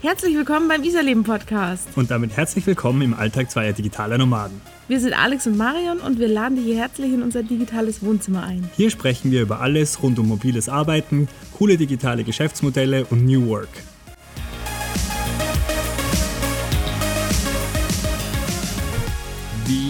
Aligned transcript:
Herzlich 0.00 0.36
willkommen 0.36 0.68
beim 0.68 0.84
Iserleben 0.84 1.24
Podcast. 1.24 1.88
Und 1.96 2.12
damit 2.12 2.36
herzlich 2.36 2.64
willkommen 2.68 3.02
im 3.02 3.14
Alltag 3.14 3.50
zweier 3.50 3.72
digitaler 3.72 4.16
Nomaden. 4.16 4.60
Wir 4.86 5.00
sind 5.00 5.12
Alex 5.12 5.48
und 5.48 5.56
Marion 5.56 5.98
und 5.98 6.20
wir 6.20 6.28
laden 6.28 6.54
dich 6.54 6.66
hier 6.66 6.76
herzlich 6.76 7.12
in 7.12 7.20
unser 7.20 7.42
digitales 7.42 8.00
Wohnzimmer 8.00 8.44
ein. 8.44 8.70
Hier 8.76 8.90
sprechen 8.90 9.32
wir 9.32 9.42
über 9.42 9.60
alles 9.60 10.00
rund 10.00 10.20
um 10.20 10.28
mobiles 10.28 10.68
Arbeiten, 10.68 11.26
coole 11.58 11.76
digitale 11.76 12.22
Geschäftsmodelle 12.22 13.06
und 13.06 13.24
New 13.24 13.48
Work. 13.48 13.70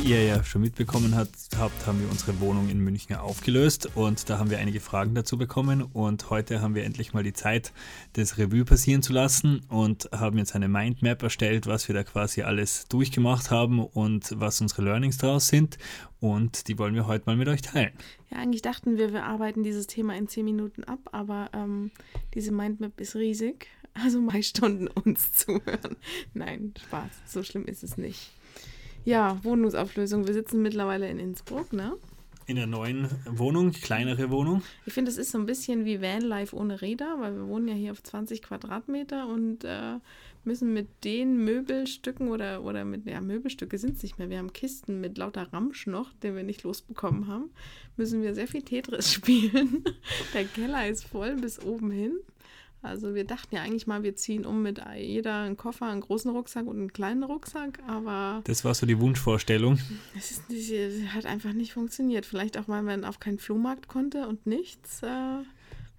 Ihr 0.08 0.24
ja 0.24 0.42
schon 0.42 0.62
mitbekommen 0.62 1.14
habt, 1.14 1.86
haben 1.86 2.00
wir 2.00 2.10
unsere 2.10 2.40
Wohnung 2.40 2.70
in 2.70 2.78
München 2.78 3.16
aufgelöst 3.16 3.90
und 3.94 4.30
da 4.30 4.38
haben 4.38 4.48
wir 4.48 4.58
einige 4.58 4.80
Fragen 4.80 5.14
dazu 5.14 5.36
bekommen 5.36 5.82
und 5.82 6.30
heute 6.30 6.62
haben 6.62 6.74
wir 6.74 6.84
endlich 6.84 7.12
mal 7.12 7.22
die 7.22 7.34
Zeit, 7.34 7.74
das 8.14 8.38
Revue 8.38 8.64
passieren 8.64 9.02
zu 9.02 9.12
lassen 9.12 9.60
und 9.68 10.08
haben 10.12 10.38
jetzt 10.38 10.54
eine 10.54 10.66
Mindmap 10.66 11.22
erstellt, 11.22 11.66
was 11.66 11.88
wir 11.88 11.94
da 11.94 12.04
quasi 12.04 12.40
alles 12.40 12.86
durchgemacht 12.88 13.50
haben 13.50 13.80
und 13.80 14.32
was 14.40 14.62
unsere 14.62 14.80
Learnings 14.80 15.18
daraus 15.18 15.48
sind 15.48 15.76
und 16.20 16.68
die 16.68 16.78
wollen 16.78 16.94
wir 16.94 17.06
heute 17.06 17.26
mal 17.26 17.36
mit 17.36 17.48
euch 17.48 17.60
teilen. 17.60 17.92
Ja, 18.30 18.38
eigentlich 18.38 18.62
dachten 18.62 18.96
wir, 18.96 19.12
wir 19.12 19.24
arbeiten 19.24 19.62
dieses 19.62 19.88
Thema 19.88 20.16
in 20.16 20.26
10 20.26 20.42
Minuten 20.42 20.84
ab, 20.84 21.00
aber 21.12 21.50
ähm, 21.52 21.90
diese 22.32 22.52
Mindmap 22.52 22.98
ist 22.98 23.14
riesig, 23.14 23.66
also 23.92 24.22
mal 24.22 24.42
Stunden 24.42 24.88
uns 24.88 25.32
zuhören. 25.34 25.96
Nein, 26.32 26.72
Spaß, 26.86 27.10
so 27.26 27.42
schlimm 27.42 27.66
ist 27.66 27.82
es 27.82 27.98
nicht. 27.98 28.30
Ja, 29.04 29.38
Wohnungsauflösung. 29.42 30.26
Wir 30.26 30.34
sitzen 30.34 30.62
mittlerweile 30.62 31.08
in 31.08 31.18
Innsbruck, 31.18 31.72
ne? 31.72 31.96
In 32.46 32.56
der 32.56 32.66
neuen 32.66 33.08
Wohnung, 33.26 33.72
kleinere 33.72 34.30
Wohnung. 34.30 34.62
Ich 34.86 34.94
finde, 34.94 35.10
es 35.10 35.18
ist 35.18 35.32
so 35.32 35.38
ein 35.38 35.44
bisschen 35.44 35.84
wie 35.84 36.00
Vanlife 36.00 36.56
ohne 36.56 36.80
Räder, 36.80 37.16
weil 37.18 37.34
wir 37.36 37.46
wohnen 37.46 37.68
ja 37.68 37.74
hier 37.74 37.92
auf 37.92 38.02
20 38.02 38.40
Quadratmeter 38.40 39.28
und 39.28 39.64
äh, 39.64 39.98
müssen 40.44 40.72
mit 40.72 40.88
den 41.04 41.44
Möbelstücken 41.44 42.28
oder, 42.28 42.64
oder 42.64 42.86
mit, 42.86 43.06
ja, 43.06 43.20
Möbelstücke 43.20 43.76
sind 43.76 43.96
es 43.96 44.02
nicht 44.02 44.18
mehr. 44.18 44.30
Wir 44.30 44.38
haben 44.38 44.54
Kisten 44.54 44.98
mit 44.98 45.18
lauter 45.18 45.52
Ramsch 45.52 45.86
noch, 45.86 46.14
den 46.22 46.36
wir 46.36 46.42
nicht 46.42 46.62
losbekommen 46.62 47.28
haben. 47.28 47.50
Müssen 47.98 48.22
wir 48.22 48.34
sehr 48.34 48.48
viel 48.48 48.62
Tetris 48.62 49.12
spielen. 49.12 49.84
der 50.32 50.46
Keller 50.46 50.88
ist 50.88 51.04
voll 51.04 51.36
bis 51.36 51.62
oben 51.62 51.90
hin. 51.90 52.18
Also 52.80 53.14
wir 53.14 53.24
dachten 53.24 53.56
ja 53.56 53.62
eigentlich 53.62 53.86
mal, 53.86 54.02
wir 54.02 54.14
ziehen 54.14 54.46
um 54.46 54.62
mit 54.62 54.80
jeder 54.96 55.42
einen 55.42 55.56
Koffer, 55.56 55.86
einen 55.86 56.00
großen 56.00 56.30
Rucksack 56.30 56.66
und 56.66 56.76
einen 56.76 56.92
kleinen 56.92 57.24
Rucksack, 57.24 57.80
aber... 57.88 58.40
Das 58.44 58.64
war 58.64 58.72
so 58.74 58.86
die 58.86 59.00
Wunschvorstellung. 59.00 59.78
Es 60.16 60.40
hat 61.12 61.26
einfach 61.26 61.52
nicht 61.52 61.72
funktioniert. 61.72 62.24
Vielleicht 62.24 62.56
auch, 62.56 62.68
weil 62.68 62.82
man 62.82 63.04
auf 63.04 63.18
keinen 63.18 63.38
Flohmarkt 63.38 63.88
konnte 63.88 64.28
und 64.28 64.46
nichts. 64.46 65.02
Äh, 65.02 65.06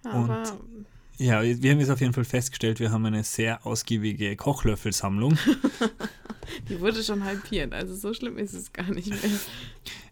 aber... 0.03 0.43
Und 0.51 0.85
ja, 1.19 1.43
wir 1.43 1.71
haben 1.71 1.79
jetzt 1.81 1.89
auf 1.89 1.99
jeden 1.99 2.13
Fall 2.13 2.23
festgestellt, 2.23 2.79
wir 2.79 2.91
haben 2.91 3.05
eine 3.05 3.25
sehr 3.25 3.65
ausgiebige 3.65 4.37
Kochlöffelsammlung. 4.37 5.37
die 6.69 6.79
wurde 6.79 7.03
schon 7.03 7.25
halbiert, 7.25 7.73
also 7.73 7.93
so 7.93 8.13
schlimm 8.13 8.37
ist 8.37 8.53
es 8.53 8.71
gar 8.71 8.89
nicht 8.89 9.09
mehr. 9.09 9.19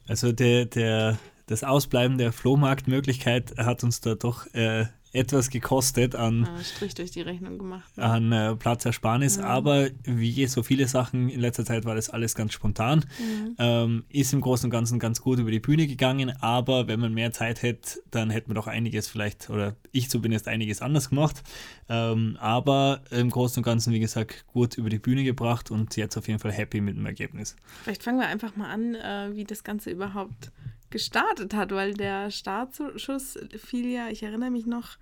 Also 0.10 0.34
der, 0.34 0.66
der, 0.66 1.18
das 1.46 1.64
Ausbleiben 1.64 2.18
der 2.18 2.34
Flohmarktmöglichkeit 2.34 3.58
hat 3.58 3.86
uns 3.86 4.02
da 4.02 4.16
doch 4.16 4.54
äh, 4.54 4.88
etwas 5.18 5.50
gekostet 5.50 6.16
an, 6.16 6.46
ah, 6.46 6.64
Strich 6.64 6.94
durch 6.96 7.12
die 7.12 7.22
Rechnung 7.22 7.58
gemacht, 7.58 7.98
ne? 7.98 8.04
an 8.04 8.32
äh, 8.32 8.56
Platzersparnis. 8.56 9.38
Ja. 9.38 9.46
Aber 9.46 9.90
wie 10.04 10.46
so 10.48 10.64
viele 10.64 10.88
Sachen 10.88 11.30
in 11.30 11.40
letzter 11.40 11.66
Zeit 11.66 11.86
war 11.86 11.96
das 11.96 12.10
alles 12.10 12.36
ganz 12.36 12.54
spontan. 12.54 13.06
Mhm. 13.20 13.56
Ähm, 13.58 14.04
ist 14.10 14.34
im 14.34 14.42
Großen 14.42 14.68
und 14.68 14.72
Ganzen 14.72 15.00
ganz 15.00 15.22
gut 15.22 15.40
über 15.40 15.52
die 15.52 15.60
Bühne 15.60 15.88
gegangen. 15.88 16.32
Aber 16.42 16.88
wenn 16.88 17.00
man 17.00 17.14
mehr 17.14 17.32
Zeit 17.32 17.62
hätte, 17.64 18.00
dann 18.12 18.30
hätte 18.30 18.48
man 18.48 18.56
doch 18.56 18.68
einiges 18.68 19.08
vielleicht, 19.08 19.50
oder 19.50 19.76
ich 19.92 20.10
zumindest 20.10 20.48
einiges 20.48 20.82
anders 20.82 21.10
gemacht. 21.10 21.44
Ähm, 21.90 22.38
aber 22.40 23.02
im 23.12 23.30
Großen 23.30 23.60
und 23.60 23.64
Ganzen, 23.64 23.94
wie 23.94 24.00
gesagt, 24.00 24.46
gut 24.48 24.78
über 24.78 24.90
die 24.90 25.00
Bühne 25.00 25.24
gebracht 25.24 25.72
und 25.72 25.96
jetzt 25.98 26.18
auf 26.18 26.28
jeden 26.28 26.40
Fall 26.40 26.52
happy 26.52 26.82
mit 26.82 26.96
dem 26.96 27.06
Ergebnis. 27.06 27.56
Vielleicht 27.84 28.04
fangen 28.04 28.20
wir 28.20 28.28
einfach 28.28 28.56
mal 28.56 28.70
an, 28.70 28.96
äh, 28.96 29.36
wie 29.36 29.44
das 29.44 29.64
Ganze 29.64 29.90
überhaupt 29.90 30.52
gestartet 30.90 31.54
hat, 31.54 31.72
weil 31.72 31.94
der 31.94 32.32
Startschuss 32.32 33.38
fiel 33.58 33.88
ja, 33.88 34.10
ich 34.10 34.24
erinnere 34.24 34.52
mich 34.52 34.66
noch, 34.66 34.98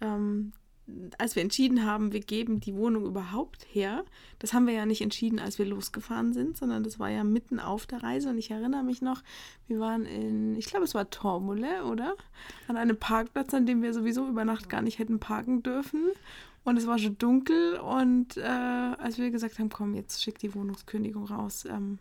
ähm, 0.00 0.52
als 1.18 1.34
wir 1.34 1.42
entschieden 1.42 1.84
haben, 1.84 2.12
wir 2.12 2.20
geben 2.20 2.60
die 2.60 2.76
Wohnung 2.76 3.06
überhaupt 3.06 3.66
her, 3.72 4.04
das 4.38 4.52
haben 4.52 4.68
wir 4.68 4.74
ja 4.74 4.86
nicht 4.86 5.00
entschieden, 5.00 5.40
als 5.40 5.58
wir 5.58 5.66
losgefahren 5.66 6.32
sind, 6.32 6.56
sondern 6.56 6.84
das 6.84 7.00
war 7.00 7.10
ja 7.10 7.24
mitten 7.24 7.58
auf 7.58 7.86
der 7.86 8.04
Reise. 8.04 8.30
Und 8.30 8.38
ich 8.38 8.52
erinnere 8.52 8.84
mich 8.84 9.02
noch, 9.02 9.22
wir 9.66 9.80
waren 9.80 10.06
in, 10.06 10.54
ich 10.54 10.66
glaube 10.66 10.84
es 10.84 10.94
war 10.94 11.10
Tormole, 11.10 11.84
oder? 11.84 12.14
An 12.68 12.76
einem 12.76 12.96
Parkplatz, 12.96 13.52
an 13.52 13.66
dem 13.66 13.82
wir 13.82 13.92
sowieso 13.92 14.28
über 14.28 14.44
Nacht 14.44 14.68
gar 14.68 14.82
nicht 14.82 15.00
hätten 15.00 15.18
parken 15.18 15.62
dürfen 15.62 16.10
und 16.66 16.76
es 16.76 16.86
war 16.86 16.98
schon 16.98 17.16
dunkel 17.16 17.78
und 17.78 18.36
äh, 18.36 18.42
als 18.42 19.18
wir 19.18 19.30
gesagt 19.30 19.60
haben, 19.60 19.68
komm, 19.68 19.94
jetzt 19.94 20.20
schick 20.20 20.38
die 20.40 20.52
Wohnungskündigung 20.52 21.24
raus, 21.26 21.64
ähm, 21.64 22.00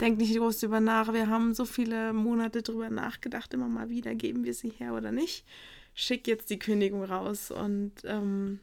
denk 0.00 0.18
nicht 0.18 0.36
groß 0.36 0.60
drüber 0.60 0.78
nach. 0.78 1.12
Wir 1.12 1.28
haben 1.28 1.52
so 1.52 1.64
viele 1.64 2.12
Monate 2.12 2.62
drüber 2.62 2.90
nachgedacht, 2.90 3.52
immer 3.52 3.66
mal 3.66 3.90
wieder, 3.90 4.14
geben 4.14 4.44
wir 4.44 4.54
sie 4.54 4.70
her 4.70 4.94
oder 4.94 5.10
nicht. 5.10 5.44
Schick 5.94 6.28
jetzt 6.28 6.48
die 6.50 6.60
Kündigung 6.60 7.02
raus 7.02 7.50
und 7.50 7.92
ähm, 8.04 8.60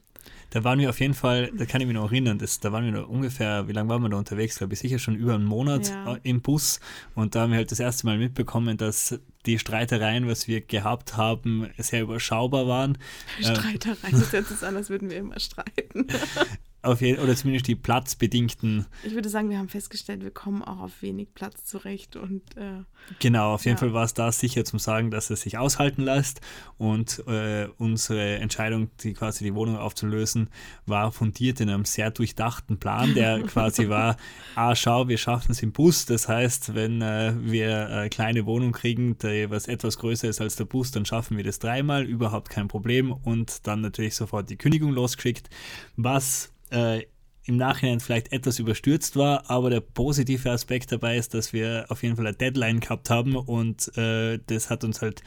da 0.51 0.63
waren 0.63 0.79
wir 0.79 0.89
auf 0.89 0.99
jeden 0.99 1.13
Fall, 1.13 1.51
da 1.57 1.65
kann 1.65 1.81
ich 1.81 1.87
mich 1.87 1.95
noch 1.95 2.11
erinnern, 2.11 2.37
das, 2.37 2.59
da 2.59 2.71
waren 2.71 2.83
wir 2.85 2.91
noch 2.91 3.07
ungefähr, 3.07 3.67
wie 3.67 3.71
lange 3.71 3.89
waren 3.89 4.01
wir 4.01 4.09
da 4.09 4.17
unterwegs? 4.17 4.57
Glaube 4.57 4.73
ich, 4.73 4.79
sicher 4.79 4.99
schon 4.99 5.15
über 5.15 5.35
einen 5.35 5.45
Monat 5.45 5.89
ja. 5.89 6.15
Äh, 6.15 6.19
im 6.23 6.41
Bus. 6.41 6.79
Und 7.15 7.35
da 7.35 7.41
haben 7.41 7.51
wir 7.51 7.57
halt 7.57 7.71
das 7.71 7.79
erste 7.79 8.05
Mal 8.05 8.17
mitbekommen, 8.17 8.77
dass 8.77 9.19
die 9.45 9.59
Streitereien, 9.59 10.27
was 10.27 10.47
wir 10.47 10.61
gehabt 10.61 11.17
haben, 11.17 11.69
sehr 11.77 12.03
überschaubar 12.03 12.67
waren. 12.67 12.97
Streitereien, 13.39 14.19
das 14.19 14.31
hört 14.31 14.47
sich 14.47 14.61
an, 14.63 14.75
als 14.75 14.89
würden 14.89 15.09
wir 15.09 15.17
immer 15.17 15.39
streiten. 15.39 16.07
auf 16.83 17.01
jeden, 17.01 17.21
oder 17.21 17.35
zumindest 17.35 17.67
die 17.67 17.75
platzbedingten. 17.75 18.87
Ich 19.03 19.13
würde 19.13 19.29
sagen, 19.29 19.49
wir 19.49 19.59
haben 19.59 19.69
festgestellt, 19.69 20.23
wir 20.23 20.31
kommen 20.31 20.63
auch 20.63 20.79
auf 20.79 21.01
wenig 21.01 21.33
Platz 21.35 21.63
zurecht 21.65 22.15
und 22.15 22.41
äh, 22.57 22.83
genau, 23.19 23.53
auf 23.53 23.65
jeden 23.65 23.77
ja. 23.77 23.79
Fall 23.79 23.93
war 23.93 24.03
es 24.03 24.15
da 24.15 24.31
sicher 24.31 24.65
zum 24.65 24.79
Sagen, 24.79 25.11
dass 25.11 25.29
es 25.29 25.41
sich 25.41 25.59
aushalten 25.59 26.01
lässt 26.01 26.41
und 26.77 27.23
äh, 27.27 27.67
unsere 27.77 28.39
Entscheidung, 28.39 28.89
die 29.03 29.13
quasi 29.13 29.43
die 29.43 29.53
Wohnung 29.53 29.77
aufzulösen, 29.77 30.49
war 30.87 31.11
fundiert 31.11 31.59
in 31.59 31.69
einem 31.69 31.85
sehr 31.85 32.09
durchdachten 32.09 32.79
Plan, 32.79 33.13
der 33.13 33.41
quasi 33.47 33.89
war, 33.89 34.17
ah 34.55 34.75
schau, 34.75 35.07
wir 35.07 35.19
schaffen 35.19 35.51
es 35.51 35.61
im 35.61 35.73
Bus, 35.73 36.07
das 36.07 36.27
heißt, 36.27 36.73
wenn 36.73 37.03
äh, 37.03 37.33
wir 37.39 37.89
eine 37.89 38.09
kleine 38.09 38.47
Wohnung 38.47 38.71
kriegen, 38.71 39.19
die 39.19 39.51
was 39.51 39.67
etwas 39.67 39.99
größer 39.99 40.29
ist 40.29 40.41
als 40.41 40.55
der 40.55 40.65
Bus, 40.65 40.89
dann 40.89 41.05
schaffen 41.05 41.37
wir 41.37 41.43
das 41.43 41.59
dreimal, 41.59 42.05
überhaupt 42.05 42.49
kein 42.49 42.67
Problem 42.67 43.11
und 43.11 43.67
dann 43.67 43.81
natürlich 43.81 44.15
sofort 44.15 44.49
die 44.49 44.57
Kündigung 44.57 44.91
losgeschickt, 44.93 45.47
was 45.95 46.51
äh, 46.71 47.05
im 47.45 47.57
Nachhinein 47.57 47.99
vielleicht 47.99 48.31
etwas 48.31 48.59
überstürzt 48.59 49.15
war, 49.15 49.49
aber 49.49 49.69
der 49.71 49.81
positive 49.81 50.51
Aspekt 50.51 50.91
dabei 50.91 51.17
ist, 51.17 51.33
dass 51.33 51.53
wir 51.53 51.85
auf 51.89 52.03
jeden 52.03 52.15
Fall 52.15 52.27
eine 52.27 52.37
Deadline 52.37 52.79
gehabt 52.79 53.09
haben 53.09 53.35
und 53.35 53.95
äh, 53.97 54.39
das 54.45 54.69
hat 54.69 54.83
uns 54.83 55.01
halt 55.01 55.23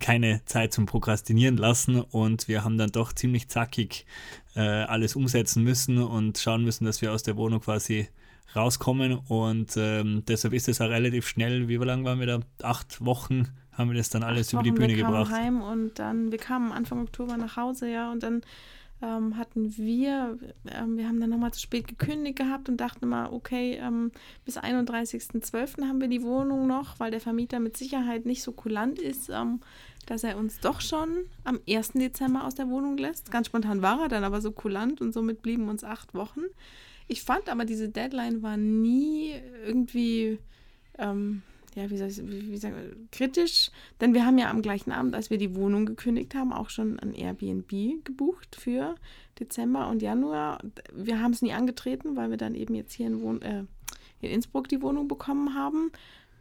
keine 0.00 0.42
Zeit 0.46 0.72
zum 0.72 0.86
Prokrastinieren 0.86 1.58
lassen 1.58 2.00
und 2.00 2.48
wir 2.48 2.64
haben 2.64 2.78
dann 2.78 2.90
doch 2.90 3.12
ziemlich 3.12 3.48
zackig 3.48 4.06
äh, 4.56 4.60
alles 4.60 5.14
umsetzen 5.14 5.62
müssen 5.62 5.98
und 5.98 6.38
schauen 6.38 6.64
müssen, 6.64 6.86
dass 6.86 7.02
wir 7.02 7.12
aus 7.12 7.22
der 7.22 7.36
Wohnung 7.36 7.60
quasi 7.60 8.08
rauskommen 8.56 9.18
und 9.28 9.76
ähm, 9.76 10.22
deshalb 10.26 10.54
ist 10.54 10.68
es 10.68 10.80
auch 10.80 10.88
relativ 10.88 11.28
schnell, 11.28 11.68
wie 11.68 11.76
lange 11.76 12.04
waren 12.04 12.18
wir 12.18 12.26
da? 12.26 12.40
Acht 12.62 13.04
Wochen 13.04 13.48
haben 13.72 13.90
wir 13.90 13.96
das 13.98 14.08
dann 14.08 14.22
alles 14.22 14.54
über 14.54 14.62
die 14.62 14.72
Bühne 14.72 14.88
wir 14.88 14.96
gebracht. 14.96 15.30
Wir 15.30 15.36
kamen 15.36 15.62
heim 15.62 15.62
und 15.62 15.98
dann, 15.98 16.32
wir 16.32 16.38
kamen 16.38 16.72
Anfang 16.72 17.02
Oktober 17.02 17.36
nach 17.36 17.56
Hause, 17.56 17.90
ja, 17.90 18.10
und 18.10 18.22
dann 18.22 18.40
ähm, 19.00 19.36
hatten 19.36 19.76
wir, 19.76 20.38
ähm, 20.70 20.96
wir 20.96 21.06
haben 21.06 21.20
dann 21.20 21.30
nochmal 21.30 21.52
zu 21.52 21.60
spät 21.60 21.86
gekündigt 21.86 22.38
gehabt 22.38 22.68
und 22.68 22.78
dachten 22.78 23.08
mal, 23.08 23.32
okay, 23.32 23.78
ähm, 23.80 24.10
bis 24.44 24.58
31.12. 24.58 25.86
haben 25.86 26.00
wir 26.00 26.08
die 26.08 26.22
Wohnung 26.22 26.66
noch, 26.66 26.98
weil 26.98 27.10
der 27.10 27.20
Vermieter 27.20 27.60
mit 27.60 27.76
Sicherheit 27.76 28.26
nicht 28.26 28.42
so 28.42 28.52
kulant 28.52 28.98
ist, 28.98 29.28
ähm, 29.28 29.60
dass 30.06 30.24
er 30.24 30.36
uns 30.36 30.60
doch 30.60 30.80
schon 30.80 31.24
am 31.44 31.60
1. 31.68 31.92
Dezember 31.92 32.44
aus 32.44 32.54
der 32.54 32.68
Wohnung 32.68 32.96
lässt. 32.96 33.30
Ganz 33.30 33.46
spontan 33.46 33.82
war 33.82 34.02
er 34.02 34.08
dann 34.08 34.24
aber 34.24 34.40
so 34.40 34.52
kulant 34.52 35.00
und 35.00 35.12
somit 35.12 35.42
blieben 35.42 35.68
uns 35.68 35.84
acht 35.84 36.14
Wochen. 36.14 36.42
Ich 37.06 37.22
fand 37.22 37.48
aber, 37.48 37.64
diese 37.64 37.88
Deadline 37.88 38.42
war 38.42 38.56
nie 38.56 39.34
irgendwie 39.64 40.38
ähm, 40.98 41.42
ja, 41.74 41.90
wie 41.90 41.96
soll 41.96 42.08
ich, 42.08 42.18
wie, 42.26 42.50
wie 42.50 42.56
sagen, 42.56 43.08
kritisch, 43.12 43.70
denn 44.00 44.14
wir 44.14 44.24
haben 44.24 44.38
ja 44.38 44.50
am 44.50 44.62
gleichen 44.62 44.92
Abend, 44.92 45.14
als 45.14 45.30
wir 45.30 45.38
die 45.38 45.54
Wohnung 45.54 45.86
gekündigt 45.86 46.34
haben, 46.34 46.52
auch 46.52 46.70
schon 46.70 46.98
ein 46.98 47.14
Airbnb 47.14 48.04
gebucht 48.04 48.56
für 48.56 48.94
Dezember 49.38 49.88
und 49.88 50.02
Januar. 50.02 50.58
Wir 50.92 51.20
haben 51.20 51.32
es 51.32 51.42
nie 51.42 51.52
angetreten, 51.52 52.16
weil 52.16 52.30
wir 52.30 52.36
dann 52.36 52.54
eben 52.54 52.74
jetzt 52.74 52.92
hier 52.92 53.06
in, 53.06 53.22
Wohn 53.22 53.42
äh, 53.42 53.64
in 54.20 54.30
Innsbruck 54.30 54.68
die 54.68 54.82
Wohnung 54.82 55.08
bekommen 55.08 55.54
haben. 55.54 55.92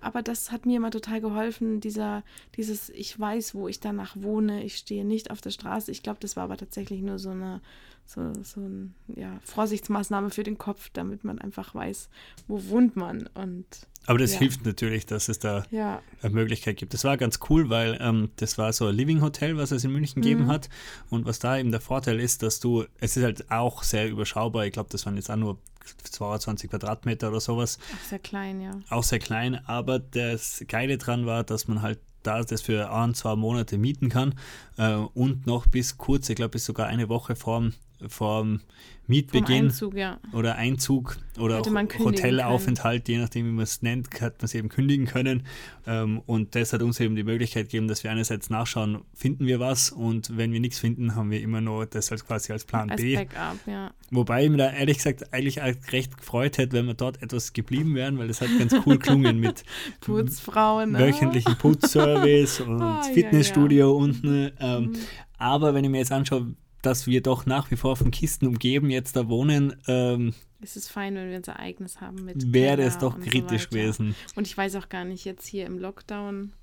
aber 0.01 0.21
das 0.21 0.51
hat 0.51 0.65
mir 0.65 0.77
immer 0.77 0.91
total 0.91 1.21
geholfen, 1.21 1.81
dieser, 1.81 2.23
dieses, 2.55 2.89
ich 2.89 3.19
weiß, 3.19 3.55
wo 3.55 3.67
ich 3.67 3.79
danach 3.79 4.15
wohne, 4.15 4.63
ich 4.63 4.77
stehe 4.77 5.05
nicht 5.05 5.31
auf 5.31 5.41
der 5.41 5.51
Straße. 5.51 5.91
Ich 5.91 6.03
glaube, 6.03 6.19
das 6.21 6.35
war 6.35 6.43
aber 6.43 6.57
tatsächlich 6.57 7.01
nur 7.01 7.19
so 7.19 7.31
eine, 7.31 7.61
so, 8.07 8.31
so 8.41 8.61
ein, 8.61 8.95
ja, 9.15 9.39
Vorsichtsmaßnahme 9.43 10.29
für 10.29 10.43
den 10.43 10.57
Kopf, 10.57 10.89
damit 10.93 11.23
man 11.23 11.39
einfach 11.39 11.75
weiß, 11.75 12.09
wo 12.47 12.63
wohnt 12.69 12.95
man. 12.95 13.29
Und 13.33 13.65
aber 14.05 14.17
das 14.17 14.33
ja. 14.33 14.39
hilft 14.39 14.65
natürlich, 14.65 15.05
dass 15.05 15.27
es 15.27 15.39
da 15.39 15.65
ja. 15.69 16.01
eine 16.21 16.33
Möglichkeit 16.33 16.77
gibt. 16.77 16.93
Das 16.93 17.03
war 17.03 17.17
ganz 17.17 17.39
cool, 17.49 17.69
weil 17.69 17.97
ähm, 17.99 18.29
das 18.37 18.57
war 18.57 18.71
so 18.71 18.87
ein 18.87 18.95
Living 18.95 19.21
Hotel, 19.21 19.57
was 19.57 19.71
es 19.71 19.83
in 19.83 19.91
München 19.91 20.21
gegeben 20.21 20.45
Mhm. 20.45 20.47
hat. 20.47 20.69
Und 21.09 21.25
was 21.25 21.39
da 21.39 21.57
eben 21.57 21.71
der 21.71 21.81
Vorteil 21.81 22.21
ist, 22.21 22.41
dass 22.41 22.61
du, 22.61 22.85
es 22.99 23.17
ist 23.17 23.23
halt 23.23 23.51
auch 23.51 23.83
sehr 23.83 24.09
überschaubar. 24.09 24.65
Ich 24.65 24.71
glaube, 24.71 24.89
das 24.89 25.05
waren 25.05 25.17
jetzt 25.17 25.29
auch 25.29 25.35
nur 25.35 25.57
22 26.03 26.69
Quadratmeter 26.69 27.27
oder 27.27 27.41
sowas. 27.41 27.77
Ach, 27.93 28.05
sehr 28.05 28.19
klein, 28.19 28.61
ja. 28.61 28.71
Auch 28.89 29.03
sehr 29.03 29.19
klein. 29.19 29.55
Aber 29.65 29.99
das 29.99 30.63
Geile 30.69 30.97
dran 30.97 31.25
war, 31.25 31.43
dass 31.43 31.67
man 31.67 31.81
halt 31.81 31.99
da 32.23 32.41
das 32.41 32.61
für 32.61 32.91
ein, 32.91 33.13
zwei 33.13 33.35
Monate 33.35 33.77
mieten 33.77 34.09
kann 34.09 34.35
äh, 34.77 34.95
und 34.95 35.47
noch 35.47 35.67
bis 35.67 35.97
kurz, 35.97 36.29
ich 36.29 36.35
glaube, 36.35 36.51
bis 36.51 36.65
sogar 36.65 36.87
eine 36.87 37.09
Woche 37.09 37.35
vorm, 37.35 37.73
vorm 38.07 38.59
Vom 38.59 38.61
Mietbeginn 39.07 39.65
Einzug, 39.65 39.95
ja. 39.95 40.19
oder 40.33 40.55
Einzug 40.55 41.17
oder 41.39 41.59
Hotelaufenthalt, 41.59 43.07
je 43.07 43.19
nachdem, 43.19 43.45
wie 43.45 43.51
man 43.51 43.63
es 43.63 43.81
nennt, 43.81 44.09
hat 44.19 44.39
man 44.39 44.45
es 44.45 44.53
eben 44.53 44.67
kündigen 44.67 45.05
können. 45.05 45.43
Ähm, 45.85 46.21
und 46.25 46.55
das 46.55 46.73
hat 46.73 46.81
uns 46.81 46.99
eben 46.99 47.15
die 47.15 47.23
Möglichkeit 47.23 47.67
gegeben, 47.67 47.87
dass 47.87 48.03
wir 48.03 48.11
einerseits 48.11 48.49
nachschauen, 48.49 48.99
finden 49.13 49.45
wir 49.45 49.59
was 49.59 49.91
und 49.91 50.35
wenn 50.35 50.51
wir 50.51 50.59
nichts 50.59 50.79
finden, 50.79 51.15
haben 51.15 51.31
wir 51.31 51.41
immer 51.41 51.61
noch 51.61 51.85
das 51.85 52.11
als 52.11 52.25
quasi 52.25 52.51
als 52.51 52.65
Plan 52.65 52.89
Als 52.89 53.01
B. 53.01 53.15
Backup, 53.15 53.59
ja. 53.65 53.91
Wobei 54.11 54.43
ich 54.43 54.49
mir 54.49 54.57
da 54.57 54.71
ehrlich 54.71 54.97
gesagt 54.97 55.33
eigentlich 55.33 55.59
recht 55.91 56.17
gefreut 56.17 56.57
hätte, 56.57 56.73
wenn 56.73 56.87
wir 56.87 56.93
dort 56.93 57.21
etwas 57.21 57.53
geblieben 57.53 57.95
wären, 57.95 58.17
weil 58.17 58.27
das 58.27 58.41
hat 58.41 58.49
ganz 58.59 58.75
cool 58.85 58.97
klungen 58.99 59.39
mit 59.39 59.63
Putzfrauen, 60.01 60.91
ne? 60.91 60.99
wöchentlichen 60.99 61.57
Putzservice 61.57 62.59
und 62.65 62.81
Ah, 62.81 63.01
ja, 63.05 63.13
Fitnessstudio 63.13 63.95
unten. 63.95 64.51
Ähm, 64.59 64.87
Mhm. 64.87 64.95
Aber 65.37 65.73
wenn 65.73 65.83
ich 65.83 65.89
mir 65.91 65.99
jetzt 65.99 66.11
anschaue, 66.11 66.55
dass 66.81 67.07
wir 67.07 67.21
doch 67.21 67.45
nach 67.45 67.71
wie 67.71 67.75
vor 67.75 67.95
von 67.95 68.11
Kisten 68.11 68.47
umgeben 68.47 68.89
jetzt 68.89 69.15
da 69.15 69.27
wohnen, 69.27 69.75
ähm, 69.87 70.33
Es 70.61 70.75
ist 70.77 70.89
fein, 70.89 71.15
wenn 71.15 71.29
wir 71.29 71.37
unser 71.37 71.59
eigenes 71.59 72.01
haben 72.01 72.25
mit 72.25 72.53
wäre 72.53 72.81
es 72.83 72.97
doch 72.97 73.15
so 73.15 73.21
kritisch 73.21 73.65
weiter. 73.65 73.81
gewesen. 73.81 74.15
Und 74.35 74.47
ich 74.47 74.57
weiß 74.57 74.75
auch 74.75 74.89
gar 74.89 75.05
nicht 75.05 75.25
jetzt 75.25 75.47
hier 75.47 75.65
im 75.65 75.79
Lockdown, 75.79 76.53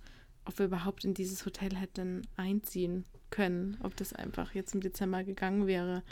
ob 0.44 0.58
wir 0.58 0.66
überhaupt 0.66 1.04
in 1.04 1.14
dieses 1.14 1.44
Hotel 1.46 1.74
hätten 1.76 2.22
einziehen 2.36 3.04
können, 3.30 3.76
ob 3.82 3.96
das 3.96 4.12
einfach 4.12 4.54
jetzt 4.54 4.74
im 4.74 4.80
Dezember 4.80 5.24
gegangen 5.24 5.66
wäre. 5.66 6.02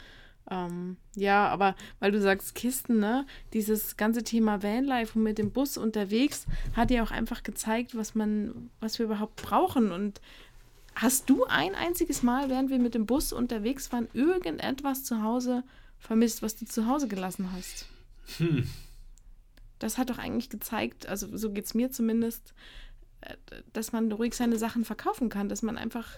Ähm, 0.49 0.97
ja, 1.15 1.47
aber 1.47 1.75
weil 1.99 2.11
du 2.11 2.19
sagst 2.19 2.53
Kisten, 2.55 2.99
ne? 2.99 3.25
Dieses 3.53 3.95
ganze 3.95 4.23
Thema 4.23 4.61
Vanlife 4.61 5.17
und 5.17 5.23
mit 5.23 5.37
dem 5.37 5.51
Bus 5.51 5.77
unterwegs 5.77 6.45
hat 6.75 6.91
ja 6.91 7.01
auch 7.03 7.11
einfach 7.11 7.43
gezeigt, 7.43 7.95
was 7.95 8.13
man, 8.13 8.69
was 8.81 8.99
wir 8.99 9.05
überhaupt 9.05 9.37
brauchen. 9.41 9.91
Und 9.91 10.19
hast 10.95 11.29
du 11.29 11.45
ein 11.45 11.75
einziges 11.75 12.23
Mal, 12.23 12.49
während 12.49 12.69
wir 12.69 12.79
mit 12.79 12.95
dem 12.95 13.05
Bus 13.05 13.33
unterwegs 13.33 13.91
waren, 13.91 14.07
irgendetwas 14.13 15.03
zu 15.03 15.23
Hause 15.23 15.63
vermisst, 15.97 16.41
was 16.41 16.55
du 16.55 16.65
zu 16.65 16.87
Hause 16.87 17.07
gelassen 17.07 17.51
hast? 17.51 17.87
Hm. 18.37 18.67
das 19.79 19.97
hat 19.97 20.09
doch 20.09 20.17
eigentlich 20.17 20.49
gezeigt, 20.49 21.07
also 21.07 21.35
so 21.35 21.51
geht 21.51 21.65
es 21.65 21.73
mir 21.73 21.91
zumindest, 21.91 22.53
äh, 23.21 23.35
dass 23.73 23.91
man 23.91 24.11
ruhig 24.11 24.33
seine 24.33 24.57
Sachen 24.57 24.85
verkaufen 24.85 25.29
kann, 25.29 25.49
dass 25.49 25.61
man 25.61 25.77
einfach, 25.77 26.09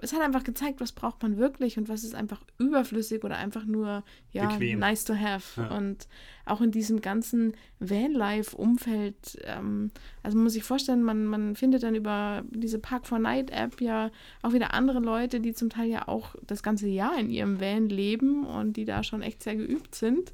es 0.00 0.12
hat 0.12 0.20
einfach 0.20 0.44
gezeigt, 0.44 0.80
was 0.80 0.92
braucht 0.92 1.22
man 1.22 1.38
wirklich 1.38 1.76
und 1.76 1.88
was 1.88 2.04
ist 2.04 2.14
einfach 2.14 2.40
überflüssig 2.58 3.24
oder 3.24 3.36
einfach 3.36 3.64
nur, 3.64 4.04
ja, 4.32 4.48
Bequem. 4.48 4.78
nice 4.78 5.04
to 5.04 5.14
have. 5.14 5.60
Ja. 5.60 5.76
Und 5.76 6.06
auch 6.46 6.60
in 6.60 6.70
diesem 6.70 7.00
ganzen 7.00 7.54
Vanlife-Umfeld, 7.80 9.38
ähm, 9.44 9.90
also 10.22 10.36
man 10.36 10.44
muss 10.44 10.52
sich 10.52 10.62
vorstellen, 10.62 11.02
man, 11.02 11.26
man 11.26 11.56
findet 11.56 11.82
dann 11.82 11.96
über 11.96 12.44
diese 12.50 12.78
Park 12.78 13.06
4 13.08 13.18
Night 13.18 13.50
App 13.50 13.80
ja 13.80 14.10
auch 14.42 14.52
wieder 14.52 14.72
andere 14.72 15.00
Leute, 15.00 15.40
die 15.40 15.52
zum 15.52 15.68
Teil 15.68 15.88
ja 15.88 16.06
auch 16.06 16.36
das 16.46 16.62
ganze 16.62 16.86
Jahr 16.86 17.18
in 17.18 17.28
ihrem 17.28 17.60
Van 17.60 17.88
leben 17.88 18.46
und 18.46 18.76
die 18.76 18.84
da 18.84 19.02
schon 19.02 19.22
echt 19.22 19.42
sehr 19.42 19.56
geübt 19.56 19.96
sind. 19.96 20.32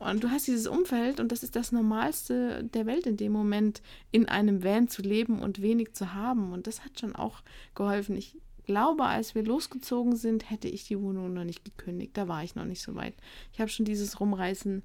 Und 0.00 0.24
du 0.24 0.30
hast 0.30 0.46
dieses 0.46 0.66
Umfeld 0.66 1.20
und 1.20 1.30
das 1.30 1.42
ist 1.42 1.54
das 1.54 1.72
Normalste 1.72 2.64
der 2.64 2.86
Welt 2.86 3.06
in 3.06 3.18
dem 3.18 3.32
Moment, 3.32 3.82
in 4.10 4.26
einem 4.26 4.64
Van 4.64 4.88
zu 4.88 5.02
leben 5.02 5.40
und 5.40 5.60
wenig 5.60 5.92
zu 5.92 6.14
haben. 6.14 6.54
Und 6.54 6.66
das 6.66 6.84
hat 6.84 6.98
schon 6.98 7.14
auch 7.14 7.42
geholfen. 7.74 8.16
Ich 8.16 8.34
glaube, 8.70 9.04
als 9.04 9.34
wir 9.34 9.42
losgezogen 9.42 10.14
sind, 10.14 10.48
hätte 10.48 10.68
ich 10.68 10.86
die 10.86 11.00
Wohnung 11.00 11.34
noch 11.34 11.42
nicht 11.42 11.64
gekündigt. 11.64 12.16
Da 12.16 12.28
war 12.28 12.44
ich 12.44 12.54
noch 12.54 12.64
nicht 12.64 12.82
so 12.82 12.94
weit. 12.94 13.14
Ich 13.52 13.60
habe 13.60 13.68
schon 13.68 13.84
dieses 13.84 14.20
Rumreißen 14.20 14.84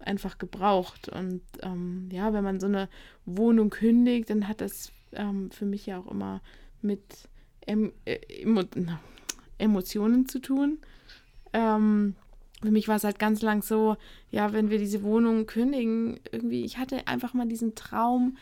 einfach 0.00 0.36
gebraucht. 0.36 1.08
Und 1.08 1.40
ähm, 1.62 2.10
ja, 2.12 2.34
wenn 2.34 2.44
man 2.44 2.60
so 2.60 2.66
eine 2.66 2.90
Wohnung 3.24 3.70
kündigt, 3.70 4.28
dann 4.28 4.48
hat 4.48 4.60
das 4.60 4.92
ähm, 5.12 5.50
für 5.50 5.64
mich 5.64 5.86
ja 5.86 5.98
auch 5.98 6.10
immer 6.10 6.42
mit 6.82 7.02
em 7.66 7.92
äh, 8.04 8.18
emo 8.42 8.64
Emotionen 9.56 10.28
zu 10.28 10.38
tun. 10.38 10.78
Ähm, 11.54 12.14
für 12.60 12.70
mich 12.70 12.86
war 12.88 12.96
es 12.96 13.04
halt 13.04 13.18
ganz 13.18 13.40
lang 13.40 13.62
so, 13.62 13.96
ja, 14.30 14.52
wenn 14.52 14.68
wir 14.68 14.78
diese 14.78 15.02
Wohnung 15.02 15.46
kündigen, 15.46 16.20
irgendwie, 16.30 16.64
ich 16.64 16.76
hatte 16.76 17.06
einfach 17.06 17.32
mal 17.32 17.48
diesen 17.48 17.74
Traum, 17.74 18.36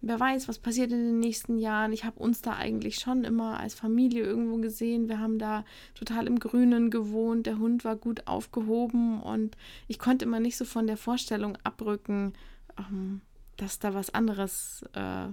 wer 0.00 0.20
weiß, 0.20 0.48
was 0.48 0.58
passiert 0.58 0.92
in 0.92 0.98
den 0.98 1.20
nächsten 1.20 1.58
Jahren. 1.58 1.92
Ich 1.92 2.04
habe 2.04 2.20
uns 2.20 2.42
da 2.42 2.54
eigentlich 2.54 2.96
schon 2.96 3.24
immer 3.24 3.58
als 3.58 3.74
Familie 3.74 4.24
irgendwo 4.24 4.56
gesehen. 4.58 5.08
Wir 5.08 5.18
haben 5.18 5.38
da 5.38 5.64
total 5.94 6.26
im 6.26 6.38
Grünen 6.38 6.90
gewohnt, 6.90 7.46
der 7.46 7.58
Hund 7.58 7.84
war 7.84 7.96
gut 7.96 8.26
aufgehoben 8.26 9.20
und 9.20 9.56
ich 9.88 9.98
konnte 9.98 10.24
immer 10.24 10.40
nicht 10.40 10.56
so 10.56 10.64
von 10.64 10.86
der 10.86 10.96
Vorstellung 10.96 11.56
abrücken, 11.64 12.34
ähm, 12.78 13.20
dass 13.56 13.78
da 13.78 13.94
was 13.94 14.10
anderes 14.14 14.84
äh, 14.92 15.28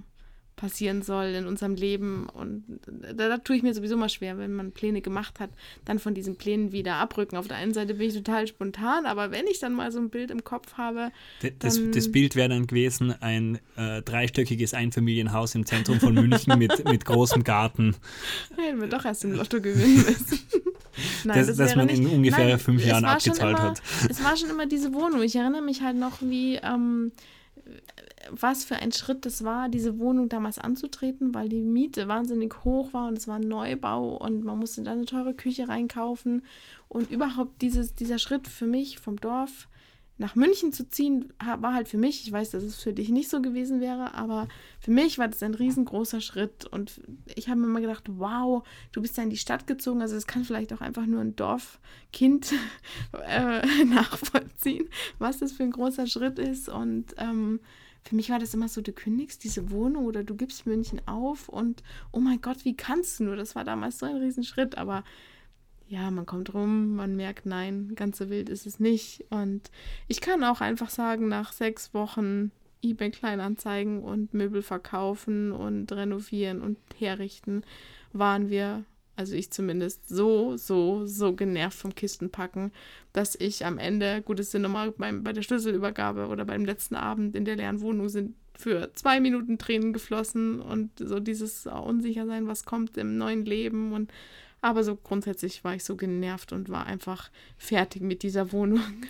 passieren 0.56 1.02
soll 1.02 1.26
in 1.26 1.46
unserem 1.46 1.74
Leben. 1.74 2.28
Und 2.32 2.64
da, 2.86 3.28
da 3.28 3.38
tue 3.38 3.56
ich 3.56 3.62
mir 3.62 3.74
sowieso 3.74 3.96
mal 3.96 4.08
schwer, 4.08 4.38
wenn 4.38 4.54
man 4.54 4.72
Pläne 4.72 5.02
gemacht 5.02 5.38
hat, 5.38 5.50
dann 5.84 5.98
von 5.98 6.14
diesen 6.14 6.36
Plänen 6.36 6.72
wieder 6.72 6.94
abrücken. 6.94 7.36
Auf 7.36 7.46
der 7.46 7.58
einen 7.58 7.74
Seite 7.74 7.94
bin 7.94 8.08
ich 8.08 8.14
total 8.14 8.46
spontan, 8.46 9.04
aber 9.04 9.30
wenn 9.30 9.46
ich 9.46 9.60
dann 9.60 9.74
mal 9.74 9.92
so 9.92 9.98
ein 9.98 10.08
Bild 10.08 10.30
im 10.30 10.44
Kopf 10.44 10.74
habe, 10.74 11.12
Das, 11.58 11.78
das 11.92 12.10
Bild 12.10 12.36
wäre 12.36 12.48
dann 12.48 12.66
gewesen, 12.66 13.14
ein 13.20 13.58
äh, 13.76 14.02
dreistöckiges 14.02 14.72
Einfamilienhaus 14.72 15.54
im 15.54 15.66
Zentrum 15.66 16.00
von 16.00 16.14
München 16.14 16.58
mit, 16.58 16.84
mit 16.88 17.04
großem 17.04 17.44
Garten, 17.44 17.94
hätten 18.56 18.80
wir 18.80 18.88
doch 18.88 19.04
erst 19.04 19.24
im 19.24 19.32
Lotto 19.32 19.60
gewinnen 19.60 19.96
müssen. 19.96 20.40
Nein, 21.24 21.38
das, 21.38 21.48
das 21.48 21.58
wäre 21.58 21.76
man 21.76 21.88
in 21.90 22.06
ungefähr 22.06 22.58
fünf 22.58 22.80
es 22.80 22.88
Jahren 22.88 23.04
abgezahlt 23.04 23.58
immer, 23.58 23.68
hat. 23.68 23.82
Es 24.08 24.24
war 24.24 24.34
schon 24.36 24.48
immer 24.48 24.64
diese 24.64 24.94
Wohnung. 24.94 25.22
Ich 25.22 25.36
erinnere 25.36 25.60
mich 25.60 25.82
halt 25.82 25.96
noch, 25.96 26.22
wie, 26.22 26.56
ähm, 26.56 27.12
was 28.30 28.64
für 28.64 28.76
ein 28.76 28.92
Schritt 28.92 29.26
das 29.26 29.44
war, 29.44 29.68
diese 29.68 29.98
Wohnung 29.98 30.28
damals 30.28 30.58
anzutreten, 30.58 31.34
weil 31.34 31.48
die 31.48 31.62
Miete 31.62 32.08
wahnsinnig 32.08 32.64
hoch 32.64 32.92
war 32.92 33.08
und 33.08 33.18
es 33.18 33.28
war 33.28 33.36
ein 33.36 33.48
Neubau 33.48 34.16
und 34.16 34.44
man 34.44 34.58
musste 34.58 34.82
da 34.82 34.92
eine 34.92 35.06
teure 35.06 35.34
Küche 35.34 35.68
reinkaufen. 35.68 36.42
Und 36.88 37.10
überhaupt 37.10 37.62
dieses, 37.62 37.94
dieser 37.94 38.18
Schritt 38.18 38.48
für 38.48 38.66
mich 38.66 38.98
vom 38.98 39.16
Dorf 39.16 39.68
nach 40.18 40.34
München 40.34 40.72
zu 40.72 40.88
ziehen, 40.88 41.32
war 41.60 41.74
halt 41.74 41.88
für 41.88 41.98
mich, 41.98 42.26
ich 42.26 42.32
weiß, 42.32 42.50
dass 42.50 42.62
es 42.62 42.82
für 42.82 42.94
dich 42.94 43.10
nicht 43.10 43.28
so 43.28 43.42
gewesen 43.42 43.80
wäre, 43.82 44.14
aber 44.14 44.48
für 44.80 44.90
mich 44.90 45.18
war 45.18 45.28
das 45.28 45.42
ein 45.42 45.52
riesengroßer 45.52 46.22
Schritt. 46.22 46.64
Und 46.64 47.02
ich 47.34 47.48
habe 47.48 47.60
mir 47.60 47.66
immer 47.66 47.82
gedacht, 47.82 48.04
wow, 48.08 48.66
du 48.92 49.02
bist 49.02 49.18
ja 49.18 49.24
in 49.24 49.30
die 49.30 49.36
Stadt 49.36 49.66
gezogen, 49.66 50.00
also 50.00 50.16
es 50.16 50.26
kann 50.26 50.44
vielleicht 50.44 50.72
auch 50.72 50.80
einfach 50.80 51.04
nur 51.04 51.20
ein 51.20 51.36
Dorfkind 51.36 52.54
äh, 53.26 53.84
nachvollziehen, 53.84 54.88
was 55.18 55.38
das 55.38 55.52
für 55.52 55.64
ein 55.64 55.72
großer 55.72 56.06
Schritt 56.06 56.38
ist. 56.38 56.70
Und 56.70 57.14
ähm, 57.18 57.60
für 58.06 58.14
mich 58.14 58.30
war 58.30 58.38
das 58.38 58.54
immer 58.54 58.68
so, 58.68 58.80
du 58.80 58.92
kündigst 58.92 59.42
diese 59.42 59.70
Wohnung 59.70 60.06
oder 60.06 60.22
du 60.22 60.36
gibst 60.36 60.66
München 60.66 61.00
auf 61.06 61.48
und 61.48 61.82
oh 62.12 62.20
mein 62.20 62.40
Gott, 62.40 62.64
wie 62.64 62.76
kannst 62.76 63.18
du 63.18 63.24
nur? 63.24 63.36
Das 63.36 63.56
war 63.56 63.64
damals 63.64 63.98
so 63.98 64.06
ein 64.06 64.16
Riesenschritt, 64.16 64.78
aber 64.78 65.02
ja, 65.88 66.10
man 66.10 66.26
kommt 66.26 66.54
rum, 66.54 66.96
man 66.96 67.16
merkt, 67.16 67.46
nein, 67.46 67.92
ganz 67.94 68.18
so 68.18 68.28
wild 68.30 68.48
ist 68.48 68.66
es 68.66 68.80
nicht. 68.80 69.24
Und 69.30 69.70
ich 70.08 70.20
kann 70.20 70.42
auch 70.44 70.60
einfach 70.60 70.90
sagen, 70.90 71.28
nach 71.28 71.52
sechs 71.52 71.94
Wochen 71.94 72.50
eBay 72.82 73.10
Kleinanzeigen 73.10 74.02
und 74.02 74.34
Möbel 74.34 74.62
verkaufen 74.62 75.52
und 75.52 75.90
renovieren 75.92 76.60
und 76.60 76.78
herrichten, 76.98 77.62
waren 78.12 78.50
wir, 78.50 78.84
also 79.16 79.34
ich 79.34 79.50
zumindest, 79.50 80.08
so, 80.08 80.56
so, 80.56 81.06
so 81.06 81.34
genervt 81.34 81.78
vom 81.78 81.94
Kistenpacken, 81.94 82.72
dass 83.12 83.34
ich 83.34 83.64
am 83.64 83.78
Ende, 83.78 84.22
gut, 84.22 84.38
es 84.40 84.50
sind 84.50 84.62
nochmal 84.62 84.92
beim, 84.92 85.24
bei 85.24 85.32
der 85.32 85.42
Schlüsselübergabe 85.42 86.28
oder 86.28 86.44
beim 86.44 86.64
letzten 86.64 86.94
Abend 86.94 87.34
in 87.34 87.44
der 87.44 87.56
leeren 87.56 87.80
Wohnung 87.80 88.08
sind 88.08 88.34
für 88.58 88.92
zwei 88.94 89.20
Minuten 89.20 89.58
Tränen 89.58 89.92
geflossen 89.92 90.60
und 90.60 90.90
so 90.98 91.20
dieses 91.20 91.66
Unsichersein, 91.66 92.46
was 92.46 92.64
kommt 92.64 92.96
im 92.96 93.18
neuen 93.18 93.44
Leben 93.44 93.92
und 93.92 94.10
aber 94.62 94.82
so 94.82 94.96
grundsätzlich 94.96 95.62
war 95.64 95.74
ich 95.74 95.84
so 95.84 95.96
genervt 95.96 96.52
und 96.52 96.68
war 96.68 96.86
einfach 96.86 97.30
fertig 97.56 98.02
mit 98.02 98.22
dieser 98.22 98.52
Wohnung. 98.52 99.04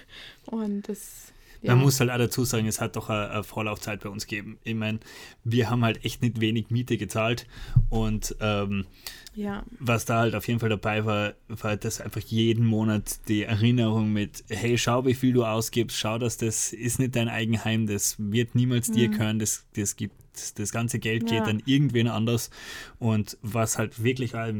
Und 0.45 0.89
das, 0.89 1.33
Ja. 1.67 1.75
Man 1.75 1.85
muss 1.85 2.01
halt 2.01 2.11
auch 2.11 2.19
dazu 2.19 2.45
sagen, 2.45 2.67
es 2.67 2.81
hat 2.81 2.97
doch 2.97 3.09
eine, 3.09 3.31
eine 3.31 3.45
Vorlaufzeit 3.45 4.03
bei 4.03 4.09
uns 4.09 4.27
gegeben. 4.27 4.59
Ich 4.65 4.75
meine, 4.75 5.01
wir 5.45 5.69
haben 5.71 5.85
halt 5.85 6.05
echt 6.05 6.23
nicht 6.23 6.41
wenig 6.41 6.71
Miete 6.71 6.97
gezahlt 6.97 7.47
und 7.89 8.37
ähm, 8.41 8.87
ja. 9.35 9.65
was 9.79 10.05
da 10.05 10.21
halt 10.21 10.35
auf 10.35 10.47
jeden 10.49 10.61
Fall 10.61 10.69
dabei 10.69 11.05
war, 11.05 11.35
war 11.49 11.77
das 11.77 12.01
einfach 12.01 12.21
jeden 12.21 12.65
Monat 12.65 13.29
die 13.29 13.43
Erinnerung 13.43 14.13
mit, 14.13 14.45
hey, 14.49 14.79
schau, 14.79 15.05
wie 15.05 15.15
viel 15.15 15.33
du 15.33 15.45
ausgibst, 15.45 15.97
schau, 15.97 16.19
dass 16.19 16.37
das 16.37 16.73
ist 16.73 16.99
nicht 16.99 17.17
dein 17.17 17.29
Eigenheim, 17.29 17.87
das 17.87 18.17
wird 18.19 18.55
niemals 18.55 18.89
mhm. 18.89 18.93
dir 18.95 19.09
gehören, 19.09 19.39
das, 19.39 19.67
das 19.75 19.97
gibt 19.97 20.15
das 20.57 20.71
ganze 20.71 20.99
Geld 20.99 21.23
geht 21.23 21.39
ja. 21.39 21.47
dann 21.47 21.63
irgendwen 21.65 22.09
anders. 22.09 22.51
Und 22.99 23.39
was 23.41 23.79
halt 23.79 24.03
wirklich 24.03 24.33
bei, 24.33 24.53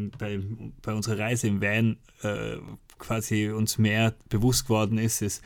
bei 0.81 0.95
unserer 0.95 1.19
Reise 1.19 1.49
im 1.49 1.61
Van 1.61 1.99
äh, 2.23 2.57
quasi 2.99 3.51
uns 3.51 3.77
mehr 3.77 4.15
bewusst 4.31 4.65
geworden 4.65 4.99
ist, 4.99 5.23
ist, 5.23 5.43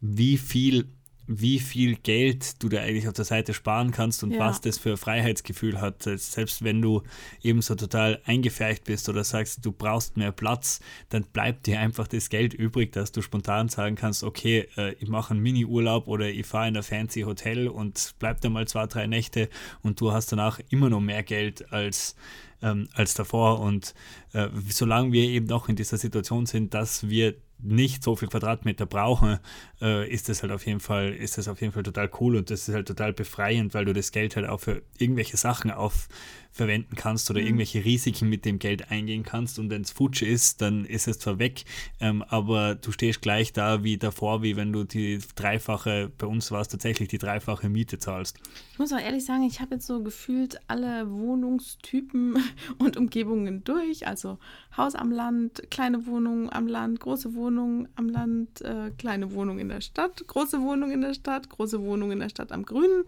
wie 0.00 0.38
viel 0.38 0.88
wie 1.32 1.60
viel 1.60 1.94
Geld 1.94 2.60
du 2.60 2.68
da 2.68 2.80
eigentlich 2.80 3.06
auf 3.06 3.14
der 3.14 3.24
Seite 3.24 3.54
sparen 3.54 3.92
kannst 3.92 4.24
und 4.24 4.32
ja. 4.32 4.40
was 4.40 4.60
das 4.60 4.78
für 4.78 4.90
ein 4.90 4.96
Freiheitsgefühl 4.96 5.80
hat. 5.80 6.02
Selbst 6.02 6.64
wenn 6.64 6.82
du 6.82 7.02
eben 7.40 7.62
so 7.62 7.76
total 7.76 8.20
eingefärbt 8.24 8.82
bist 8.84 9.08
oder 9.08 9.22
sagst, 9.22 9.64
du 9.64 9.70
brauchst 9.70 10.16
mehr 10.16 10.32
Platz, 10.32 10.80
dann 11.08 11.22
bleibt 11.22 11.68
dir 11.68 11.78
einfach 11.78 12.08
das 12.08 12.30
Geld 12.30 12.52
übrig, 12.52 12.90
dass 12.92 13.12
du 13.12 13.22
spontan 13.22 13.68
sagen 13.68 13.94
kannst, 13.94 14.24
okay, 14.24 14.66
äh, 14.76 14.94
ich 14.94 15.08
mache 15.08 15.30
einen 15.30 15.40
Mini-Urlaub 15.40 16.08
oder 16.08 16.28
ich 16.28 16.46
fahre 16.46 16.66
in 16.66 16.76
ein 16.76 16.82
fancy 16.82 17.20
Hotel 17.20 17.68
und 17.68 18.14
bleib 18.18 18.40
da 18.40 18.48
mal 18.48 18.66
zwei, 18.66 18.88
drei 18.88 19.06
Nächte 19.06 19.48
und 19.82 20.00
du 20.00 20.10
hast 20.10 20.32
danach 20.32 20.58
immer 20.68 20.90
noch 20.90 21.00
mehr 21.00 21.22
Geld 21.22 21.72
als 21.72 22.16
ähm, 22.62 22.88
als 22.92 23.14
davor. 23.14 23.60
Und 23.60 23.94
äh, 24.32 24.48
solange 24.68 25.12
wir 25.12 25.22
eben 25.24 25.46
noch 25.46 25.68
in 25.68 25.76
dieser 25.76 25.96
Situation 25.96 26.46
sind, 26.46 26.74
dass 26.74 27.08
wir 27.08 27.36
nicht 27.62 28.02
so 28.02 28.16
viel 28.16 28.28
Quadratmeter 28.28 28.86
brauchen, 28.86 29.38
äh, 29.80 30.08
ist 30.08 30.28
das 30.28 30.42
halt 30.42 30.52
auf 30.52 30.66
jeden 30.66 30.80
Fall, 30.80 31.12
ist 31.12 31.38
das 31.38 31.48
auf 31.48 31.60
jeden 31.60 31.72
Fall 31.72 31.82
total 31.82 32.10
cool 32.20 32.36
und 32.36 32.50
das 32.50 32.68
ist 32.68 32.74
halt 32.74 32.88
total 32.88 33.12
befreiend, 33.12 33.74
weil 33.74 33.84
du 33.84 33.92
das 33.92 34.12
Geld 34.12 34.36
halt 34.36 34.48
auch 34.48 34.60
für 34.60 34.82
irgendwelche 34.98 35.36
Sachen 35.36 35.70
auf, 35.70 36.08
verwenden 36.50 36.96
kannst 36.96 37.30
oder 37.30 37.40
mhm. 37.40 37.46
irgendwelche 37.46 37.84
Risiken 37.84 38.28
mit 38.28 38.44
dem 38.44 38.58
Geld 38.58 38.90
eingehen 38.90 39.22
kannst 39.22 39.58
und 39.58 39.70
wenn 39.70 39.82
es 39.82 39.92
futsch 39.92 40.22
ist, 40.22 40.60
dann 40.60 40.84
ist 40.84 41.06
es 41.06 41.18
zwar 41.18 41.38
weg, 41.38 41.64
ähm, 42.00 42.22
aber 42.22 42.74
du 42.74 42.90
stehst 42.92 43.22
gleich 43.22 43.52
da 43.52 43.84
wie 43.84 43.98
davor, 43.98 44.42
wie 44.42 44.56
wenn 44.56 44.72
du 44.72 44.84
die 44.84 45.20
dreifache, 45.36 46.10
bei 46.18 46.26
uns 46.26 46.50
war 46.50 46.60
es 46.60 46.68
tatsächlich 46.68 47.08
die 47.08 47.18
dreifache 47.18 47.68
Miete 47.68 47.98
zahlst. 47.98 48.38
Ich 48.72 48.78
muss 48.78 48.92
auch 48.92 49.00
ehrlich 49.00 49.24
sagen, 49.24 49.44
ich 49.44 49.60
habe 49.60 49.76
jetzt 49.76 49.86
so 49.86 50.02
gefühlt 50.02 50.60
alle 50.66 51.10
Wohnungstypen 51.10 52.38
und 52.78 52.96
Umgebungen 52.96 53.62
durch, 53.62 54.06
also 54.06 54.38
Haus 54.76 54.94
am 54.94 55.12
Land, 55.12 55.70
kleine 55.70 56.06
Wohnung 56.06 56.50
am 56.50 56.66
Land, 56.66 57.00
große 57.00 57.34
Wohnung 57.34 57.88
am 57.94 58.08
Land, 58.08 58.60
äh, 58.62 58.90
kleine 58.98 59.32
Wohnung 59.32 59.58
in 59.60 59.68
der 59.68 59.80
Stadt, 59.80 60.26
große 60.26 60.60
Wohnung 60.60 60.90
in 60.90 61.00
der 61.00 61.14
Stadt, 61.14 61.48
große 61.48 61.80
Wohnung 61.80 62.10
in 62.10 62.18
der 62.18 62.28
Stadt 62.28 62.50
am 62.50 62.64
Grünen 62.64 63.04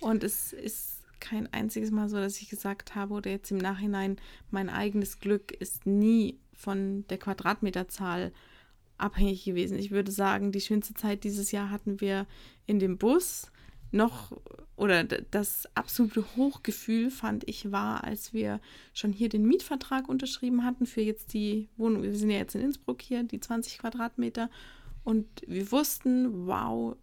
und 0.00 0.24
es 0.24 0.52
ist 0.52 0.99
kein 1.20 1.52
einziges 1.52 1.90
Mal 1.90 2.08
so, 2.08 2.16
dass 2.16 2.40
ich 2.40 2.48
gesagt 2.48 2.94
habe 2.94 3.14
oder 3.14 3.30
jetzt 3.30 3.50
im 3.50 3.58
Nachhinein, 3.58 4.16
mein 4.50 4.68
eigenes 4.68 5.20
Glück 5.20 5.52
ist 5.52 5.86
nie 5.86 6.38
von 6.52 7.06
der 7.08 7.18
Quadratmeterzahl 7.18 8.32
abhängig 8.98 9.44
gewesen. 9.44 9.78
Ich 9.78 9.90
würde 9.90 10.12
sagen, 10.12 10.52
die 10.52 10.60
schönste 10.60 10.94
Zeit 10.94 11.24
dieses 11.24 11.52
Jahr 11.52 11.70
hatten 11.70 12.00
wir 12.00 12.26
in 12.66 12.78
dem 12.78 12.98
Bus. 12.98 13.50
Noch 13.92 14.32
oder 14.76 15.02
das 15.02 15.68
absolute 15.74 16.24
Hochgefühl 16.36 17.10
fand 17.10 17.48
ich 17.48 17.72
war, 17.72 18.04
als 18.04 18.32
wir 18.32 18.60
schon 18.94 19.12
hier 19.12 19.28
den 19.28 19.46
Mietvertrag 19.46 20.08
unterschrieben 20.08 20.64
hatten 20.64 20.86
für 20.86 21.00
jetzt 21.00 21.32
die 21.32 21.68
Wohnung. 21.76 22.02
Wir 22.02 22.14
sind 22.14 22.30
ja 22.30 22.38
jetzt 22.38 22.54
in 22.54 22.60
Innsbruck 22.60 23.02
hier, 23.02 23.24
die 23.24 23.40
20 23.40 23.78
Quadratmeter. 23.78 24.48
Und 25.02 25.26
wir 25.46 25.72
wussten, 25.72 26.46
wow, 26.46 26.96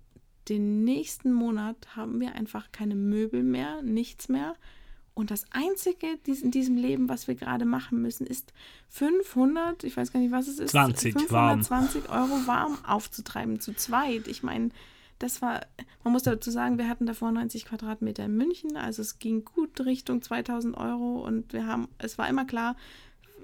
den 0.50 0.84
nächsten 0.84 1.34
Monat 1.34 1.96
haben 1.96 2.20
wir 2.20 2.34
einfach 2.34 2.72
keine 2.72 2.96
Möbel 2.96 3.44
mehr, 3.44 3.82
nichts 3.82 4.30
mehr. 4.30 4.56
Und 5.13 5.32
das 5.32 5.46
Einzige 5.51 6.20
in 6.25 6.51
diesem 6.51 6.77
Leben, 6.77 7.10
was 7.10 7.27
wir 7.27 7.34
gerade 7.34 7.66
machen 7.66 8.01
müssen, 8.04 8.27
ist 8.27 8.54
500, 8.89 9.84
ich 9.84 9.98
weiß 9.98 10.13
gar 10.13 10.20
nicht, 10.20 10.32
was 10.32 10.48
es 10.48 10.60
ist, 10.60 10.72
20 10.72 11.13
520 11.13 12.08
warm. 12.08 12.32
Euro 12.32 12.48
warm 12.48 12.77
aufzutreiben, 12.86 13.60
zu 13.60 13.74
zweit. 13.74 14.27
Ich 14.27 14.44
meine, 14.44 14.70
das 15.18 15.42
war, 15.42 15.62
man 16.04 16.13
muss 16.13 16.22
dazu 16.22 16.51
sagen, 16.51 16.77
wir 16.77 16.88
hatten 16.88 17.08
davor 17.08 17.32
90 17.32 17.66
Quadratmeter 17.66 18.25
in 18.25 18.38
München, 18.38 18.77
also 18.77 19.01
es 19.01 19.18
ging 19.18 19.44
gut 19.44 19.82
Richtung 19.82 20.22
2000 20.22 20.77
Euro 20.77 21.25
und 21.25 21.51
wir 21.51 21.66
haben, 21.66 21.88
es 21.98 22.20
war 22.20 22.30
immer 22.30 22.46
klar, 22.46 22.75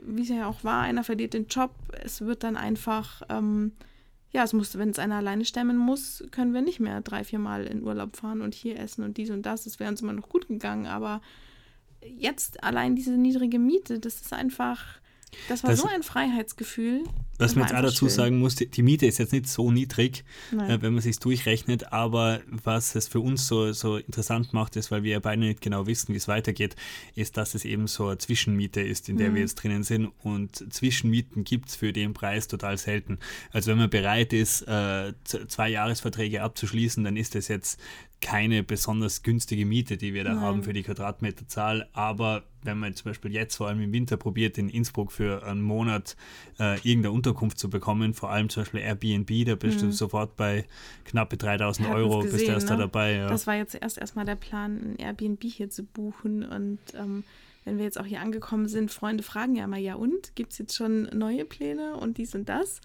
wie 0.06 0.22
es 0.22 0.30
ja 0.30 0.48
auch 0.48 0.64
war, 0.64 0.82
einer 0.82 1.04
verliert 1.04 1.34
den 1.34 1.48
Job, 1.48 1.72
es 2.04 2.22
wird 2.22 2.44
dann 2.44 2.56
einfach... 2.56 3.24
Ähm, 3.30 3.72
ja, 4.34 4.44
es 4.44 4.54
muss, 4.54 4.78
wenn 4.78 4.90
es 4.90 5.00
einer 5.00 5.16
alleine 5.16 5.46
stemmen 5.46 5.78
muss, 5.78 6.24
können 6.32 6.54
wir 6.54 6.62
nicht 6.62 6.80
mehr 6.80 7.02
drei, 7.02 7.24
vier 7.24 7.38
Mal 7.40 7.66
in 7.66 7.84
Urlaub 7.84 8.16
fahren 8.16 8.42
und 8.42 8.56
hier 8.56 8.80
essen 8.80 9.04
und 9.04 9.18
dies 9.18 9.30
und 9.30 9.44
das. 9.44 9.64
Das 9.64 9.80
wäre 9.80 9.92
uns 9.92 10.02
immer 10.02 10.14
noch 10.14 10.28
gut 10.28 10.48
gegangen, 10.48 10.88
aber 10.88 11.22
jetzt 12.02 12.64
allein 12.64 12.96
diese 12.96 13.12
niedrige 13.12 13.60
Miete, 13.60 14.00
das 14.00 14.22
ist 14.22 14.34
einfach, 14.34 15.00
das 15.48 15.64
war 15.64 15.72
das, 15.72 15.80
so 15.80 15.88
ein 15.88 16.04
Freiheitsgefühl. 16.04 17.04
Was 17.40 17.56
man 17.56 17.66
jetzt 17.66 17.76
auch 17.76 17.82
dazu 17.82 18.06
schön. 18.06 18.10
sagen 18.10 18.40
muss, 18.40 18.56
die, 18.56 18.68
die, 18.68 18.84
Miete 18.84 19.06
ist 19.06 19.18
jetzt 19.18 19.34
nicht 19.34 19.48
so 19.48 19.72
niedrig, 19.72 20.24
äh, 20.52 20.78
wenn 20.82 20.94
man 20.94 21.02
sich 21.02 21.20
durchrechnet, 21.20 21.92
aber 21.92 22.42
was 22.48 22.96
es 22.96 23.08
für 23.08 23.20
uns 23.20 23.48
so, 23.48 23.74
so 23.74 23.98
interessant 23.98 24.54
macht, 24.54 24.76
ist, 24.76 24.92
weil 24.92 25.04
wir 25.04 25.14
ja 25.14 25.20
beide 25.20 25.42
nicht 25.42 25.62
genau 25.62 25.88
wissen, 25.88 26.14
wie 26.14 26.18
es 26.18 26.28
weitergeht, 26.28 26.76
ist, 27.16 27.38
dass 27.38 27.56
es 27.56 27.66
eben 27.66 27.88
so 27.88 28.08
eine 28.08 28.18
Zwischenmiete 28.20 28.82
ist, 28.82 29.10
in 29.10 29.18
der 29.18 29.32
mhm. 29.32 29.36
wir 29.36 29.42
jetzt 29.42 29.56
drinnen 29.56 29.84
sind. 29.84 30.12
Und 30.22 30.72
Zwischenmieten 30.72 31.44
gibt 31.44 31.70
es 31.70 31.76
für 31.76 31.92
den 31.92 32.14
Preis 32.14 32.48
total 32.48 32.78
selten. 32.78 33.18
Also 33.52 33.72
wenn 33.72 33.80
man 33.80 33.90
bereit 33.90 34.32
ist, 34.32 34.62
äh, 34.64 35.14
zwei 35.24 35.70
Jahresverträge 35.70 36.44
abzuschließen, 36.44 37.04
dann 37.04 37.18
ist 37.18 37.36
das 37.36 37.48
jetzt 37.48 37.80
keine 38.24 38.64
besonders 38.64 39.22
günstige 39.22 39.66
Miete, 39.66 39.98
die 39.98 40.14
wir 40.14 40.24
da 40.24 40.34
Nein. 40.34 40.42
haben 40.42 40.64
für 40.64 40.72
die 40.72 40.82
Quadratmeterzahl. 40.82 41.90
Aber 41.92 42.44
wenn 42.64 42.80
man 42.80 42.96
zum 42.96 43.12
Beispiel 43.12 43.34
jetzt 43.34 43.58
vor 43.58 43.68
allem 43.68 43.82
im 43.82 43.92
Winter 43.92 44.16
probiert, 44.16 44.58
in 44.58 44.70
Innsbruck 44.70 45.12
für 45.12 45.44
einen 45.44 45.62
Monat 45.62 46.16
äh, 46.58 46.76
irgendeine 46.78 47.12
Unterkunft 47.12 47.60
zu 47.60 47.70
bekommen, 47.70 48.14
vor 48.14 48.32
allem 48.32 48.48
zum 48.48 48.64
Beispiel 48.64 48.80
Airbnb, 48.80 49.46
da 49.46 49.56
bist 49.56 49.82
mhm. 49.82 49.88
du 49.88 49.92
sofort 49.92 50.38
bei 50.38 50.66
knappe 51.04 51.36
3000 51.36 51.90
Euro, 51.90 52.20
gesehen, 52.20 52.32
bist 52.32 52.48
du 52.48 52.52
erst 52.54 52.70
ne? 52.70 52.78
da 52.78 52.82
dabei. 52.84 53.16
Ja. 53.16 53.28
Das 53.28 53.46
war 53.46 53.58
jetzt 53.58 53.76
erst 53.76 53.98
erstmal 53.98 54.24
der 54.24 54.36
Plan, 54.36 54.94
ein 54.94 54.96
Airbnb 55.00 55.44
hier 55.44 55.70
zu 55.70 55.84
buchen 55.84 56.44
und 56.46 56.80
ähm, 56.96 57.26
wenn 57.66 57.78
wir 57.78 57.84
jetzt 57.84 58.00
auch 58.00 58.06
hier 58.06 58.22
angekommen 58.22 58.70
sind, 58.70 58.92
Freunde 58.92 59.24
fragen 59.24 59.56
ja 59.56 59.66
immer, 59.66 59.78
ja 59.78 59.96
und, 59.96 60.34
gibt 60.36 60.54
es 60.54 60.58
jetzt 60.60 60.76
schon 60.76 61.04
neue 61.14 61.44
Pläne 61.44 61.98
und 61.98 62.18
dies 62.18 62.36
und 62.36 62.48
das? 62.48 62.80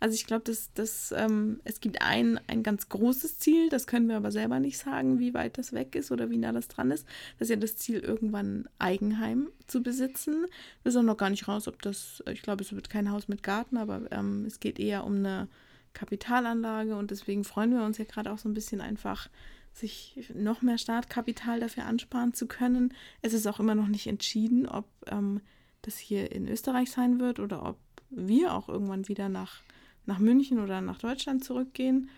Also 0.00 0.14
ich 0.14 0.26
glaube, 0.26 0.44
dass, 0.44 0.72
dass 0.74 1.12
ähm, 1.12 1.60
es 1.64 1.80
gibt 1.80 2.02
ein, 2.02 2.40
ein 2.46 2.62
ganz 2.62 2.88
großes 2.88 3.38
Ziel, 3.38 3.68
das 3.68 3.86
können 3.86 4.08
wir 4.08 4.16
aber 4.16 4.30
selber 4.30 4.60
nicht 4.60 4.78
sagen, 4.78 5.18
wie 5.18 5.34
weit 5.34 5.58
das 5.58 5.72
weg 5.72 5.94
ist 5.96 6.12
oder 6.12 6.30
wie 6.30 6.38
nah 6.38 6.52
das 6.52 6.68
dran 6.68 6.90
ist. 6.90 7.06
Das 7.38 7.46
ist 7.46 7.50
ja 7.50 7.56
das 7.56 7.76
Ziel, 7.76 7.98
irgendwann 7.98 8.68
Eigenheim 8.78 9.48
zu 9.66 9.82
besitzen. 9.82 10.46
Wir 10.82 10.92
sind 10.92 11.06
noch 11.06 11.16
gar 11.16 11.30
nicht 11.30 11.48
raus, 11.48 11.66
ob 11.66 11.82
das, 11.82 12.22
ich 12.30 12.42
glaube, 12.42 12.62
es 12.62 12.72
wird 12.72 12.90
kein 12.90 13.10
Haus 13.10 13.28
mit 13.28 13.42
Garten, 13.42 13.76
aber 13.76 14.02
ähm, 14.12 14.44
es 14.46 14.60
geht 14.60 14.78
eher 14.78 15.04
um 15.04 15.16
eine 15.16 15.48
Kapitalanlage 15.94 16.96
und 16.96 17.10
deswegen 17.10 17.42
freuen 17.42 17.72
wir 17.72 17.82
uns 17.82 17.98
ja 17.98 18.04
gerade 18.04 18.30
auch 18.30 18.38
so 18.38 18.48
ein 18.48 18.54
bisschen 18.54 18.80
einfach, 18.80 19.28
sich 19.72 20.30
noch 20.34 20.62
mehr 20.62 20.78
Startkapital 20.78 21.60
dafür 21.60 21.84
ansparen 21.86 22.34
zu 22.34 22.46
können. 22.46 22.94
Es 23.22 23.32
ist 23.32 23.46
auch 23.46 23.60
immer 23.60 23.74
noch 23.74 23.86
nicht 23.86 24.06
entschieden, 24.06 24.66
ob 24.66 24.86
ähm, 25.06 25.40
das 25.82 25.98
hier 25.98 26.32
in 26.32 26.48
Österreich 26.48 26.90
sein 26.90 27.20
wird 27.20 27.38
oder 27.38 27.64
ob 27.64 27.78
wir 28.10 28.54
auch 28.54 28.68
irgendwann 28.68 29.08
wieder 29.08 29.28
nach 29.28 29.62
nach 30.08 30.18
München 30.18 30.58
oder 30.58 30.80
nach 30.80 30.98
Deutschland 30.98 31.44
zurückgehen. 31.44 32.08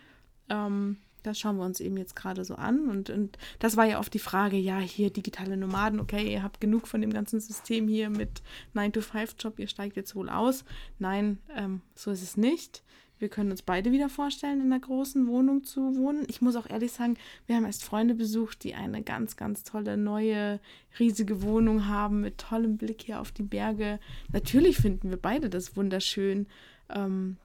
Ähm, 0.49 0.97
das 1.23 1.37
schauen 1.37 1.57
wir 1.57 1.65
uns 1.65 1.79
eben 1.79 1.97
jetzt 1.97 2.15
gerade 2.15 2.43
so 2.43 2.55
an. 2.55 2.89
Und, 2.89 3.11
und 3.11 3.37
das 3.59 3.77
war 3.77 3.85
ja 3.85 3.99
oft 3.99 4.13
die 4.13 4.19
Frage, 4.19 4.57
ja, 4.57 4.79
hier 4.79 5.11
digitale 5.11 5.57
Nomaden, 5.57 5.99
okay, 5.99 6.31
ihr 6.31 6.41
habt 6.41 6.59
genug 6.59 6.87
von 6.87 7.01
dem 7.01 7.13
ganzen 7.13 7.39
System 7.39 7.87
hier 7.87 8.09
mit 8.09 8.41
9-to-5-Job, 8.73 9.59
ihr 9.59 9.67
steigt 9.67 9.97
jetzt 9.97 10.15
wohl 10.15 10.29
aus. 10.29 10.65
Nein, 10.97 11.37
ähm, 11.55 11.81
so 11.93 12.09
ist 12.09 12.23
es 12.23 12.37
nicht. 12.37 12.81
Wir 13.19 13.29
können 13.29 13.51
uns 13.51 13.61
beide 13.61 13.91
wieder 13.91 14.09
vorstellen, 14.09 14.61
in 14.61 14.71
einer 14.71 14.79
großen 14.79 15.27
Wohnung 15.27 15.63
zu 15.63 15.95
wohnen. 15.95 16.25
Ich 16.27 16.41
muss 16.41 16.55
auch 16.55 16.67
ehrlich 16.67 16.91
sagen, 16.91 17.17
wir 17.45 17.55
haben 17.55 17.65
erst 17.65 17.83
Freunde 17.83 18.15
besucht, 18.15 18.63
die 18.63 18.73
eine 18.73 19.03
ganz, 19.03 19.35
ganz 19.35 19.63
tolle, 19.63 19.95
neue, 19.95 20.59
riesige 20.97 21.43
Wohnung 21.43 21.85
haben 21.85 22.21
mit 22.21 22.39
tollem 22.39 22.77
Blick 22.77 23.03
hier 23.03 23.21
auf 23.21 23.31
die 23.31 23.43
Berge. 23.43 23.99
Natürlich 24.31 24.77
finden 24.77 25.11
wir 25.11 25.17
beide 25.17 25.51
das 25.51 25.75
wunderschön. 25.75 26.47
Ähm, 26.89 27.37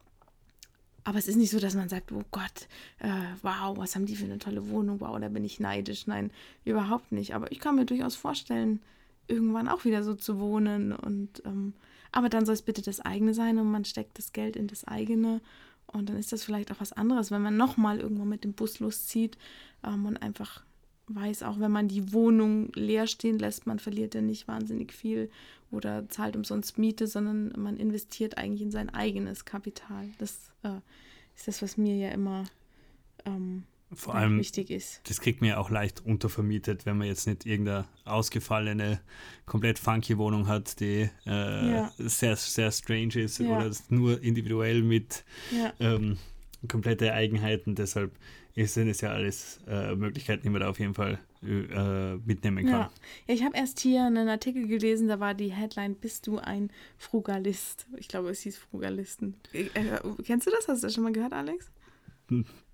aber 1.07 1.19
es 1.19 1.29
ist 1.29 1.37
nicht 1.37 1.51
so, 1.51 1.59
dass 1.61 1.73
man 1.73 1.87
sagt, 1.87 2.11
oh 2.11 2.25
Gott, 2.31 2.67
äh, 2.99 3.07
wow, 3.41 3.77
was 3.77 3.95
haben 3.95 4.05
die 4.05 4.17
für 4.17 4.25
eine 4.25 4.39
tolle 4.39 4.67
Wohnung, 4.67 4.99
wow, 4.99 5.17
da 5.17 5.29
bin 5.29 5.45
ich 5.45 5.57
neidisch. 5.57 6.05
Nein, 6.05 6.31
überhaupt 6.65 7.13
nicht. 7.13 7.33
Aber 7.33 7.49
ich 7.49 7.61
kann 7.61 7.75
mir 7.75 7.85
durchaus 7.85 8.17
vorstellen, 8.17 8.81
irgendwann 9.29 9.69
auch 9.69 9.85
wieder 9.85 10.03
so 10.03 10.15
zu 10.15 10.37
wohnen. 10.37 10.91
Und 10.91 11.41
ähm, 11.45 11.71
aber 12.11 12.27
dann 12.27 12.45
soll 12.45 12.55
es 12.55 12.61
bitte 12.61 12.81
das 12.81 12.99
eigene 12.99 13.33
sein 13.33 13.57
und 13.57 13.71
man 13.71 13.85
steckt 13.85 14.17
das 14.17 14.33
Geld 14.33 14.57
in 14.57 14.67
das 14.67 14.83
eigene. 14.83 15.39
Und 15.85 16.09
dann 16.09 16.17
ist 16.17 16.33
das 16.33 16.43
vielleicht 16.43 16.73
auch 16.73 16.81
was 16.81 16.91
anderes, 16.91 17.31
wenn 17.31 17.41
man 17.41 17.55
nochmal 17.55 18.01
irgendwann 18.01 18.27
mit 18.27 18.43
dem 18.43 18.51
Bus 18.51 18.81
loszieht 18.81 19.37
ähm, 19.85 20.07
und 20.07 20.17
einfach 20.17 20.65
weiß, 21.07 21.43
auch 21.43 21.59
wenn 21.59 21.71
man 21.71 21.87
die 21.87 22.13
Wohnung 22.13 22.71
leer 22.73 23.07
stehen 23.07 23.39
lässt, 23.39 23.67
man 23.67 23.79
verliert 23.79 24.15
ja 24.15 24.21
nicht 24.21 24.47
wahnsinnig 24.47 24.93
viel 24.93 25.29
oder 25.71 26.07
zahlt 26.09 26.35
umsonst 26.35 26.77
Miete, 26.77 27.07
sondern 27.07 27.53
man 27.57 27.77
investiert 27.77 28.37
eigentlich 28.37 28.61
in 28.61 28.71
sein 28.71 28.89
eigenes 28.89 29.45
Kapital. 29.45 30.09
Das 30.17 30.51
äh, 30.63 30.79
ist 31.35 31.47
das, 31.47 31.61
was 31.61 31.77
mir 31.77 31.95
ja 31.95 32.09
immer 32.09 32.45
ähm, 33.25 33.63
vor 33.93 34.15
allem 34.15 34.39
wichtig 34.39 34.69
ist. 34.69 35.01
Das 35.05 35.21
kriegt 35.21 35.39
man 35.41 35.49
ja 35.51 35.57
auch 35.57 35.69
leicht 35.69 36.05
untervermietet, 36.05 36.85
wenn 36.85 36.97
man 36.97 37.07
jetzt 37.07 37.25
nicht 37.25 37.45
irgendeine 37.45 37.85
ausgefallene, 38.03 38.99
komplett 39.45 39.79
funky 39.79 40.17
Wohnung 40.17 40.47
hat, 40.47 40.79
die 40.79 41.09
äh, 41.25 41.71
ja. 41.71 41.91
sehr, 41.97 42.35
sehr 42.35 42.71
strange 42.71 43.15
ist 43.15 43.39
ja. 43.39 43.47
oder 43.47 43.71
nur 43.89 44.21
individuell 44.21 44.83
mit 44.83 45.23
ja. 45.51 45.73
ähm, 45.79 46.17
komplette 46.67 47.13
Eigenheiten. 47.13 47.75
Deshalb 47.75 48.11
sind 48.65 48.87
es 48.87 49.01
ja 49.01 49.11
alles 49.11 49.59
äh, 49.67 49.93
Möglichkeiten, 49.95 50.41
die 50.41 50.49
man 50.49 50.61
da 50.61 50.69
auf 50.69 50.79
jeden 50.79 50.95
Fall 50.95 51.19
äh, 51.43 52.15
mitnehmen 52.15 52.65
kann. 52.65 52.73
Ja, 52.73 52.91
ja 53.27 53.33
ich 53.35 53.43
habe 53.43 53.55
erst 53.55 53.79
hier 53.79 54.03
einen 54.03 54.27
Artikel 54.27 54.67
gelesen, 54.67 55.07
da 55.07 55.19
war 55.19 55.35
die 55.35 55.49
Headline, 55.49 55.93
bist 55.93 56.25
du 56.25 56.39
ein 56.39 56.71
Frugalist? 56.97 57.85
Ich 57.97 58.07
glaube, 58.07 58.31
es 58.31 58.41
hieß 58.41 58.57
Frugalisten. 58.57 59.35
Äh, 59.53 59.67
kennst 60.23 60.47
du 60.47 60.51
das? 60.51 60.67
Hast 60.67 60.81
du 60.81 60.87
das 60.87 60.95
schon 60.95 61.03
mal 61.03 61.13
gehört, 61.13 61.33
Alex? 61.33 61.69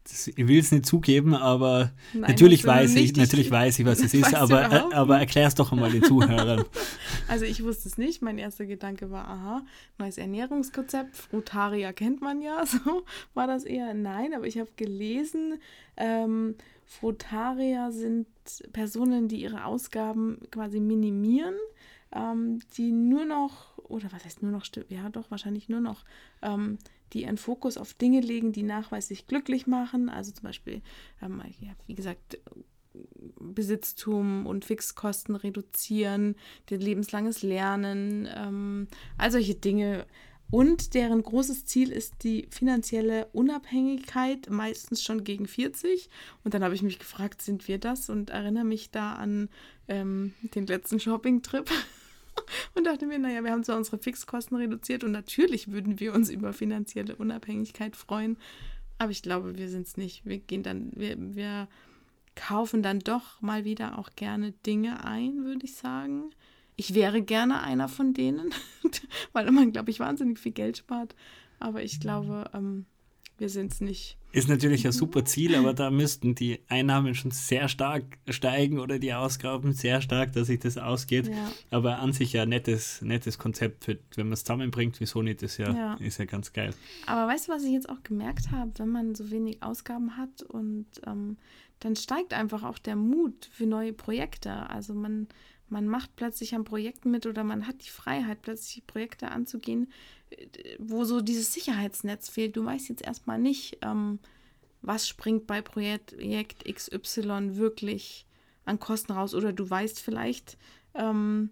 Ich 0.05 0.47
will 0.47 0.59
es 0.59 0.71
nicht 0.71 0.85
zugeben, 0.85 1.33
aber 1.33 1.93
Nein, 2.13 2.31
natürlich 2.31 2.65
weiß 2.65 2.95
ich, 2.95 3.15
natürlich 3.15 3.49
weiß 3.49 3.79
ich, 3.79 3.85
was 3.85 4.01
es 4.01 4.13
ist, 4.13 4.35
aber, 4.35 4.71
äh, 4.71 4.93
aber 4.93 5.19
erklär 5.19 5.47
es 5.47 5.55
doch 5.55 5.71
einmal 5.71 5.91
den 5.91 6.03
Zuhörern. 6.03 6.65
Also 7.29 7.45
ich 7.45 7.63
wusste 7.63 7.87
es 7.87 7.97
nicht. 7.97 8.21
Mein 8.21 8.37
erster 8.37 8.65
Gedanke 8.65 9.09
war, 9.09 9.27
aha, 9.27 9.65
neues 9.97 10.17
Ernährungskonzept, 10.17 11.15
Frutaria 11.15 11.93
kennt 11.93 12.21
man 12.21 12.41
ja, 12.41 12.65
so 12.65 13.05
war 13.33 13.47
das 13.47 13.63
eher. 13.63 13.93
Nein, 13.93 14.33
aber 14.33 14.45
ich 14.45 14.59
habe 14.59 14.69
gelesen, 14.75 15.59
ähm, 15.95 16.55
Frutaria 16.85 17.91
sind 17.91 18.27
Personen, 18.73 19.29
die 19.29 19.41
ihre 19.41 19.65
Ausgaben 19.65 20.39
quasi 20.51 20.79
minimieren, 20.79 21.55
ähm, 22.13 22.59
die 22.77 22.91
nur 22.91 23.25
noch, 23.25 23.77
oder 23.77 24.11
was 24.11 24.25
heißt 24.25 24.43
nur 24.43 24.51
noch, 24.51 24.65
ja 24.89 25.09
doch, 25.09 25.31
wahrscheinlich 25.31 25.69
nur 25.69 25.79
noch 25.79 26.03
ähm, 26.41 26.77
die 27.13 27.23
ihren 27.23 27.37
Fokus 27.37 27.77
auf 27.77 27.93
Dinge 27.93 28.21
legen, 28.21 28.51
die 28.51 28.63
nachweislich 28.63 29.27
glücklich 29.27 29.67
machen. 29.67 30.09
Also 30.09 30.31
zum 30.31 30.43
Beispiel, 30.43 30.81
ähm, 31.21 31.41
ja, 31.59 31.71
wie 31.87 31.95
gesagt, 31.95 32.39
Besitztum 33.39 34.45
und 34.45 34.65
Fixkosten 34.65 35.35
reduzieren, 35.35 36.35
lebenslanges 36.69 37.41
Lernen, 37.41 38.27
ähm, 38.35 38.87
all 39.17 39.31
solche 39.31 39.55
Dinge. 39.55 40.05
Und 40.51 40.93
deren 40.93 41.23
großes 41.23 41.65
Ziel 41.65 41.91
ist 41.91 42.23
die 42.23 42.47
finanzielle 42.51 43.27
Unabhängigkeit, 43.33 44.49
meistens 44.51 45.01
schon 45.01 45.23
gegen 45.23 45.47
40. 45.47 46.09
Und 46.43 46.53
dann 46.53 46.63
habe 46.63 46.75
ich 46.75 46.83
mich 46.83 46.99
gefragt, 46.99 47.41
sind 47.41 47.67
wir 47.67 47.79
das? 47.79 48.09
Und 48.09 48.29
erinnere 48.29 48.63
mich 48.63 48.91
da 48.91 49.13
an 49.13 49.49
ähm, 49.87 50.33
den 50.53 50.67
letzten 50.67 50.99
Shopping-Trip. 50.99 51.69
und 52.75 52.85
dachte 52.85 53.05
mir, 53.05 53.19
naja, 53.19 53.43
wir 53.43 53.51
haben 53.51 53.63
zwar 53.63 53.77
unsere 53.77 53.97
Fixkosten 53.97 54.57
reduziert 54.57 55.03
und 55.03 55.11
natürlich 55.11 55.71
würden 55.71 55.99
wir 55.99 56.13
uns 56.13 56.29
über 56.29 56.53
finanzielle 56.53 57.15
Unabhängigkeit 57.15 57.95
freuen, 57.95 58.37
aber 58.97 59.11
ich 59.11 59.21
glaube, 59.21 59.57
wir 59.57 59.69
sind 59.69 59.87
es 59.87 59.97
nicht. 59.97 60.25
Wir 60.25 60.39
gehen 60.39 60.63
dann, 60.63 60.91
wir, 60.95 61.15
wir 61.17 61.67
kaufen 62.35 62.83
dann 62.83 62.99
doch 62.99 63.41
mal 63.41 63.65
wieder 63.65 63.97
auch 63.97 64.09
gerne 64.15 64.51
Dinge 64.65 65.03
ein, 65.03 65.43
würde 65.43 65.65
ich 65.65 65.75
sagen. 65.75 66.31
Ich 66.75 66.95
wäre 66.95 67.21
gerne 67.21 67.61
einer 67.61 67.87
von 67.87 68.13
denen, 68.13 68.53
weil 69.33 69.49
man, 69.51 69.71
glaube 69.71 69.91
ich, 69.91 69.99
wahnsinnig 69.99 70.39
viel 70.39 70.53
Geld 70.53 70.77
spart. 70.77 71.15
Aber 71.59 71.83
ich 71.83 71.99
glaube, 71.99 72.49
ähm, 72.53 72.85
wir 73.37 73.49
sind 73.49 73.71
es 73.71 73.81
nicht. 73.81 74.17
Ist 74.33 74.49
natürlich 74.49 74.83
ein 74.87 74.91
super 74.91 75.25
Ziel, 75.25 75.53
aber 75.53 75.75
da 75.75 75.91
müssten 75.91 76.33
die 76.33 76.59
Einnahmen 76.67 77.13
schon 77.13 77.29
sehr 77.29 77.69
stark 77.69 78.17
steigen 78.27 78.79
oder 78.79 78.97
die 78.97 79.13
Ausgaben 79.13 79.73
sehr 79.73 80.01
stark, 80.01 80.33
dass 80.33 80.47
sich 80.47 80.59
das 80.59 80.79
ausgeht. 80.79 81.27
Ja. 81.27 81.51
Aber 81.69 81.99
an 81.99 82.13
sich 82.13 82.33
ja 82.33 82.41
ein 82.41 82.49
nettes, 82.49 83.03
nettes 83.03 83.37
Konzept, 83.37 83.85
für, 83.85 83.99
wenn 84.15 84.25
man 84.25 84.33
es 84.33 84.43
zusammenbringt, 84.43 84.99
wieso 84.99 85.21
nicht, 85.21 85.43
ist 85.43 85.57
ja, 85.57 85.71
ja. 85.71 85.93
ist 85.99 86.17
ja 86.17 86.25
ganz 86.25 86.51
geil. 86.51 86.73
Aber 87.05 87.31
weißt 87.31 87.47
du, 87.47 87.51
was 87.51 87.63
ich 87.63 87.73
jetzt 87.73 87.87
auch 87.87 88.01
gemerkt 88.01 88.49
habe, 88.49 88.71
wenn 88.77 88.89
man 88.89 89.13
so 89.13 89.29
wenig 89.29 89.61
Ausgaben 89.61 90.17
hat 90.17 90.41
und 90.41 90.87
ähm, 91.05 91.37
dann 91.79 91.95
steigt 91.95 92.33
einfach 92.33 92.63
auch 92.63 92.79
der 92.79 92.95
Mut 92.95 93.49
für 93.51 93.67
neue 93.67 93.93
Projekte. 93.93 94.67
Also 94.67 94.95
man, 94.95 95.27
man 95.69 95.87
macht 95.87 96.15
plötzlich 96.15 96.55
an 96.55 96.63
Projekten 96.63 97.11
mit 97.11 97.27
oder 97.27 97.43
man 97.43 97.67
hat 97.67 97.85
die 97.85 97.89
Freiheit, 97.89 98.41
plötzlich 98.41 98.87
Projekte 98.87 99.29
anzugehen, 99.29 99.91
wo 100.79 101.03
so 101.03 101.21
dieses 101.21 101.53
Sicherheitsnetz 101.53 102.29
fehlt. 102.29 102.55
Du 102.55 102.65
weißt 102.65 102.89
jetzt 102.89 103.03
erstmal 103.03 103.39
nicht, 103.39 103.77
ähm, 103.81 104.19
was 104.81 105.07
springt 105.07 105.47
bei 105.47 105.61
Projekt, 105.61 106.15
XY 106.17 107.55
wirklich 107.55 108.25
an 108.65 108.79
Kosten 108.79 109.13
raus. 109.13 109.33
Oder 109.33 109.53
du 109.53 109.69
weißt 109.69 109.99
vielleicht, 109.99 110.57
ähm, 110.93 111.49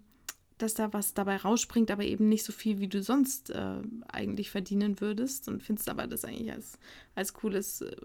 dass 0.58 0.74
da 0.74 0.92
was 0.92 1.14
dabei 1.14 1.36
rausspringt, 1.36 1.90
aber 1.90 2.04
eben 2.04 2.28
nicht 2.28 2.44
so 2.44 2.52
viel, 2.52 2.78
wie 2.78 2.88
du 2.88 3.02
sonst 3.02 3.50
äh, 3.50 3.80
eigentlich 4.08 4.50
verdienen 4.50 5.00
würdest. 5.00 5.48
Und 5.48 5.62
findest 5.62 5.88
aber 5.88 6.06
das 6.06 6.24
eigentlich 6.24 6.52
als, 6.52 6.78
als 7.14 7.32
cooles 7.32 7.80
äh, 7.80 7.96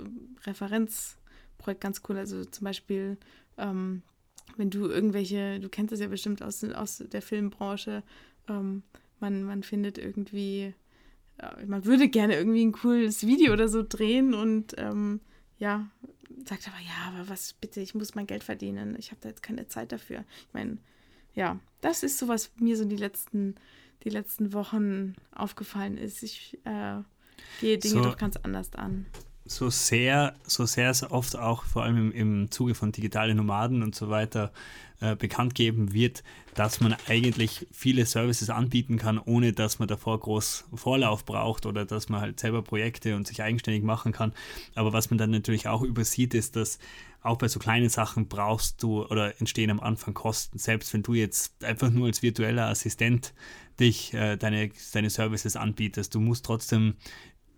Referenzprojekt 0.46 1.82
ganz 1.82 2.02
cool. 2.08 2.18
Also 2.18 2.46
zum 2.46 2.66
Beispiel, 2.66 3.18
ähm, 3.58 4.02
wenn 4.56 4.70
du 4.70 4.88
irgendwelche, 4.88 5.60
du 5.60 5.70
kennst 5.70 5.92
das 5.92 6.00
ja 6.00 6.08
bestimmt 6.08 6.42
aus, 6.42 6.64
aus 6.64 7.04
der 7.12 7.22
Filmbranche, 7.22 8.02
ähm, 8.48 8.84
man, 9.20 9.44
man 9.44 9.64
findet 9.64 9.98
irgendwie, 9.98 10.74
äh, 11.38 11.66
man 11.66 11.86
würde 11.86 12.10
gerne 12.10 12.36
irgendwie 12.36 12.66
ein 12.66 12.72
cooles 12.72 13.26
Video 13.26 13.54
oder 13.54 13.68
so 13.68 13.84
drehen 13.88 14.34
und 14.34 14.76
ähm, 14.78 15.22
ja, 15.58 15.90
sagt 16.46 16.68
aber, 16.68 16.80
ja, 16.80 17.14
aber 17.14 17.30
was 17.30 17.54
bitte, 17.54 17.82
ich 17.82 17.96
muss 17.96 18.16
mein 18.16 18.28
Geld 18.28 18.44
verdienen, 18.44 18.96
ich 18.98 19.12
habe 19.12 19.22
da 19.22 19.30
jetzt 19.30 19.44
keine 19.44 19.68
Zeit 19.68 19.92
dafür. 19.92 20.24
Ich 20.48 20.54
meine, 20.54 20.78
ja, 21.34 21.60
das 21.82 22.04
ist 22.04 22.18
so, 22.18 22.28
was 22.28 22.52
mir 22.60 22.78
so 22.78 22.86
die 22.86 22.96
letzten, 22.96 23.56
die 24.04 24.10
letzten 24.10 24.54
Wochen 24.54 25.16
aufgefallen 25.32 25.98
ist. 25.98 26.24
Ich 26.24 26.58
äh, 26.64 27.02
gehe 27.62 27.78
Dinge 27.78 27.96
so, 27.96 28.02
doch 28.02 28.18
ganz 28.18 28.38
anders 28.38 28.74
an. 28.74 29.06
So 29.48 29.70
sehr, 29.70 30.36
so 30.46 30.66
sehr 30.66 30.90
es 30.90 31.10
oft 31.10 31.36
auch 31.36 31.64
vor 31.64 31.84
allem 31.84 31.98
im, 31.98 32.12
im 32.12 32.52
Zuge 32.52 32.76
von 32.76 32.92
digitalen 32.92 33.38
Nomaden 33.38 33.84
und 33.84 33.96
so 33.96 34.10
weiter 34.10 34.52
äh, 35.00 35.16
bekannt 35.16 35.56
geben 35.56 35.94
wird, 35.94 36.24
dass 36.56 36.82
man 36.82 36.96
eigentlich 37.08 37.68
viele 37.72 38.06
Services 38.06 38.50
anbieten 38.50 38.98
kann, 38.98 39.20
ohne 39.20 39.54
dass 39.54 39.78
man 39.78 39.88
davor 39.88 40.20
groß 40.20 40.66
Vorlauf 40.74 41.24
braucht 41.24 41.68
oder 41.68 41.86
dass 41.86 42.10
man 42.10 42.20
halt 42.20 42.40
selber 42.40 42.64
Projekte 42.64 43.16
und 43.16 43.28
sich 43.28 43.44
eigenständig 43.44 43.84
machen 43.84 44.12
kann. 44.12 44.34
Aber 44.74 44.94
was 44.94 45.12
man 45.12 45.20
dann 45.20 45.30
natürlich 45.30 45.68
auch 45.68 45.84
übersieht, 45.84 46.34
ist, 46.34 46.56
dass 46.56 46.80
auch 47.22 47.38
bei 47.38 47.48
so 47.48 47.60
kleinen 47.60 47.90
Sachen 47.90 48.28
brauchst 48.28 48.82
du 48.82 49.06
oder 49.06 49.40
entstehen 49.40 49.70
am 49.70 49.80
Anfang 49.80 50.14
Kosten. 50.14 50.58
Selbst 50.58 50.94
wenn 50.94 51.04
du 51.04 51.14
jetzt 51.14 51.64
einfach 51.64 51.90
nur 51.90 52.08
als 52.08 52.24
virtueller 52.24 52.68
Assistent 52.68 53.34
dich 53.80 54.14
äh, 54.14 54.38
deine, 54.38 54.72
deine 54.94 55.10
Services 55.10 55.56
anbietest, 55.56 56.16
du 56.16 56.20
musst 56.20 56.46
trotzdem 56.46 56.96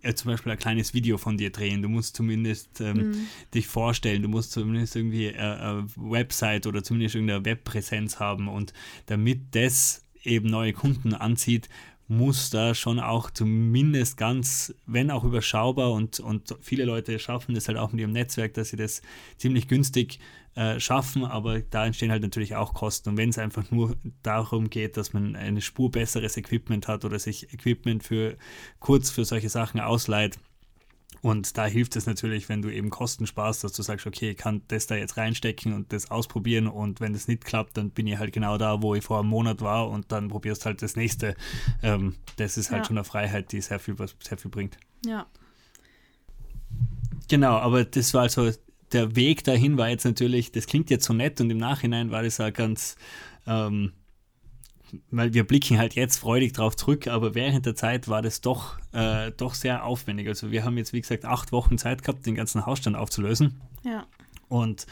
äh, 0.02 0.14
zum 0.14 0.30
Beispiel 0.30 0.52
ein 0.52 0.58
kleines 0.58 0.94
Video 0.94 1.18
von 1.18 1.36
dir 1.36 1.50
drehen. 1.50 1.82
Du 1.82 1.88
musst 1.88 2.16
zumindest 2.16 2.80
ähm, 2.80 2.96
mhm. 2.96 3.26
dich 3.54 3.66
vorstellen, 3.66 4.22
du 4.22 4.28
musst 4.28 4.52
zumindest 4.52 4.96
irgendwie 4.96 5.26
äh, 5.26 5.36
eine 5.38 5.86
Website 5.96 6.66
oder 6.66 6.82
zumindest 6.82 7.14
irgendeine 7.14 7.44
Webpräsenz 7.44 8.18
haben. 8.18 8.48
Und 8.48 8.72
damit 9.06 9.40
das 9.52 10.04
eben 10.22 10.48
neue 10.48 10.72
Kunden 10.72 11.14
anzieht, 11.14 11.68
muss 12.10 12.50
da 12.50 12.74
schon 12.74 12.98
auch 12.98 13.30
zumindest 13.30 14.16
ganz, 14.16 14.74
wenn 14.84 15.12
auch 15.12 15.22
überschaubar 15.22 15.92
und, 15.92 16.18
und 16.18 16.56
viele 16.60 16.84
Leute 16.84 17.20
schaffen 17.20 17.54
das 17.54 17.68
halt 17.68 17.78
auch 17.78 17.92
mit 17.92 18.00
ihrem 18.00 18.10
Netzwerk, 18.10 18.52
dass 18.54 18.70
sie 18.70 18.76
das 18.76 19.00
ziemlich 19.36 19.68
günstig 19.68 20.18
äh, 20.56 20.80
schaffen, 20.80 21.24
aber 21.24 21.60
da 21.60 21.86
entstehen 21.86 22.10
halt 22.10 22.22
natürlich 22.22 22.56
auch 22.56 22.74
Kosten. 22.74 23.10
Und 23.10 23.16
wenn 23.16 23.28
es 23.28 23.38
einfach 23.38 23.70
nur 23.70 23.94
darum 24.24 24.70
geht, 24.70 24.96
dass 24.96 25.12
man 25.12 25.36
eine 25.36 25.60
Spur 25.60 25.92
besseres 25.92 26.36
Equipment 26.36 26.88
hat 26.88 27.04
oder 27.04 27.20
sich 27.20 27.54
Equipment 27.54 28.02
für 28.02 28.36
kurz 28.80 29.10
für 29.10 29.24
solche 29.24 29.48
Sachen 29.48 29.78
ausleiht, 29.78 30.40
und 31.22 31.58
da 31.58 31.66
hilft 31.66 31.96
es 31.96 32.06
natürlich, 32.06 32.48
wenn 32.48 32.62
du 32.62 32.70
eben 32.70 32.88
Kosten 32.88 33.26
sparst, 33.26 33.62
dass 33.62 33.72
du 33.72 33.82
sagst, 33.82 34.06
okay, 34.06 34.30
ich 34.30 34.36
kann 34.36 34.62
das 34.68 34.86
da 34.86 34.94
jetzt 34.94 35.16
reinstecken 35.16 35.74
und 35.74 35.92
das 35.92 36.10
ausprobieren 36.10 36.66
und 36.66 37.00
wenn 37.00 37.12
das 37.12 37.28
nicht 37.28 37.44
klappt, 37.44 37.76
dann 37.76 37.90
bin 37.90 38.06
ich 38.06 38.18
halt 38.18 38.32
genau 38.32 38.56
da, 38.56 38.80
wo 38.80 38.94
ich 38.94 39.04
vor 39.04 39.18
einem 39.18 39.28
Monat 39.28 39.60
war 39.60 39.90
und 39.90 40.12
dann 40.12 40.28
probierst 40.28 40.64
halt 40.64 40.80
das 40.82 40.96
nächste. 40.96 41.34
Ähm, 41.82 42.16
das 42.36 42.56
ist 42.56 42.70
halt 42.70 42.82
ja. 42.82 42.86
schon 42.86 42.98
eine 42.98 43.04
Freiheit, 43.04 43.52
die 43.52 43.60
sehr 43.60 43.78
viel, 43.78 43.96
sehr 43.96 44.38
viel 44.38 44.50
bringt. 44.50 44.78
Ja. 45.04 45.26
Genau, 47.28 47.56
aber 47.58 47.84
das 47.84 48.14
war 48.14 48.22
also 48.22 48.50
der 48.92 49.14
Weg 49.14 49.44
dahin 49.44 49.76
war 49.76 49.88
jetzt 49.88 50.04
natürlich, 50.04 50.52
das 50.52 50.66
klingt 50.66 50.90
jetzt 50.90 51.04
so 51.04 51.12
nett 51.12 51.40
und 51.40 51.50
im 51.50 51.58
Nachhinein 51.58 52.10
war 52.10 52.22
das 52.22 52.40
auch 52.40 52.52
ganz 52.52 52.96
ähm, 53.46 53.92
weil 55.10 55.34
wir 55.34 55.44
blicken 55.44 55.78
halt 55.78 55.94
jetzt 55.94 56.18
freudig 56.18 56.52
drauf 56.52 56.76
zurück, 56.76 57.06
aber 57.06 57.34
während 57.34 57.66
der 57.66 57.74
Zeit 57.74 58.08
war 58.08 58.22
das 58.22 58.40
doch, 58.40 58.78
äh, 58.92 59.32
doch 59.36 59.54
sehr 59.54 59.84
aufwendig. 59.84 60.28
Also 60.28 60.50
wir 60.50 60.64
haben 60.64 60.76
jetzt, 60.76 60.92
wie 60.92 61.00
gesagt, 61.00 61.24
acht 61.24 61.52
Wochen 61.52 61.78
Zeit 61.78 62.02
gehabt, 62.02 62.26
den 62.26 62.34
ganzen 62.34 62.66
Hausstand 62.66 62.96
aufzulösen. 62.96 63.60
Ja. 63.84 64.06
Und 64.48 64.86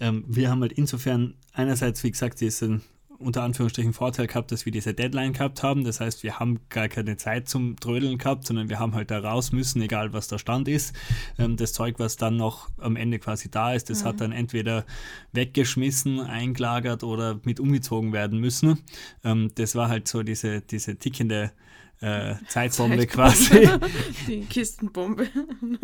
ähm, 0.00 0.24
wir 0.26 0.50
haben 0.50 0.60
halt 0.60 0.72
insofern 0.72 1.34
einerseits, 1.52 2.02
wie 2.02 2.10
gesagt, 2.10 2.40
diesen 2.40 2.82
unter 3.24 3.42
Anführungsstrichen 3.42 3.92
Vorteil 3.92 4.26
gehabt, 4.26 4.52
dass 4.52 4.64
wir 4.64 4.72
diese 4.72 4.94
Deadline 4.94 5.32
gehabt 5.32 5.62
haben. 5.62 5.84
Das 5.84 6.00
heißt, 6.00 6.22
wir 6.22 6.38
haben 6.38 6.60
gar 6.68 6.88
keine 6.88 7.16
Zeit 7.16 7.48
zum 7.48 7.76
Trödeln 7.76 8.18
gehabt, 8.18 8.46
sondern 8.46 8.68
wir 8.68 8.78
haben 8.78 8.94
halt 8.94 9.10
da 9.10 9.18
raus 9.18 9.52
müssen, 9.52 9.82
egal 9.82 10.12
was 10.12 10.28
der 10.28 10.38
Stand 10.38 10.68
ist. 10.68 10.94
Ähm, 11.38 11.56
das 11.56 11.72
Zeug, 11.72 11.98
was 11.98 12.16
dann 12.16 12.36
noch 12.36 12.68
am 12.78 12.96
Ende 12.96 13.18
quasi 13.18 13.50
da 13.50 13.74
ist, 13.74 13.90
das 13.90 14.02
mhm. 14.02 14.08
hat 14.08 14.20
dann 14.20 14.32
entweder 14.32 14.84
weggeschmissen, 15.32 16.20
eingelagert 16.20 17.02
oder 17.02 17.40
mit 17.44 17.60
umgezogen 17.60 18.12
werden 18.12 18.38
müssen. 18.38 18.78
Ähm, 19.24 19.50
das 19.54 19.74
war 19.74 19.88
halt 19.88 20.08
so 20.08 20.22
diese, 20.22 20.60
diese 20.60 20.96
tickende 20.96 21.52
äh, 22.00 22.34
Zeitbombe 22.48 23.06
quasi. 23.06 23.68
Die 24.26 24.40
Kistenbombe. 24.42 25.28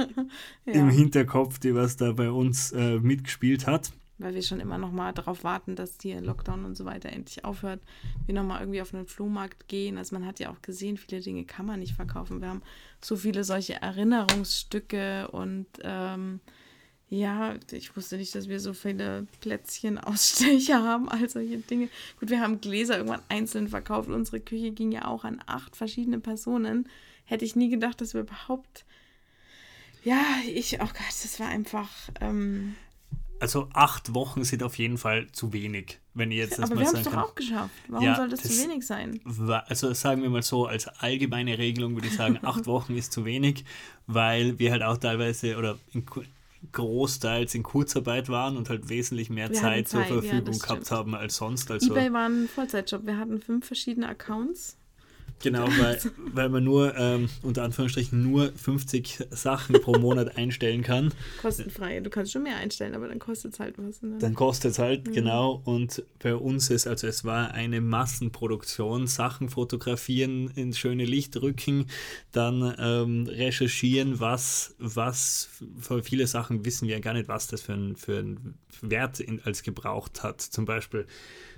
ja. 0.67 0.73
Im 0.73 0.91
Hinterkopf, 0.91 1.59
die 1.59 1.75
was 1.75 1.97
da 1.97 2.13
bei 2.13 2.31
uns 2.31 2.73
äh, 2.73 2.99
mitgespielt 2.99 3.67
hat. 3.67 3.93
Weil 4.21 4.35
wir 4.35 4.43
schon 4.43 4.61
immer 4.61 4.77
noch 4.77 4.93
mal 4.93 5.13
darauf 5.13 5.45
warten, 5.45 5.77
dass 5.77 5.97
hier 6.01 6.21
Lockdown 6.21 6.67
und 6.67 6.77
so 6.77 6.85
weiter 6.85 7.09
endlich 7.09 7.45
aufhört. 7.45 7.81
Wir 8.27 8.35
noch 8.35 8.45
mal 8.45 8.61
irgendwie 8.61 8.83
auf 8.83 8.93
einen 8.93 9.07
Flohmarkt 9.07 9.67
gehen. 9.67 9.97
Also 9.97 10.15
man 10.15 10.27
hat 10.27 10.39
ja 10.41 10.51
auch 10.51 10.61
gesehen, 10.61 10.99
viele 10.99 11.23
Dinge 11.23 11.45
kann 11.45 11.65
man 11.65 11.81
nicht 11.81 11.95
verkaufen. 11.95 12.43
Wir 12.43 12.49
haben 12.49 12.63
so 13.01 13.17
viele 13.17 13.45
solche 13.45 13.81
Erinnerungsstücke 13.81 15.29
und 15.29 15.67
ähm, 15.83 16.41
ja, 17.11 17.57
ich 17.73 17.97
wusste 17.97 18.19
nicht, 18.19 18.35
dass 18.37 18.49
wir 18.49 18.61
so 18.61 18.73
viele 18.73 19.27
Plätzchenausstecher 19.41 20.83
haben, 20.85 21.09
all 21.09 21.29
solche 21.29 21.59
Dinge. 21.59 21.89
Gut, 22.21 22.31
wir 22.31 22.41
haben 22.41 22.61
Gläser 22.61 22.99
irgendwann 22.99 23.23
einzeln 23.29 23.69
verkauft. 23.69 24.11
Unsere 24.11 24.39
Küche 24.39 24.71
ging 24.71 24.93
ja 24.93 25.07
auch 25.07 25.25
an 25.25 25.43
acht 25.47 25.75
verschiedene 25.75 26.21
Personen. 26.21 26.89
Hätte 27.25 27.45
ich 27.45 27.57
nie 27.57 27.69
gedacht, 27.69 28.01
dass 28.01 28.15
wir 28.15 28.21
überhaupt. 28.21 28.85
Ja, 30.05 30.23
ich, 30.47 30.75
oh 30.75 30.85
Gott, 30.85 31.09
das 31.09 31.41
war 31.41 31.49
einfach. 31.49 31.91
Ähm, 32.21 32.77
also 33.41 33.69
acht 33.73 34.15
Wochen 34.15 34.45
sind 34.45 34.63
auf 34.63 34.79
jeden 34.79 34.99
Fall 34.99 35.27
zu 35.33 35.53
wenig, 35.53 35.99
wenn 36.15 36.31
ihr 36.31 36.39
jetzt 36.39 36.59
das 36.59 36.67
Aber 36.67 36.75
mal 36.75 36.81
wir 36.83 36.89
haben 36.89 36.97
es 36.97 37.05
doch 37.05 37.17
auch 37.17 37.35
geschafft. 37.35 37.75
Warum 37.89 38.05
ja, 38.05 38.17
soll 38.17 38.29
das, 38.29 38.43
das, 38.43 38.57
zu 38.57 38.63
wenig 38.63 38.87
sein? 38.87 39.21
also 39.67 39.93
sagen 39.95 40.23
wir 40.23 40.31
mal 40.31 40.43
so, 40.43 40.67
als 40.67 40.89
allgemeine 40.89 41.59
Regelung 41.59 41.95
würde 41.95 42.09
ich 42.09 42.15
sagen, 42.15 42.39
acht 42.43 42.67
Wochen 42.67 42.97
ist 42.97 43.13
zu 43.13 43.25
wenig, 43.25 43.65
weil 44.07 44.59
wir 44.59 44.71
halt 44.71 44.83
auch 44.83 44.99
teilweise 44.99 45.57
oder 45.57 45.79
in, 45.93 46.05
großteils 46.73 47.55
in 47.55 47.63
Kurzarbeit 47.63 48.29
waren 48.29 48.57
und 48.57 48.69
halt 48.69 48.89
wesentlich 48.89 49.31
mehr 49.31 49.53
Zeit, 49.53 49.89
Zeit, 49.89 50.09
zur 50.09 50.23
Verfügung 50.23 50.55
ja, 50.55 50.59
gehabt 50.61 50.91
haben 50.91 51.15
als 51.15 51.37
sonst. 51.37 51.71
Also, 51.71 51.93
eBay 51.93 52.13
war 52.13 52.29
ein 52.29 52.49
Vollzeitjob. 52.49 53.07
Wir 53.07 53.17
hatten 53.17 53.41
fünf 53.41 53.67
verschiedene 53.67 54.09
Accounts 54.09 54.77
Genau, 55.43 55.67
weil, 55.79 55.99
weil 56.35 56.49
man 56.51 56.63
nur, 56.65 56.95
ähm, 56.97 57.31
unter 57.43 57.63
Anführungsstrichen, 57.63 58.23
nur 58.23 58.53
50 58.53 59.27
Sachen 59.31 59.81
pro 59.81 59.99
Monat 59.99 60.37
einstellen 60.37 60.83
kann. 60.83 61.15
Kostenfrei. 61.41 62.01
Du 62.01 62.11
kannst 62.11 62.33
schon 62.33 62.43
mehr 62.43 62.57
einstellen, 62.57 62.95
aber 62.95 63.09
dann 63.09 63.19
kostet 63.19 63.55
es 63.55 63.61
halt 63.61 63.77
was. 63.79 64.03
Ne? 64.03 64.19
Dann 64.19 64.35
kostet 64.35 64.73
es 64.73 64.79
halt, 64.79 65.09
mhm. 65.09 65.13
genau. 65.13 65.63
Und 65.65 66.05
bei 66.19 66.35
uns 66.35 66.69
ist, 66.69 66.87
also 66.87 67.07
es 67.07 67.25
war 67.25 67.53
eine 67.53 67.81
Massenproduktion, 67.81 69.07
Sachen 69.07 69.49
fotografieren, 69.49 70.51
ins 70.51 70.79
schöne 70.79 71.07
Licht 71.07 71.41
rücken, 71.41 71.87
dann 72.33 72.75
ähm, 72.79 73.27
recherchieren, 73.27 74.21
was, 74.21 74.75
was, 74.79 75.49
für 75.79 76.03
viele 76.03 76.27
Sachen 76.27 76.67
wissen 76.67 76.87
wir 76.87 77.01
gar 77.01 77.15
nicht, 77.15 77.29
was 77.29 77.47
das 77.47 77.63
für 77.63 77.73
ein, 77.73 77.97
für 77.97 78.19
ein 78.19 78.59
Wert 78.83 79.21
in, 79.21 79.41
als 79.43 79.63
gebraucht 79.63 80.23
hat. 80.23 80.43
Zum 80.43 80.67
Beispiel, 80.67 81.07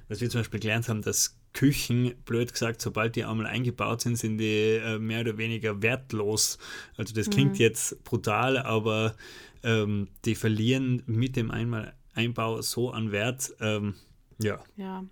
was 0.08 0.20
wir 0.20 0.30
zum 0.30 0.40
Beispiel 0.40 0.60
gelernt 0.60 0.88
haben, 0.88 1.02
dass 1.02 1.36
Küchen, 1.54 2.14
blöd 2.24 2.52
gesagt, 2.52 2.80
sobald 2.80 3.16
die 3.16 3.24
einmal 3.24 3.46
eingebaut 3.46 4.00
sind, 4.00 4.16
sind 4.16 4.38
die 4.38 4.80
äh, 4.82 4.98
mehr 4.98 5.20
oder 5.20 5.36
weniger 5.38 5.82
wertlos. 5.82 6.58
Also 6.96 7.14
das 7.14 7.28
klingt 7.28 7.52
mhm. 7.52 7.58
jetzt 7.58 8.02
brutal, 8.04 8.58
aber 8.58 9.14
ähm, 9.62 10.08
die 10.24 10.34
verlieren 10.34 11.02
mit 11.06 11.36
dem 11.36 11.50
einmal 11.50 11.94
Einbau 12.14 12.62
so 12.62 12.90
an 12.90 13.12
Wert. 13.12 13.54
Ähm, 13.60 13.94
ja. 14.38 14.60
Ja, 14.76 15.04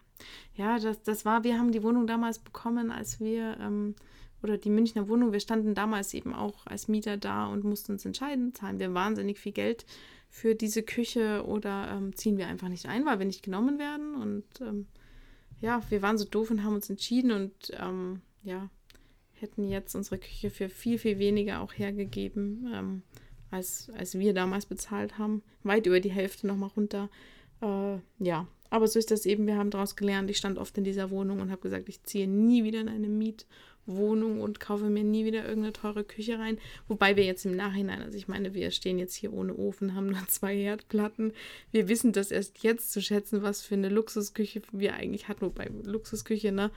ja 0.54 0.78
das, 0.78 1.02
das 1.02 1.24
war, 1.24 1.44
wir 1.44 1.58
haben 1.58 1.72
die 1.72 1.82
Wohnung 1.82 2.06
damals 2.06 2.38
bekommen, 2.38 2.90
als 2.90 3.20
wir, 3.20 3.58
ähm, 3.60 3.94
oder 4.42 4.56
die 4.56 4.70
Münchner 4.70 5.08
Wohnung, 5.08 5.32
wir 5.32 5.40
standen 5.40 5.74
damals 5.74 6.14
eben 6.14 6.34
auch 6.34 6.66
als 6.66 6.88
Mieter 6.88 7.16
da 7.16 7.46
und 7.46 7.64
mussten 7.64 7.92
uns 7.92 8.04
entscheiden, 8.04 8.54
zahlen 8.54 8.78
wir 8.78 8.94
wahnsinnig 8.94 9.38
viel 9.38 9.52
Geld 9.52 9.84
für 10.30 10.54
diese 10.54 10.82
Küche 10.82 11.44
oder 11.44 11.90
ähm, 11.90 12.14
ziehen 12.16 12.38
wir 12.38 12.46
einfach 12.46 12.68
nicht 12.68 12.86
ein, 12.86 13.04
weil 13.04 13.18
wir 13.18 13.26
nicht 13.26 13.42
genommen 13.42 13.78
werden 13.78 14.14
und 14.14 14.44
ähm, 14.60 14.86
ja, 15.60 15.82
wir 15.90 16.02
waren 16.02 16.18
so 16.18 16.24
doof 16.24 16.50
und 16.50 16.64
haben 16.64 16.74
uns 16.74 16.90
entschieden 16.90 17.32
und 17.32 17.52
ähm, 17.78 18.20
ja, 18.42 18.70
hätten 19.34 19.68
jetzt 19.68 19.94
unsere 19.94 20.18
Küche 20.18 20.50
für 20.50 20.68
viel, 20.68 20.98
viel 20.98 21.18
weniger 21.18 21.60
auch 21.60 21.72
hergegeben, 21.72 22.70
ähm, 22.72 23.02
als, 23.50 23.90
als 23.96 24.18
wir 24.18 24.34
damals 24.34 24.66
bezahlt 24.66 25.18
haben. 25.18 25.42
Weit 25.62 25.86
über 25.86 26.00
die 26.00 26.10
Hälfte 26.10 26.46
nochmal 26.46 26.70
runter. 26.76 27.10
Äh, 27.60 27.98
ja, 28.18 28.46
aber 28.70 28.86
so 28.86 28.98
ist 28.98 29.10
das 29.10 29.26
eben. 29.26 29.46
Wir 29.46 29.56
haben 29.56 29.70
daraus 29.70 29.96
gelernt. 29.96 30.30
Ich 30.30 30.36
stand 30.38 30.58
oft 30.58 30.78
in 30.78 30.84
dieser 30.84 31.10
Wohnung 31.10 31.40
und 31.40 31.50
habe 31.50 31.60
gesagt, 31.60 31.88
ich 31.88 32.02
ziehe 32.04 32.28
nie 32.28 32.64
wieder 32.64 32.80
in 32.80 32.88
eine 32.88 33.08
Miet- 33.08 33.46
Wohnung 33.86 34.40
und 34.40 34.60
kaufe 34.60 34.84
mir 34.84 35.04
nie 35.04 35.24
wieder 35.24 35.44
irgendeine 35.44 35.72
teure 35.72 36.04
Küche 36.04 36.38
rein. 36.38 36.58
Wobei 36.88 37.16
wir 37.16 37.24
jetzt 37.24 37.44
im 37.44 37.56
Nachhinein, 37.56 38.02
also 38.02 38.16
ich 38.16 38.28
meine, 38.28 38.54
wir 38.54 38.70
stehen 38.70 38.98
jetzt 38.98 39.14
hier 39.14 39.32
ohne 39.32 39.54
Ofen, 39.56 39.94
haben 39.94 40.10
nur 40.10 40.24
zwei 40.28 40.56
Herdplatten. 40.56 41.32
Wir 41.72 41.88
wissen 41.88 42.12
das 42.12 42.30
erst 42.30 42.62
jetzt 42.62 42.92
zu 42.92 43.02
schätzen, 43.02 43.42
was 43.42 43.62
für 43.62 43.74
eine 43.74 43.88
Luxusküche 43.88 44.62
wir 44.72 44.94
eigentlich 44.94 45.28
hatten. 45.28 45.42
Wobei 45.42 45.70
Luxusküche, 45.84 46.52
ne? 46.52 46.70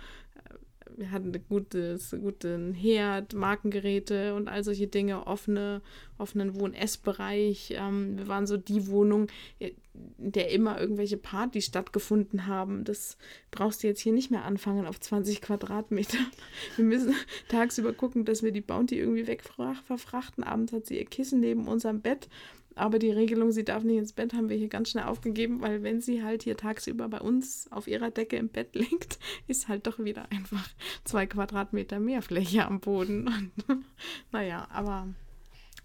Wir 0.98 1.12
hatten 1.12 1.34
einen 1.34 1.46
gutes, 1.48 2.16
guten 2.20 2.74
Herd, 2.74 3.34
Markengeräte 3.34 4.36
und 4.36 4.48
all 4.48 4.64
solche 4.64 4.88
Dinge, 4.88 5.28
offene, 5.28 5.82
offenen 6.18 6.60
Wohn-Essbereich. 6.60 7.76
Ähm, 7.78 8.18
wir 8.18 8.28
waren 8.28 8.48
so 8.48 8.58
die 8.58 8.88
Wohnung, 8.88 9.28
in 9.60 9.74
der 10.18 10.52
immer 10.52 10.80
irgendwelche 10.80 11.18
Partys 11.18 11.66
stattgefunden 11.66 12.48
haben. 12.48 12.84
Das 12.84 13.18
brauchst 13.52 13.84
du 13.84 13.88
jetzt 13.88 14.02
hier 14.02 14.14
nicht 14.14 14.32
mehr 14.32 14.44
anfangen 14.44 14.88
auf 14.88 15.00
20 15.00 15.42
Quadratmeter. 15.42 16.18
Wir 16.76 16.86
müssen 16.86 17.14
tagsüber 17.48 17.94
gucken, 17.94 18.26
dass 18.26 18.42
wir 18.42 18.52
die 18.52 18.62
Bounty 18.62 18.98
irgendwie 18.98 19.28
wegverfrachten. 19.28 20.44
Abends 20.44 20.74
hat 20.74 20.88
sie 20.88 20.98
ihr 20.98 21.06
Kissen 21.06 21.40
neben 21.40 21.68
unserem 21.68 22.02
Bett 22.02 22.28
aber 22.76 23.00
die 23.00 23.12
Regelung, 23.12 23.52
sie 23.52 23.64
darf 23.64 23.84
nicht 23.84 23.98
ins 23.98 24.14
Bett, 24.14 24.34
haben 24.34 24.50
wir 24.50 24.58
hier 24.58 24.68
ganz 24.68 24.90
schnell 24.90 25.06
aufgegeben, 25.06 25.62
weil 25.62 25.84
wenn 25.84 26.02
sie 26.02 26.24
halt 26.24 26.44
hier 26.44 26.58
tagsüber 26.58 27.08
bei 27.08 27.20
uns 27.20 27.72
auf 27.72 27.88
ihrer 27.88 28.12
Decke 28.12 28.38
im 28.38 28.50
Bett 28.50 28.76
liegt, 28.76 29.20
ist 29.48 29.68
halt 29.68 29.88
doch 29.88 30.00
wieder 30.00 30.32
einfach 30.32 30.68
zwei 31.04 31.26
Quadratmeter 31.26 32.00
mehr 32.00 32.22
Fläche 32.22 32.66
am 32.66 32.80
Boden. 32.80 33.28
Und, 33.28 33.86
naja, 34.32 34.68
aber 34.72 35.08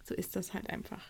so 0.05 0.15
ist 0.15 0.37
das 0.37 0.55
halt 0.55 0.71
einfach. 0.71 1.03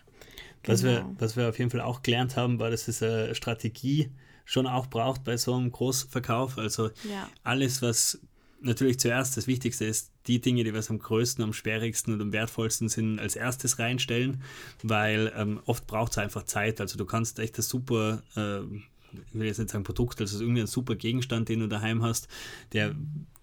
Was, 0.64 0.83
genau. 0.83 0.93
wir, 0.93 1.17
was 1.19 1.37
wir 1.37 1.49
auf 1.49 1.59
jeden 1.59 1.71
Fall 1.71 1.81
auch 1.81 2.03
gelernt 2.03 2.37
haben, 2.37 2.59
war, 2.59 2.71
dass 2.71 2.88
es 2.88 3.03
eine 3.03 3.35
Strategie 3.35 4.11
schon 4.45 4.67
auch 4.67 4.87
braucht 4.87 5.25
bei 5.25 5.37
so 5.37 5.55
einem 5.55 5.71
Großverkauf. 5.71 6.59
Also 6.59 6.91
ja. 7.09 7.29
alles, 7.45 7.83
was 7.83 8.19
natürlich 8.61 8.99
zuerst 8.99 9.37
das 9.37 9.47
Wichtigste 9.47 9.85
ist, 9.85 10.11
die 10.29 10.41
Dinge, 10.41 10.62
die 10.64 10.75
was 10.75 10.91
am 10.91 10.99
größten, 10.99 11.43
am 11.43 11.53
schwierigsten 11.53 12.12
und 12.12 12.21
am 12.21 12.33
wertvollsten 12.33 12.88
sind, 12.88 13.19
als 13.19 13.35
erstes 13.35 13.79
reinstellen, 13.79 14.43
weil 14.83 15.33
ähm, 15.37 15.61
oft 15.64 15.87
braucht 15.87 16.12
es 16.12 16.19
einfach 16.19 16.45
Zeit. 16.45 16.81
Also 16.81 16.99
du 16.99 17.05
kannst 17.05 17.38
echt 17.38 17.59
das 17.59 17.69
super, 17.69 18.23
äh, 18.37 18.61
ich 18.61 19.35
will 19.35 19.47
jetzt 19.47 19.59
nicht 19.59 19.71
sagen 19.71 19.85
Produkt, 19.85 20.21
also 20.21 20.41
irgendwie 20.41 20.61
ein 20.61 20.67
super 20.67 20.95
Gegenstand, 20.95 21.49
den 21.49 21.61
du 21.61 21.67
daheim 21.67 22.03
hast, 22.03 22.29
der, 22.73 22.95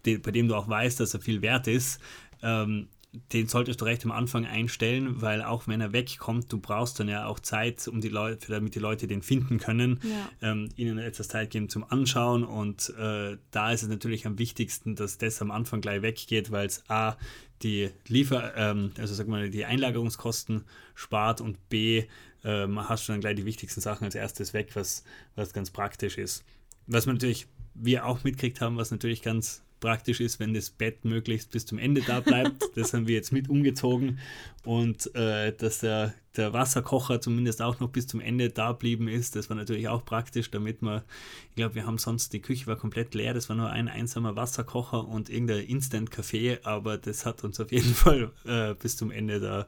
der, 0.06 0.20
bei 0.20 0.32
dem 0.32 0.48
du 0.48 0.56
auch 0.56 0.70
weißt, 0.70 1.00
dass 1.00 1.14
er 1.14 1.20
viel 1.20 1.42
wert 1.42 1.68
ist, 1.68 2.00
ähm, 2.44 2.88
den 3.34 3.48
solltest 3.48 3.82
du 3.82 3.86
recht 3.86 4.06
am 4.06 4.12
Anfang 4.12 4.46
einstellen, 4.46 5.22
weil 5.22 5.42
auch 5.42 5.68
wenn 5.68 5.82
er 5.82 5.94
wegkommt, 5.94 6.52
du 6.52 6.60
brauchst 6.60 7.00
dann 7.00 7.08
ja 7.08 7.26
auch 7.26 7.40
Zeit, 7.40 7.88
um 7.88 8.02
die 8.02 8.10
Leute, 8.10 8.52
damit 8.52 8.76
die 8.76 8.80
Leute 8.80 9.08
den 9.08 9.22
finden 9.22 9.60
können, 9.60 10.00
ja. 10.04 10.52
ähm, 10.52 10.70
ihnen 10.76 10.98
etwas 10.98 11.28
Zeit 11.28 11.52
geben 11.52 11.70
zum 11.70 11.84
Anschauen 11.84 12.44
und 12.44 12.94
äh, 12.98 13.38
da 13.52 13.72
ist 13.72 13.84
es 13.84 13.90
natürlich 13.90 14.26
am 14.26 14.40
wichtigsten, 14.40 14.96
dass 14.96 15.18
das 15.18 15.42
am 15.42 15.52
Anfang 15.52 15.82
gleich 15.82 16.02
weggeht, 16.02 16.52
weil 16.52 16.68
es 16.68 16.84
a 16.90 17.18
die 17.62 17.90
Liefer, 18.08 18.56
ähm, 18.56 18.92
also 18.98 19.14
sag 19.14 19.28
mal 19.28 19.50
die 19.50 19.66
Einlagerungskosten 19.66 20.66
spart 20.94 21.42
und 21.42 21.70
b 21.70 22.06
ähm, 22.44 22.88
hast 22.88 23.08
du 23.08 23.14
dann 23.14 23.22
gleich 23.22 23.36
die 23.36 23.46
wichtigsten 23.46 23.82
Sachen 23.82 24.06
als 24.06 24.16
erstes 24.16 24.54
weg, 24.54 24.72
was 24.76 25.04
was 25.36 25.54
ganz 25.54 25.72
praktisch 25.72 26.18
ist. 26.18 26.44
Was 26.88 27.06
man 27.06 27.16
natürlich 27.16 27.48
wir 27.74 28.06
auch 28.06 28.24
mitgekriegt 28.24 28.62
haben, 28.62 28.78
was 28.78 28.92
natürlich 28.92 29.22
ganz 29.22 29.65
praktisch 29.80 30.20
ist, 30.20 30.40
wenn 30.40 30.54
das 30.54 30.70
Bett 30.70 31.06
möglichst 31.06 31.52
bis 31.52 31.66
zum 31.66 31.78
Ende 31.78 32.02
da 32.02 32.20
bleibt. 32.20 32.64
das 32.76 32.94
haben 32.94 33.08
wir 33.08 33.16
jetzt 33.16 33.32
mit 33.32 33.50
umgezogen 33.50 34.20
und 34.64 35.14
äh, 35.16 35.54
dass 35.56 35.80
der, 35.80 36.14
der 36.36 36.54
Wasserkocher 36.54 37.22
zumindest 37.22 37.62
auch 37.62 37.80
noch 37.80 37.90
bis 37.90 38.08
zum 38.08 38.20
Ende 38.20 38.50
da 38.50 38.72
blieben 38.72 39.08
ist. 39.08 39.36
Das 39.36 39.50
war 39.50 39.58
natürlich 39.58 39.88
auch 39.88 40.04
praktisch, 40.06 40.52
damit 40.52 40.82
man, 40.82 41.02
ich 41.50 41.56
glaube, 41.56 41.76
wir 41.76 41.86
haben 41.86 41.98
sonst, 41.98 42.34
die 42.34 42.42
Küche 42.42 42.68
war 42.68 42.76
komplett 42.76 43.14
leer, 43.14 43.34
das 43.34 43.50
war 43.50 43.56
nur 43.56 43.70
ein 43.70 43.88
einsamer 43.88 44.36
Wasserkocher 44.36 45.08
und 45.08 45.30
irgendein 45.30 45.66
Instant-Kaffee, 45.66 46.60
aber 46.64 46.98
das 46.98 47.26
hat 47.26 47.44
uns 47.44 47.60
auf 47.60 47.72
jeden 47.72 47.94
Fall 47.94 48.32
äh, 48.46 48.74
bis 48.76 48.98
zum 48.98 49.12
Ende 49.12 49.40
da 49.40 49.68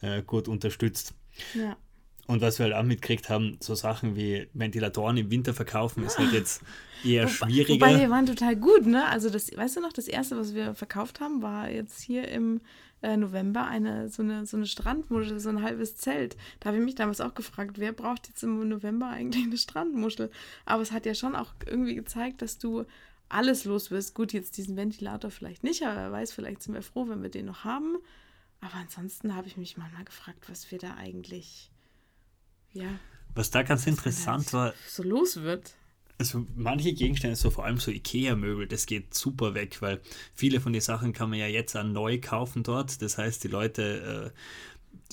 äh, 0.00 0.22
gut 0.22 0.48
unterstützt. 0.48 1.14
Ja. 1.54 1.76
Und 2.28 2.42
was 2.42 2.58
wir 2.58 2.64
halt 2.64 2.74
auch 2.74 2.82
mitgekriegt 2.82 3.30
haben, 3.30 3.56
so 3.58 3.74
Sachen 3.74 4.14
wie 4.14 4.48
Ventilatoren 4.52 5.16
im 5.16 5.30
Winter 5.30 5.54
verkaufen, 5.54 6.04
ist 6.04 6.18
halt 6.18 6.32
jetzt 6.34 6.62
eher 7.02 7.24
Wo, 7.24 7.28
schwieriger. 7.28 7.86
Wobei 7.86 7.98
wir 7.98 8.10
waren 8.10 8.26
total 8.26 8.54
gut, 8.54 8.84
ne? 8.84 9.06
Also 9.06 9.30
das, 9.30 9.50
weißt 9.56 9.76
du 9.78 9.80
noch, 9.80 9.94
das 9.94 10.08
erste, 10.08 10.36
was 10.36 10.54
wir 10.54 10.74
verkauft 10.74 11.20
haben, 11.20 11.40
war 11.40 11.70
jetzt 11.70 12.02
hier 12.02 12.28
im 12.28 12.60
äh, 13.00 13.16
November 13.16 13.66
eine 13.66 14.10
so 14.10 14.22
eine 14.22 14.44
so 14.44 14.58
eine 14.58 14.66
Strandmuschel, 14.66 15.40
so 15.40 15.48
ein 15.48 15.62
halbes 15.62 15.96
Zelt. 15.96 16.36
Da 16.60 16.68
habe 16.68 16.76
ich 16.76 16.84
mich 16.84 16.96
damals 16.96 17.22
auch 17.22 17.32
gefragt, 17.32 17.78
wer 17.78 17.92
braucht 17.92 18.28
jetzt 18.28 18.42
im 18.42 18.68
November 18.68 19.08
eigentlich 19.08 19.44
eine 19.44 19.56
Strandmuschel? 19.56 20.30
Aber 20.66 20.82
es 20.82 20.92
hat 20.92 21.06
ja 21.06 21.14
schon 21.14 21.34
auch 21.34 21.54
irgendwie 21.64 21.94
gezeigt, 21.94 22.42
dass 22.42 22.58
du 22.58 22.84
alles 23.30 23.64
los 23.64 23.90
wirst. 23.90 24.14
Gut, 24.14 24.34
jetzt 24.34 24.58
diesen 24.58 24.76
Ventilator 24.76 25.30
vielleicht 25.30 25.64
nicht, 25.64 25.82
aber 25.82 25.96
wer 25.96 26.12
weiß, 26.12 26.32
vielleicht 26.32 26.62
sind 26.62 26.74
wir 26.74 26.82
froh, 26.82 27.08
wenn 27.08 27.22
wir 27.22 27.30
den 27.30 27.46
noch 27.46 27.64
haben. 27.64 27.96
Aber 28.60 28.74
ansonsten 28.74 29.34
habe 29.34 29.46
ich 29.46 29.56
mich 29.56 29.78
manchmal 29.78 30.04
gefragt, 30.04 30.50
was 30.50 30.70
wir 30.70 30.78
da 30.78 30.94
eigentlich 30.96 31.70
ja. 32.72 32.98
Was 33.34 33.50
da 33.50 33.62
ganz 33.62 33.86
interessant 33.86 34.52
war. 34.52 34.74
So 34.88 35.02
los 35.02 35.36
wird. 35.42 35.74
Also 36.18 36.44
manche 36.56 36.92
Gegenstände, 36.92 37.36
so 37.36 37.50
vor 37.50 37.64
allem 37.64 37.78
so 37.78 37.92
Ikea-Möbel, 37.92 38.66
das 38.66 38.86
geht 38.86 39.14
super 39.14 39.54
weg, 39.54 39.80
weil 39.80 40.00
viele 40.34 40.60
von 40.60 40.72
den 40.72 40.82
Sachen 40.82 41.12
kann 41.12 41.30
man 41.30 41.38
ja 41.38 41.46
jetzt 41.46 41.76
auch 41.76 41.84
neu 41.84 42.20
kaufen 42.20 42.64
dort. 42.64 43.00
Das 43.02 43.18
heißt, 43.18 43.44
die 43.44 43.48
Leute 43.48 44.32
äh, 44.34 44.38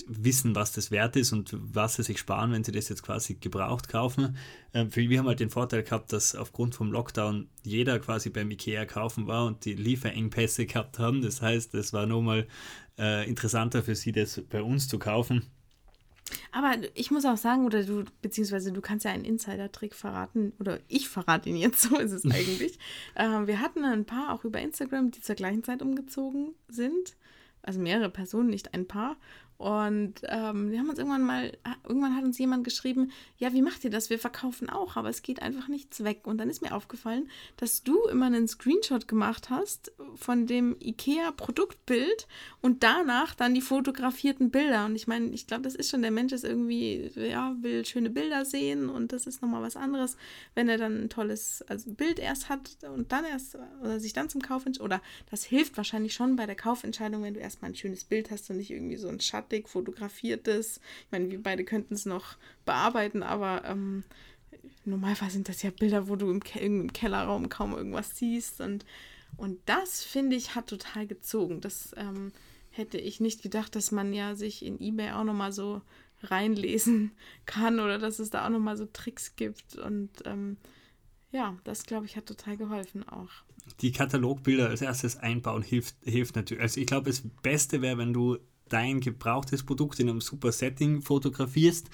wissen, 0.08 0.56
was 0.56 0.72
das 0.72 0.92
wert 0.92 1.16
ist 1.16 1.32
und 1.32 1.52
was 1.54 1.96
sie 1.96 2.04
sich 2.04 2.20
sparen, 2.20 2.52
wenn 2.52 2.64
sie 2.64 2.72
das 2.72 2.90
jetzt 2.90 3.04
quasi 3.04 3.36
gebraucht 3.36 3.88
kaufen. 3.88 4.38
Ähm, 4.74 4.90
wir 4.94 5.20
haben 5.20 5.28
halt 5.28 5.40
den 5.40 5.50
Vorteil 5.50 5.84
gehabt, 5.84 6.12
dass 6.12 6.36
aufgrund 6.36 6.76
vom 6.76 6.92
Lockdown 6.92 7.48
jeder 7.64 8.00
quasi 8.00 8.30
beim 8.30 8.52
Ikea 8.52 8.86
kaufen 8.86 9.28
war 9.28 9.46
und 9.46 9.64
die 9.66 9.74
Lieferengpässe 9.74 10.66
gehabt 10.66 11.00
haben. 11.00 11.22
Das 11.22 11.42
heißt, 11.42 11.74
es 11.76 11.94
war 11.94 12.06
nochmal 12.06 12.48
äh, 12.98 13.28
interessanter 13.30 13.84
für 13.84 13.96
sie, 13.96 14.12
das 14.12 14.42
bei 14.50 14.62
uns 14.62 14.88
zu 14.88 15.00
kaufen. 15.00 15.44
Aber 16.52 16.76
ich 16.96 17.12
muss 17.12 17.26
auch 17.26 17.38
sagen, 17.38 17.66
oder 17.66 17.84
du, 17.84 18.04
beziehungsweise 18.22 18.72
du 18.72 18.82
kannst 18.82 19.06
ja 19.06 19.12
einen 19.12 19.26
Insider-Trick 19.26 19.94
verraten, 19.94 20.54
oder 20.60 20.80
ich 20.88 21.08
verrate 21.08 21.50
ihn 21.50 21.58
jetzt, 21.58 21.82
so 21.90 21.98
ist 21.98 22.12
es 22.12 22.26
eigentlich. 22.26 22.80
äh, 23.16 23.46
wir 23.46 23.60
hatten 23.60 23.84
ein 23.86 24.06
paar 24.06 24.34
auch 24.34 24.44
über 24.44 24.60
Instagram, 24.60 25.12
die 25.12 25.22
zur 25.22 25.36
gleichen 25.36 25.64
Zeit 25.64 25.82
umgezogen 25.82 26.56
sind. 26.68 27.16
Also 27.62 27.80
mehrere 27.80 28.10
Personen, 28.10 28.50
nicht 28.50 28.74
ein 28.74 28.88
paar. 28.88 29.18
Und 29.58 30.16
ähm, 30.24 30.70
wir 30.70 30.80
haben 30.80 30.90
uns 30.90 31.00
irgendwann 31.00 31.24
mal, 31.24 31.58
irgendwann 31.88 32.16
hat 32.16 32.26
uns 32.26 32.38
jemand 32.38 32.66
geschrieben, 32.66 33.12
ja, 33.38 33.54
wie 33.54 33.62
macht 33.62 33.86
ihr 33.86 33.90
das? 33.90 34.10
Wir 34.10 34.20
verkaufen 34.20 34.70
auch, 34.70 34.98
aber 34.98 35.10
es 35.10 35.22
geht 35.22 35.42
einfach 35.42 35.70
nichts 35.70 36.04
weg. 36.04 36.28
Und 36.28 36.40
dann 36.40 36.50
ist 36.50 36.62
mir 36.62 36.76
aufgefallen, 36.76 37.30
dass 37.56 37.82
du 37.84 38.04
immer 38.06 38.26
einen 38.26 38.50
Screenshot 38.50 39.08
gemacht 39.08 39.50
hast 39.50 39.94
von 40.16 40.46
dem 40.46 40.76
IKEA-Produktbild 40.82 42.28
und 42.62 42.84
danach 42.84 43.34
dann 43.34 43.54
die 43.54 43.62
fotografierten 43.62 44.52
Bilder. 44.52 44.86
Und 44.86 44.96
ich 44.98 45.08
meine, 45.08 45.28
ich 45.28 45.48
glaube, 45.48 45.64
das 45.64 45.76
ist 45.76 45.90
schon, 45.90 46.02
der 46.02 46.12
Mensch 46.12 46.34
ist 46.34 46.44
irgendwie, 46.44 47.10
ja, 47.16 47.56
will 47.62 47.86
schöne 47.86 48.10
Bilder 48.10 48.44
sehen 48.44 48.90
und 48.90 49.14
das 49.14 49.26
ist 49.26 49.42
nochmal 49.42 49.62
was 49.62 49.78
anderes, 49.78 50.18
wenn 50.54 50.68
er 50.68 50.78
dann 50.78 51.04
ein 51.04 51.10
tolles 51.10 51.64
also 51.70 51.92
Bild 51.92 52.20
erst 52.20 52.50
hat 52.50 52.78
und 52.94 53.14
dann 53.14 53.24
erst, 53.24 53.58
oder 53.82 54.02
sich 54.02 54.12
dann 54.12 54.30
zum 54.30 54.42
Kauf 54.42 54.66
entscheidet. 54.66 54.86
Oder 54.86 55.02
das 55.32 55.46
hilft 55.46 55.78
wahrscheinlich 55.78 56.14
schon 56.14 56.36
bei 56.36 56.46
der 56.46 56.56
Kaufentscheidung, 56.56 57.24
wenn 57.24 57.34
du 57.34 57.40
erstmal 57.40 57.72
ein 57.72 57.76
schönes 57.76 58.04
Bild 58.04 58.32
hast 58.32 58.50
und 58.50 58.58
nicht 58.58 58.72
irgendwie 58.72 58.98
so 58.98 59.08
ein 59.08 59.22
Schatten 59.22 59.45
fertig 59.46 59.70
fotografiertes. 59.70 60.80
Ich 61.06 61.12
meine, 61.12 61.30
wir 61.30 61.42
beide 61.42 61.64
könnten 61.64 61.94
es 61.94 62.06
noch 62.06 62.38
bearbeiten, 62.66 63.24
aber 63.24 63.64
ähm, 63.66 64.04
normalerweise 64.86 65.34
sind 65.34 65.50
das 65.50 65.62
ja 65.62 65.72
Bilder, 65.72 66.08
wo 66.08 66.16
du 66.16 66.30
im, 66.30 66.44
Ke 66.44 66.60
im 66.60 66.92
Kellerraum 66.94 67.50
kaum 67.50 67.74
irgendwas 67.74 68.18
siehst. 68.18 68.62
Und, 68.62 68.86
und 69.38 69.60
das, 69.66 70.04
finde 70.04 70.36
ich, 70.36 70.56
hat 70.56 70.68
total 70.68 71.08
gezogen. 71.08 71.62
Das 71.62 71.94
ähm, 71.98 72.32
hätte 72.72 72.98
ich 72.98 73.20
nicht 73.20 73.42
gedacht, 73.42 73.76
dass 73.76 73.92
man 73.92 74.14
ja 74.14 74.36
sich 74.36 74.66
in 74.66 74.80
Ebay 74.80 75.12
auch 75.12 75.24
nochmal 75.24 75.52
so 75.52 75.82
reinlesen 76.24 77.12
kann 77.46 77.80
oder 77.80 78.00
dass 78.00 78.20
es 78.20 78.30
da 78.30 78.46
auch 78.46 78.50
nochmal 78.50 78.78
so 78.78 78.86
Tricks 78.86 79.36
gibt. 79.36 79.76
Und 79.78 80.10
ähm, 80.26 80.58
ja, 81.32 81.58
das, 81.64 81.86
glaube 81.86 82.06
ich, 82.06 82.16
hat 82.16 82.26
total 82.26 82.58
geholfen 82.58 83.08
auch. 83.08 83.30
Die 83.82 83.92
Katalogbilder 83.92 84.70
als 84.70 84.82
erstes 84.82 85.18
einbauen 85.18 85.64
hilft, 85.64 85.96
hilft 86.04 86.36
natürlich. 86.36 86.62
Also 86.62 86.80
ich 86.80 86.86
glaube, 86.86 87.10
das 87.10 87.24
Beste 87.42 87.82
wäre, 87.82 87.98
wenn 87.98 88.14
du 88.14 88.38
dein 88.70 89.00
gebrauchtes 89.00 89.64
Produkt 89.64 90.00
in 90.00 90.10
einem 90.10 90.22
super 90.22 90.52
Setting 90.52 91.02
fotografierst. 91.02 91.90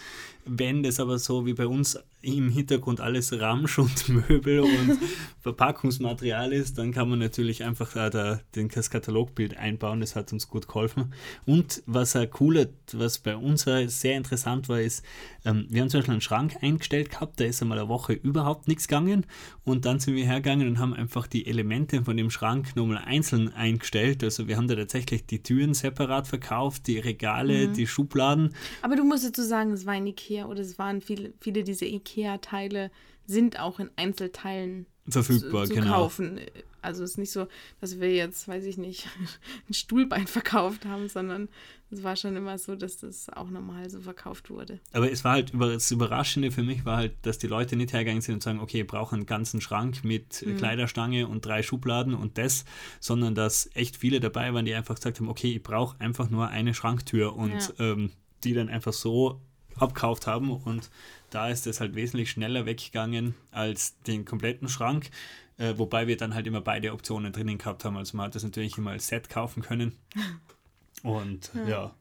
Wenn 0.45 0.83
das 0.83 0.99
aber 0.99 1.19
so 1.19 1.45
wie 1.45 1.53
bei 1.53 1.67
uns 1.67 1.99
im 2.21 2.49
Hintergrund 2.49 3.01
alles 3.01 3.39
Ramsch 3.39 3.79
und 3.79 4.09
Möbel 4.29 4.61
und 4.61 4.99
Verpackungsmaterial 5.41 6.53
ist, 6.53 6.77
dann 6.77 6.91
kann 6.91 7.09
man 7.09 7.19
natürlich 7.19 7.63
einfach 7.63 7.93
da, 7.93 8.09
da 8.09 8.39
den, 8.55 8.69
das 8.69 8.89
Katalogbild 8.89 9.57
einbauen. 9.57 10.01
Das 10.01 10.15
hat 10.15 10.31
uns 10.31 10.47
gut 10.47 10.67
geholfen. 10.67 11.13
Und 11.45 11.81
was 11.85 12.15
auch 12.15 12.27
cool, 12.39 12.69
was 12.93 13.19
bei 13.19 13.35
uns 13.35 13.63
sehr 13.63 14.17
interessant 14.17 14.69
war, 14.69 14.79
ist, 14.79 15.03
ähm, 15.45 15.65
wir 15.69 15.81
haben 15.81 15.89
zum 15.89 15.99
Beispiel 15.99 16.13
einen 16.13 16.21
Schrank 16.21 16.57
eingestellt 16.61 17.09
gehabt, 17.11 17.39
da 17.39 17.45
ist 17.45 17.61
einmal 17.61 17.79
eine 17.79 17.89
Woche 17.89 18.13
überhaupt 18.13 18.67
nichts 18.67 18.87
gegangen. 18.87 19.25
Und 19.63 19.85
dann 19.85 19.99
sind 19.99 20.15
wir 20.15 20.25
hergegangen 20.25 20.67
und 20.67 20.79
haben 20.79 20.93
einfach 20.93 21.27
die 21.27 21.47
Elemente 21.47 22.03
von 22.03 22.17
dem 22.17 22.29
Schrank 22.29 22.75
nochmal 22.75 22.99
einzeln 23.05 23.53
eingestellt. 23.53 24.23
Also 24.23 24.47
wir 24.47 24.57
haben 24.57 24.67
da 24.67 24.75
tatsächlich 24.75 25.25
die 25.25 25.41
Türen 25.41 25.73
separat 25.73 26.27
verkauft, 26.27 26.87
die 26.87 26.99
Regale, 26.99 27.67
mhm. 27.67 27.73
die 27.73 27.87
Schubladen. 27.87 28.55
Aber 28.81 28.95
du 28.95 29.03
musst 29.03 29.25
dazu 29.25 29.43
sagen, 29.43 29.71
es 29.71 29.85
war 29.85 29.93
ein 29.93 30.07
Ikea 30.07 30.45
oder 30.45 30.61
es 30.61 30.77
waren 30.77 31.01
viele, 31.01 31.33
viele 31.39 31.63
dieser 31.63 31.85
IKEA-Teile 32.11 32.91
sind 33.25 33.59
auch 33.59 33.79
in 33.79 33.89
Einzelteilen 33.95 34.85
verfügbar, 35.07 35.65
zu, 35.65 35.73
zu 35.73 35.79
genau. 35.79 35.93
kaufen. 35.93 36.39
Also 36.81 37.03
es 37.03 37.11
ist 37.11 37.17
nicht 37.17 37.31
so, 37.31 37.47
dass 37.79 37.99
wir 37.99 38.13
jetzt, 38.13 38.47
weiß 38.47 38.65
ich 38.65 38.77
nicht, 38.77 39.07
ein 39.69 39.73
Stuhlbein 39.73 40.27
verkauft 40.27 40.85
haben, 40.85 41.07
sondern 41.07 41.47
es 41.91 42.03
war 42.03 42.15
schon 42.15 42.35
immer 42.35 42.57
so, 42.57 42.75
dass 42.75 42.97
das 42.97 43.29
auch 43.29 43.49
normal 43.49 43.89
so 43.89 43.99
verkauft 44.01 44.49
wurde. 44.49 44.79
Aber 44.93 45.11
es 45.11 45.23
war 45.23 45.33
halt, 45.33 45.51
das 45.53 45.91
Überraschende 45.91 46.51
für 46.51 46.63
mich 46.63 46.85
war 46.85 46.97
halt, 46.97 47.13
dass 47.23 47.37
die 47.37 47.47
Leute 47.47 47.75
nicht 47.75 47.93
hergegangen 47.93 48.21
sind 48.21 48.35
und 48.35 48.43
sagen, 48.43 48.59
okay, 48.59 48.81
ich 48.81 48.87
brauche 48.87 49.15
einen 49.15 49.25
ganzen 49.25 49.61
Schrank 49.61 50.03
mit 50.03 50.43
mhm. 50.45 50.57
Kleiderstange 50.57 51.27
und 51.27 51.45
drei 51.45 51.63
Schubladen 51.63 52.13
und 52.13 52.37
das, 52.37 52.65
sondern 52.99 53.35
dass 53.35 53.69
echt 53.73 53.97
viele 53.97 54.19
dabei 54.19 54.53
waren, 54.53 54.65
die 54.65 54.73
einfach 54.73 54.95
gesagt 54.95 55.19
haben, 55.19 55.29
okay, 55.29 55.53
ich 55.53 55.63
brauche 55.63 55.99
einfach 55.99 56.29
nur 56.29 56.47
eine 56.47 56.73
Schranktür 56.73 57.35
und 57.35 57.73
ja. 57.77 57.91
ähm, 57.91 58.11
die 58.43 58.53
dann 58.53 58.69
einfach 58.69 58.93
so 58.93 59.41
abkauft 59.77 60.27
haben 60.27 60.51
und 60.51 60.89
da 61.29 61.49
ist 61.49 61.67
es 61.67 61.79
halt 61.79 61.95
wesentlich 61.95 62.29
schneller 62.29 62.65
weggegangen 62.65 63.35
als 63.51 63.99
den 64.01 64.25
kompletten 64.25 64.67
Schrank, 64.67 65.09
äh, 65.57 65.73
wobei 65.77 66.07
wir 66.07 66.17
dann 66.17 66.35
halt 66.35 66.47
immer 66.47 66.61
beide 66.61 66.93
Optionen 66.93 67.31
drinnen 67.31 67.57
gehabt 67.57 67.85
haben. 67.85 67.97
Also 67.97 68.17
man 68.17 68.27
hat 68.27 68.35
das 68.35 68.43
natürlich 68.43 68.77
immer 68.77 68.91
als 68.91 69.07
Set 69.07 69.29
kaufen 69.29 69.63
können. 69.63 69.95
Und 71.03 71.51
ja. 71.53 71.67
Ja. 71.67 71.95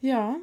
ja. 0.00 0.36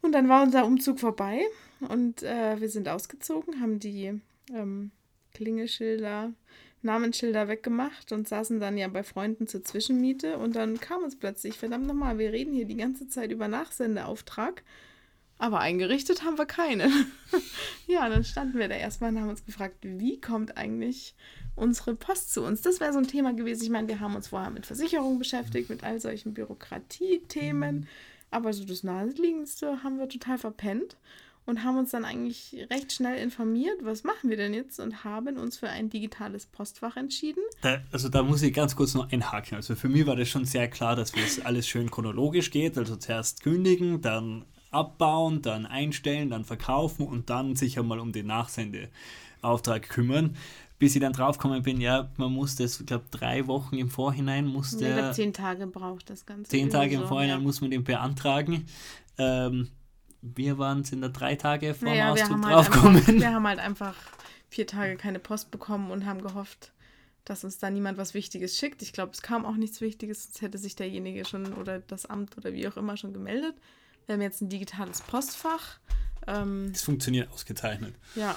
Und 0.00 0.12
dann 0.12 0.28
war 0.28 0.42
unser 0.42 0.66
Umzug 0.66 0.98
vorbei 0.98 1.42
und 1.88 2.22
äh, 2.22 2.60
wir 2.60 2.68
sind 2.68 2.88
ausgezogen, 2.88 3.60
haben 3.60 3.78
die 3.78 4.20
ähm, 4.52 4.90
Klingelschilder, 5.34 6.32
Namensschilder 6.82 7.46
weggemacht 7.48 8.10
und 8.10 8.26
saßen 8.26 8.58
dann 8.58 8.76
ja 8.76 8.88
bei 8.88 9.04
Freunden 9.04 9.46
zur 9.46 9.62
Zwischenmiete 9.62 10.38
und 10.38 10.56
dann 10.56 10.80
kam 10.80 11.04
uns 11.04 11.16
plötzlich, 11.16 11.56
verdammt 11.56 11.86
nochmal, 11.86 12.18
wir 12.18 12.32
reden 12.32 12.52
hier 12.52 12.66
die 12.66 12.76
ganze 12.76 13.08
Zeit 13.08 13.30
über 13.30 13.46
Nachsendeauftrag 13.46 14.64
aber 15.42 15.58
eingerichtet 15.58 16.22
haben 16.22 16.38
wir 16.38 16.46
keine. 16.46 16.88
ja, 17.88 18.08
dann 18.08 18.22
standen 18.22 18.60
wir 18.60 18.68
da 18.68 18.76
erstmal 18.76 19.10
und 19.10 19.20
haben 19.20 19.28
uns 19.28 19.44
gefragt, 19.44 19.74
wie 19.82 20.20
kommt 20.20 20.56
eigentlich 20.56 21.16
unsere 21.56 21.96
Post 21.96 22.32
zu 22.32 22.42
uns? 22.44 22.62
Das 22.62 22.78
wäre 22.78 22.92
so 22.92 23.00
ein 23.00 23.08
Thema 23.08 23.32
gewesen. 23.32 23.64
Ich 23.64 23.70
meine, 23.70 23.88
wir 23.88 23.98
haben 23.98 24.14
uns 24.14 24.28
vorher 24.28 24.50
mit 24.50 24.66
Versicherung 24.66 25.18
beschäftigt, 25.18 25.68
mit 25.68 25.82
all 25.82 26.00
solchen 26.00 26.32
Bürokratiethemen. 26.32 27.88
Aber 28.30 28.52
so 28.52 28.64
das 28.64 28.84
Naheliegendste 28.84 29.82
haben 29.82 29.98
wir 29.98 30.08
total 30.08 30.38
verpennt 30.38 30.96
und 31.44 31.64
haben 31.64 31.76
uns 31.76 31.90
dann 31.90 32.04
eigentlich 32.04 32.68
recht 32.70 32.92
schnell 32.92 33.18
informiert, 33.18 33.80
was 33.82 34.04
machen 34.04 34.30
wir 34.30 34.36
denn 34.36 34.54
jetzt 34.54 34.78
und 34.78 35.02
haben 35.02 35.38
uns 35.38 35.56
für 35.58 35.68
ein 35.68 35.90
digitales 35.90 36.46
Postfach 36.46 36.96
entschieden. 36.96 37.42
Da, 37.62 37.82
also 37.90 38.08
da 38.08 38.22
muss 38.22 38.42
ich 38.42 38.54
ganz 38.54 38.76
kurz 38.76 38.94
noch 38.94 39.10
einhaken. 39.10 39.56
Also 39.56 39.74
für 39.74 39.88
mich 39.88 40.06
war 40.06 40.14
das 40.14 40.28
schon 40.28 40.44
sehr 40.44 40.68
klar, 40.68 40.94
dass 40.94 41.12
es 41.16 41.44
alles 41.44 41.66
schön 41.66 41.90
chronologisch 41.90 42.52
geht. 42.52 42.78
Also 42.78 42.94
zuerst 42.94 43.42
kündigen, 43.42 44.00
dann 44.02 44.44
abbauen, 44.72 45.42
dann 45.42 45.66
einstellen, 45.66 46.30
dann 46.30 46.44
verkaufen 46.44 47.06
und 47.06 47.30
dann 47.30 47.54
sich 47.56 47.78
einmal 47.78 48.00
um 48.00 48.12
den 48.12 48.26
Nachsendeauftrag 48.26 49.88
kümmern. 49.88 50.36
Bis 50.78 50.96
ich 50.96 51.00
dann 51.00 51.12
draufgekommen 51.12 51.62
bin, 51.62 51.80
ja, 51.80 52.10
man 52.16 52.32
muss 52.32 52.56
das, 52.56 52.80
ich 52.80 52.86
glaube, 52.86 53.04
drei 53.12 53.46
Wochen 53.46 53.78
im 53.78 53.88
Vorhinein 53.88 54.46
muss 54.46 54.76
der. 54.76 54.96
Ja, 54.96 55.12
zehn 55.12 55.32
Tage 55.32 55.68
braucht 55.68 56.10
das 56.10 56.26
Ganze. 56.26 56.50
Zehn 56.50 56.70
Tage 56.70 56.96
im 56.96 57.06
Vorhinein 57.06 57.38
ja. 57.38 57.44
muss 57.44 57.60
man 57.60 57.70
den 57.70 57.84
beantragen. 57.84 58.66
Ähm, 59.16 59.68
wir 60.22 60.58
waren 60.58 60.82
in 60.90 61.00
der 61.00 61.10
drei 61.10 61.36
Tage 61.36 61.74
vor 61.74 61.88
naja, 61.88 62.10
Ausdruck 62.10 62.44
halt 62.44 62.54
draufgekommen. 62.54 63.06
Halt 63.06 63.20
wir 63.20 63.32
haben 63.32 63.46
halt 63.46 63.58
einfach 63.60 63.94
vier 64.48 64.66
Tage 64.66 64.96
keine 64.96 65.18
Post 65.18 65.50
bekommen 65.50 65.90
und 65.90 66.04
haben 66.04 66.22
gehofft, 66.22 66.72
dass 67.24 67.44
uns 67.44 67.58
da 67.58 67.70
niemand 67.70 67.98
was 67.98 68.14
Wichtiges 68.14 68.56
schickt. 68.56 68.82
Ich 68.82 68.92
glaube, 68.92 69.12
es 69.12 69.22
kam 69.22 69.44
auch 69.44 69.56
nichts 69.56 69.80
Wichtiges, 69.80 70.24
sonst 70.24 70.42
hätte 70.42 70.58
sich 70.58 70.76
derjenige 70.76 71.24
schon 71.24 71.52
oder 71.54 71.80
das 71.80 72.06
Amt 72.06 72.36
oder 72.36 72.52
wie 72.52 72.66
auch 72.66 72.76
immer 72.76 72.96
schon 72.96 73.12
gemeldet. 73.12 73.54
Wir 74.06 74.14
haben 74.14 74.22
jetzt 74.22 74.40
ein 74.42 74.48
digitales 74.48 75.00
Postfach. 75.02 75.78
Ähm, 76.26 76.70
das 76.72 76.82
funktioniert 76.82 77.30
ausgezeichnet. 77.30 77.94
Ja. 78.14 78.36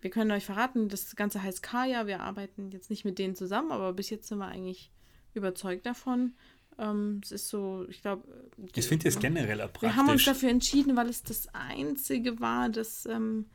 Wir 0.00 0.10
können 0.10 0.30
euch 0.30 0.46
verraten, 0.46 0.88
das 0.88 1.14
Ganze 1.14 1.42
heißt 1.42 1.62
Kaya. 1.62 2.06
Wir 2.06 2.20
arbeiten 2.20 2.70
jetzt 2.70 2.88
nicht 2.88 3.04
mit 3.04 3.18
denen 3.18 3.34
zusammen, 3.34 3.70
aber 3.70 3.92
bis 3.92 4.08
jetzt 4.10 4.28
sind 4.28 4.38
wir 4.38 4.46
eigentlich 4.46 4.90
überzeugt 5.34 5.84
davon. 5.84 6.34
Ähm, 6.78 7.20
es 7.22 7.32
ist 7.32 7.48
so, 7.48 7.86
ich 7.88 8.00
glaube. 8.00 8.24
Ich 8.74 8.86
finde 8.86 9.08
es 9.08 9.18
generell 9.18 9.58
praktisch. 9.58 9.82
Wir 9.82 9.96
haben 9.96 10.08
uns 10.08 10.24
dafür 10.24 10.48
entschieden, 10.48 10.96
weil 10.96 11.08
es 11.08 11.22
das 11.22 11.48
einzige 11.52 12.40
war, 12.40 12.70
das 12.70 13.04
ähm, 13.06 13.46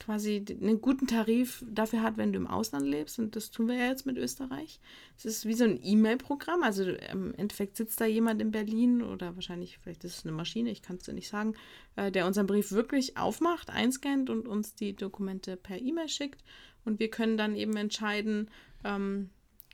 quasi 0.00 0.44
einen 0.48 0.80
guten 0.80 1.06
Tarif 1.06 1.64
dafür 1.68 2.02
hat, 2.02 2.16
wenn 2.16 2.32
du 2.32 2.38
im 2.38 2.46
Ausland 2.46 2.86
lebst. 2.86 3.18
Und 3.18 3.36
das 3.36 3.50
tun 3.50 3.68
wir 3.68 3.76
ja 3.76 3.86
jetzt 3.86 4.06
mit 4.06 4.16
Österreich. 4.16 4.80
Es 5.16 5.24
ist 5.24 5.46
wie 5.46 5.54
so 5.54 5.64
ein 5.64 5.78
E-Mail-Programm. 5.82 6.62
Also 6.62 6.84
im 6.84 7.34
Endeffekt 7.34 7.76
sitzt 7.76 8.00
da 8.00 8.06
jemand 8.06 8.40
in 8.40 8.50
Berlin 8.50 9.02
oder 9.02 9.34
wahrscheinlich, 9.34 9.78
vielleicht 9.78 10.04
ist 10.04 10.18
es 10.18 10.24
eine 10.24 10.32
Maschine, 10.32 10.70
ich 10.70 10.82
kann 10.82 10.96
es 10.96 11.04
dir 11.04 11.12
nicht 11.12 11.28
sagen, 11.28 11.54
äh, 11.96 12.10
der 12.10 12.26
unseren 12.26 12.46
Brief 12.46 12.72
wirklich 12.72 13.16
aufmacht, 13.16 13.70
einscannt 13.70 14.30
und 14.30 14.48
uns 14.48 14.74
die 14.74 14.94
Dokumente 14.94 15.56
per 15.56 15.80
E-Mail 15.80 16.08
schickt. 16.08 16.44
Und 16.84 16.98
wir 16.98 17.10
können 17.10 17.36
dann 17.36 17.56
eben 17.56 17.76
entscheiden, 17.76 18.50
ähm, 18.84 19.30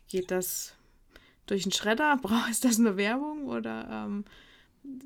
geht 0.09 0.31
das 0.31 0.75
durch 1.47 1.65
einen 1.65 1.73
Schredder? 1.73 2.19
Ist 2.51 2.65
das 2.65 2.79
eine 2.79 2.97
Werbung? 2.97 3.47
Oder 3.47 4.07
ähm, 4.07 4.25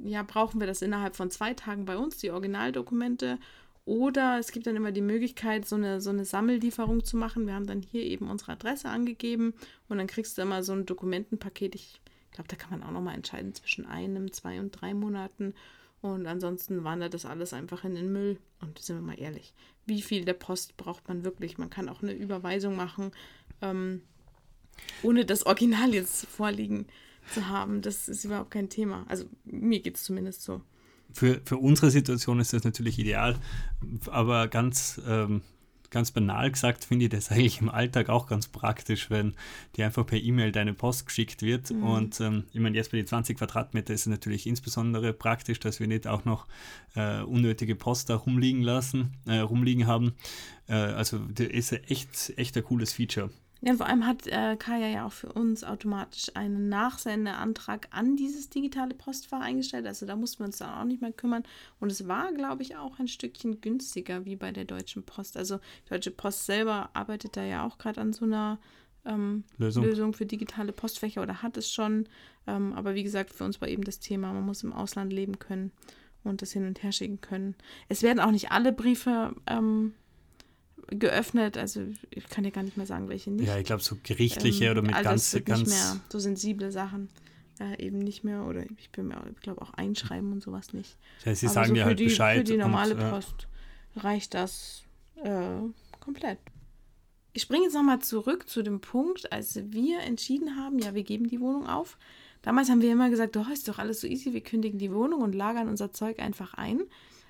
ja, 0.05 0.23
brauchen 0.23 0.61
wir 0.61 0.67
das 0.67 0.83
innerhalb 0.83 1.17
von 1.17 1.31
zwei 1.31 1.55
Tagen 1.55 1.85
bei 1.85 1.97
uns, 1.97 2.19
die 2.19 2.31
Originaldokumente? 2.31 3.39
Oder 3.87 4.39
es 4.39 4.51
gibt 4.51 4.67
dann 4.67 4.77
immer 4.77 4.93
die 4.93 5.03
Möglichkeit, 5.03 5.67
so 5.67 5.77
eine, 5.77 6.01
so 6.01 6.11
eine 6.11 6.25
Sammellieferung 6.25 7.05
zu 7.05 7.17
machen. 7.19 7.47
Wir 7.47 7.55
haben 7.55 7.67
dann 7.67 7.83
hier 7.83 8.03
eben 8.03 8.31
unsere 8.31 8.53
Adresse 8.53 8.89
angegeben 8.89 9.53
und 9.89 9.99
dann 9.99 10.07
kriegst 10.07 10.39
du 10.39 10.43
immer 10.43 10.63
so 10.63 10.73
ein 10.73 10.87
Dokumentenpaket. 10.87 11.75
Ich 11.75 12.01
glaube, 12.31 12.49
da 12.49 12.57
kann 12.57 12.71
man 12.71 12.83
auch 12.83 12.93
nochmal 12.93 13.15
entscheiden 13.15 13.55
zwischen 13.55 13.85
einem, 13.85 14.33
zwei 14.33 14.59
und 14.59 14.71
drei 14.71 14.95
Monaten. 14.95 15.55
Und 16.01 16.27
ansonsten 16.27 16.85
wandert 16.85 17.15
das 17.15 17.27
alles 17.27 17.53
einfach 17.53 17.85
in 17.85 17.95
den 17.95 18.13
Müll. 18.13 18.39
Und 18.61 18.79
sind 18.79 18.97
wir 18.97 19.03
mal 19.03 19.21
ehrlich, 19.21 19.55
wie 19.87 20.03
viel 20.03 20.25
der 20.25 20.35
Post 20.35 20.77
braucht 20.77 21.07
man 21.09 21.25
wirklich? 21.25 21.59
Man 21.59 21.71
kann 21.71 21.89
auch 21.89 22.03
eine 22.03 22.13
Überweisung 22.13 22.77
machen, 22.77 23.11
ähm, 23.61 24.03
ohne 25.03 25.25
das 25.25 25.45
Original 25.47 25.95
jetzt 25.95 26.27
vorliegen 26.27 26.87
zu 27.33 27.49
haben. 27.49 27.83
Das 27.83 28.09
ist 28.09 28.25
überhaupt 28.25 28.51
kein 28.51 28.69
Thema. 28.69 29.05
Also 29.09 29.27
mir 29.45 29.81
geht 29.81 29.97
es 29.97 30.05
zumindest 30.05 30.43
so 30.43 30.63
für, 31.13 31.41
für 31.45 31.59
unsere 31.59 31.91
Situation 31.91 32.41
ist 32.41 32.53
das 32.53 32.65
natürlich 32.65 32.99
ideal, 32.99 33.37
aber 34.11 34.49
ganz, 34.49 35.01
ähm, 35.07 35.43
ganz 35.91 36.11
banal 36.11 36.51
gesagt 36.51 36.85
finde 36.85 37.05
ich 37.05 37.11
das 37.11 37.31
eigentlich 37.31 37.61
im 37.61 37.69
Alltag 37.69 38.09
auch 38.09 38.27
ganz 38.27 38.49
praktisch, 38.49 39.11
wenn 39.11 39.35
dir 39.77 39.87
einfach 39.87 40.05
per 40.05 40.21
E-Mail 40.21 40.51
deine 40.51 40.75
Post 40.75 41.07
geschickt 41.07 41.43
wird. 41.43 41.71
Mhm. 41.71 41.83
Und 41.85 42.21
ähm, 42.21 42.45
ich 42.53 42.61
meine, 42.61 42.77
jetzt 42.77 42.91
bei 42.91 42.97
den 42.97 43.07
20 43.07 43.39
Quadratmeter 43.39 43.95
ist 43.95 44.03
es 44.03 44.07
natürlich 44.09 44.47
insbesondere 44.47 45.13
praktisch, 45.13 45.61
dass 45.61 45.79
wir 45.79 45.87
nicht 45.87 46.07
auch 46.07 46.25
noch 46.25 46.47
äh, 46.97 47.21
unnötige 47.21 47.77
Post 47.77 48.11
da 48.11 48.17
rumliegen 48.17 48.63
lassen, 48.63 49.13
äh, 49.27 49.39
rumliegen 49.39 49.87
haben. 49.87 50.15
Äh, 50.67 50.75
also 50.75 51.19
das 51.19 51.47
ist 51.47 51.73
echt, 51.73 52.33
echt 52.37 52.57
ein 52.57 52.65
cooles 52.65 52.93
Feature. 52.93 53.31
Ja, 53.67 53.75
vor 53.75 53.87
allem 53.87 54.07
hat 54.07 54.27
äh, 54.27 54.57
Kaya 54.57 54.89
ja 54.89 55.07
auch 55.07 55.13
für 55.13 55.33
uns 55.33 55.65
automatisch 55.65 56.27
einen 56.35 56.69
Nachsendeantrag 56.69 57.89
an 57.93 58.15
dieses 58.15 58.51
digitale 58.51 58.95
Postfach 58.95 59.41
eingestellt. 59.41 59.87
Also 59.87 60.05
da 60.05 60.17
mussten 60.17 60.41
wir 60.41 60.47
uns 60.47 60.59
dann 60.59 60.75
auch 60.75 60.85
nicht 60.85 61.01
mehr 61.01 61.13
kümmern. 61.13 61.45
Und 61.81 61.91
es 61.91 62.07
war, 62.07 62.33
glaube 62.35 62.63
ich, 62.63 62.77
auch 62.77 62.99
ein 62.99 63.09
Stückchen 63.09 63.63
günstiger 63.63 64.27
wie 64.27 64.37
bei 64.37 64.53
der 64.53 64.67
Deutschen 64.67 65.03
Post. 65.03 65.39
Also 65.39 65.61
die 65.87 65.89
Deutsche 65.89 66.11
Post 66.11 66.45
selber 66.45 66.91
arbeitet 66.93 67.39
da 67.39 67.43
ja 67.43 67.67
auch 67.67 67.79
gerade 67.79 68.03
an 68.03 68.13
so 68.13 68.27
einer 68.27 68.59
ähm, 69.07 69.45
Lösung. 69.57 69.85
Lösung. 69.85 70.13
für 70.13 70.27
digitale 70.27 70.73
Postfächer 70.73 71.23
oder 71.23 71.43
hat 71.43 71.57
es 71.57 71.73
schon. 71.73 72.07
Ähm, 72.47 72.75
aber 72.75 72.95
wie 72.95 73.03
gesagt, 73.03 73.33
für 73.33 73.45
uns 73.45 73.63
war 73.63 73.69
eben 73.69 73.85
das 73.85 73.99
Thema, 73.99 74.35
man 74.35 74.45
muss 74.45 74.63
im 74.63 74.75
Ausland 74.75 75.11
leben 75.11 75.39
können 75.39 75.73
und 76.23 76.43
das 76.43 76.53
hin 76.53 76.67
und 76.67 76.83
her 76.83 76.93
schicken 76.93 77.23
können. 77.23 77.55
Es 77.89 78.03
werden 78.03 78.21
auch 78.21 78.31
nicht 78.31 78.51
alle 78.51 78.73
Briefe 78.73 79.35
ähm, 79.47 79.95
geöffnet. 80.89 81.57
Also 81.57 81.83
ich 82.11 82.29
kann 82.29 82.45
dir 82.45 82.51
gar 82.51 82.63
nicht 82.63 82.77
mehr 82.77 82.87
sagen, 82.87 83.09
welche 83.09 83.31
nicht. 83.31 83.47
Ja, 83.47 83.59
ich 83.59 83.65
glaube 83.65 83.83
so 83.83 83.97
gerichtliche 84.03 84.67
ähm, 84.67 84.71
oder 84.73 84.83
mit 84.83 84.93
ganz, 84.93 85.33
ganz 85.45 85.61
nicht 85.61 85.69
mehr 85.69 86.01
so 86.09 86.19
sensible 86.19 86.71
Sachen 86.71 87.09
äh, 87.61 87.85
eben 87.85 87.99
nicht 87.99 88.25
mehr 88.25 88.45
oder 88.45 88.65
ich 88.79 88.91
bin 88.91 89.09
mir, 89.09 89.23
glaube 89.41 89.63
auch 89.63 89.75
einschreiben 89.75 90.33
und 90.33 90.43
sowas 90.43 90.73
nicht. 90.73 90.97
Ja, 91.25 91.35
sie 91.35 91.47
Aber 91.47 91.55
sagen 91.55 91.69
so 91.69 91.75
dir 91.75 91.85
halt 91.85 91.99
die, 91.99 92.05
Bescheid. 92.05 92.39
Für 92.39 92.45
die 92.45 92.57
normale 92.57 92.95
und, 92.95 93.11
Post 93.11 93.49
reicht 93.97 94.35
das 94.35 94.83
äh, 95.23 95.61
komplett. 96.01 96.39
Ich 97.33 97.43
springe 97.43 97.65
jetzt 97.65 97.75
nochmal 97.75 98.01
zurück 98.01 98.49
zu 98.49 98.63
dem 98.63 98.81
Punkt, 98.81 99.33
als 99.33 99.59
wir 99.71 100.01
entschieden 100.01 100.57
haben, 100.57 100.79
ja, 100.79 100.95
wir 100.95 101.03
geben 101.03 101.29
die 101.29 101.41
Wohnung 101.41 101.67
auf. 101.67 101.99
Damals 102.43 102.69
haben 102.69 102.83
wir 102.83 102.93
immer 102.93 103.11
gesagt, 103.11 103.37
oh, 103.37 103.47
ist 103.53 103.69
doch 103.69 103.79
alles 103.79 104.01
so 104.01 104.07
easy, 104.07 104.33
wir 104.33 104.43
kündigen 104.43 104.79
die 104.79 104.93
Wohnung 104.93 105.23
und 105.23 105.35
lagern 105.35 105.69
unser 105.69 105.93
Zeug 105.93 106.19
einfach 106.21 106.55
ein. 106.55 106.83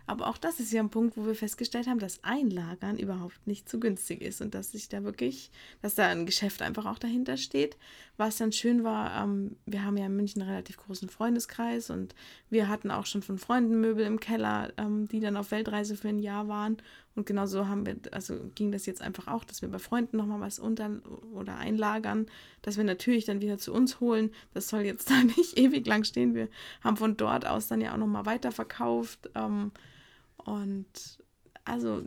Aber 0.07 0.27
auch 0.29 0.37
das 0.37 0.61
ist 0.61 0.71
ja 0.73 0.83
ein 0.83 0.91
Punkt, 0.91 1.17
wo 1.17 1.25
wir 1.25 1.35
festgestellt 1.35 1.87
haben, 1.87 1.99
dass 1.99 2.23
Einlagern 2.23 2.99
überhaupt 2.99 3.47
nicht 3.47 3.69
zu 3.69 3.81
günstig 3.81 4.21
ist 4.21 4.43
und 4.43 4.55
dass 4.55 4.73
sich 4.73 4.89
da 4.89 5.03
wirklich, 5.03 5.51
dass 5.81 5.95
da 5.95 6.07
ein 6.09 6.27
Geschäft 6.27 6.61
einfach 6.61 6.85
auch 6.85 6.99
dahinter 6.99 7.39
steht. 7.39 7.79
Was 8.19 8.37
dann 8.37 8.53
schön 8.53 8.85
war, 8.85 9.25
ähm, 9.25 9.57
wir 9.65 9.83
haben 9.83 9.97
ja 9.97 10.07
in 10.07 10.15
München 10.15 10.43
einen 10.43 10.51
relativ 10.51 10.77
großen 10.77 11.09
Freundeskreis 11.09 11.89
und 11.89 12.15
wir 12.51 12.69
hatten 12.69 12.91
auch 12.91 13.07
schon 13.07 13.23
von 13.23 13.39
Freunden 13.39 13.81
Möbel 13.81 14.05
im 14.05 14.21
Keller, 14.21 14.73
ähm, 14.77 15.09
die 15.09 15.21
dann 15.21 15.39
auf 15.39 15.51
Weltreise 15.51 15.97
für 15.97 16.09
ein 16.09 16.19
Jahr 16.19 16.49
waren. 16.49 16.77
Und 17.17 17.27
genauso 17.27 17.67
haben 17.67 17.87
wir, 17.87 17.97
also 18.11 18.35
ging 18.55 18.73
das 18.73 18.87
jetzt 18.87 19.01
einfach 19.01 19.29
auch, 19.29 19.45
dass 19.45 19.63
wir 19.63 19.69
bei 19.69 19.79
Freunden 19.79 20.17
nochmal 20.17 20.41
was 20.41 20.59
unter 20.59 20.91
oder 21.33 21.57
einlagern, 21.57 22.27
dass 22.61 22.77
wir 22.77 22.85
natürlich 22.85 23.25
dann 23.25 23.41
wieder 23.41 23.57
zu 23.57 23.73
uns 23.73 24.01
holen. 24.01 24.31
Das 24.53 24.69
soll 24.69 24.83
jetzt 24.83 25.09
da 25.11 25.15
nicht 25.23 25.57
ewig 25.57 25.87
lang 25.87 26.05
stehen. 26.05 26.35
Wir 26.35 26.49
haben 26.83 26.97
von 26.99 27.17
dort 27.17 27.47
aus 27.47 27.69
dann 27.69 27.81
ja 27.81 27.95
auch 27.95 27.99
nochmal 27.99 28.27
weiterverkauft. 28.27 29.31
Ähm, 29.35 29.73
und 30.45 31.19
also 31.65 32.03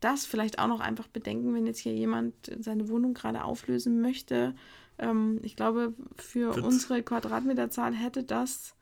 das 0.00 0.26
vielleicht 0.26 0.58
auch 0.58 0.68
noch 0.68 0.80
einfach 0.80 1.08
bedenken, 1.08 1.54
wenn 1.54 1.66
jetzt 1.66 1.78
hier 1.78 1.94
jemand 1.94 2.34
seine 2.60 2.88
Wohnung 2.88 3.14
gerade 3.14 3.42
auflösen 3.44 4.00
möchte. 4.00 4.54
Ähm, 4.98 5.40
ich 5.42 5.56
glaube, 5.56 5.94
für 6.16 6.52
das 6.52 6.64
unsere 6.64 7.02
Quadratmeterzahl 7.02 7.94
hätte 7.94 8.22
das, 8.22 8.74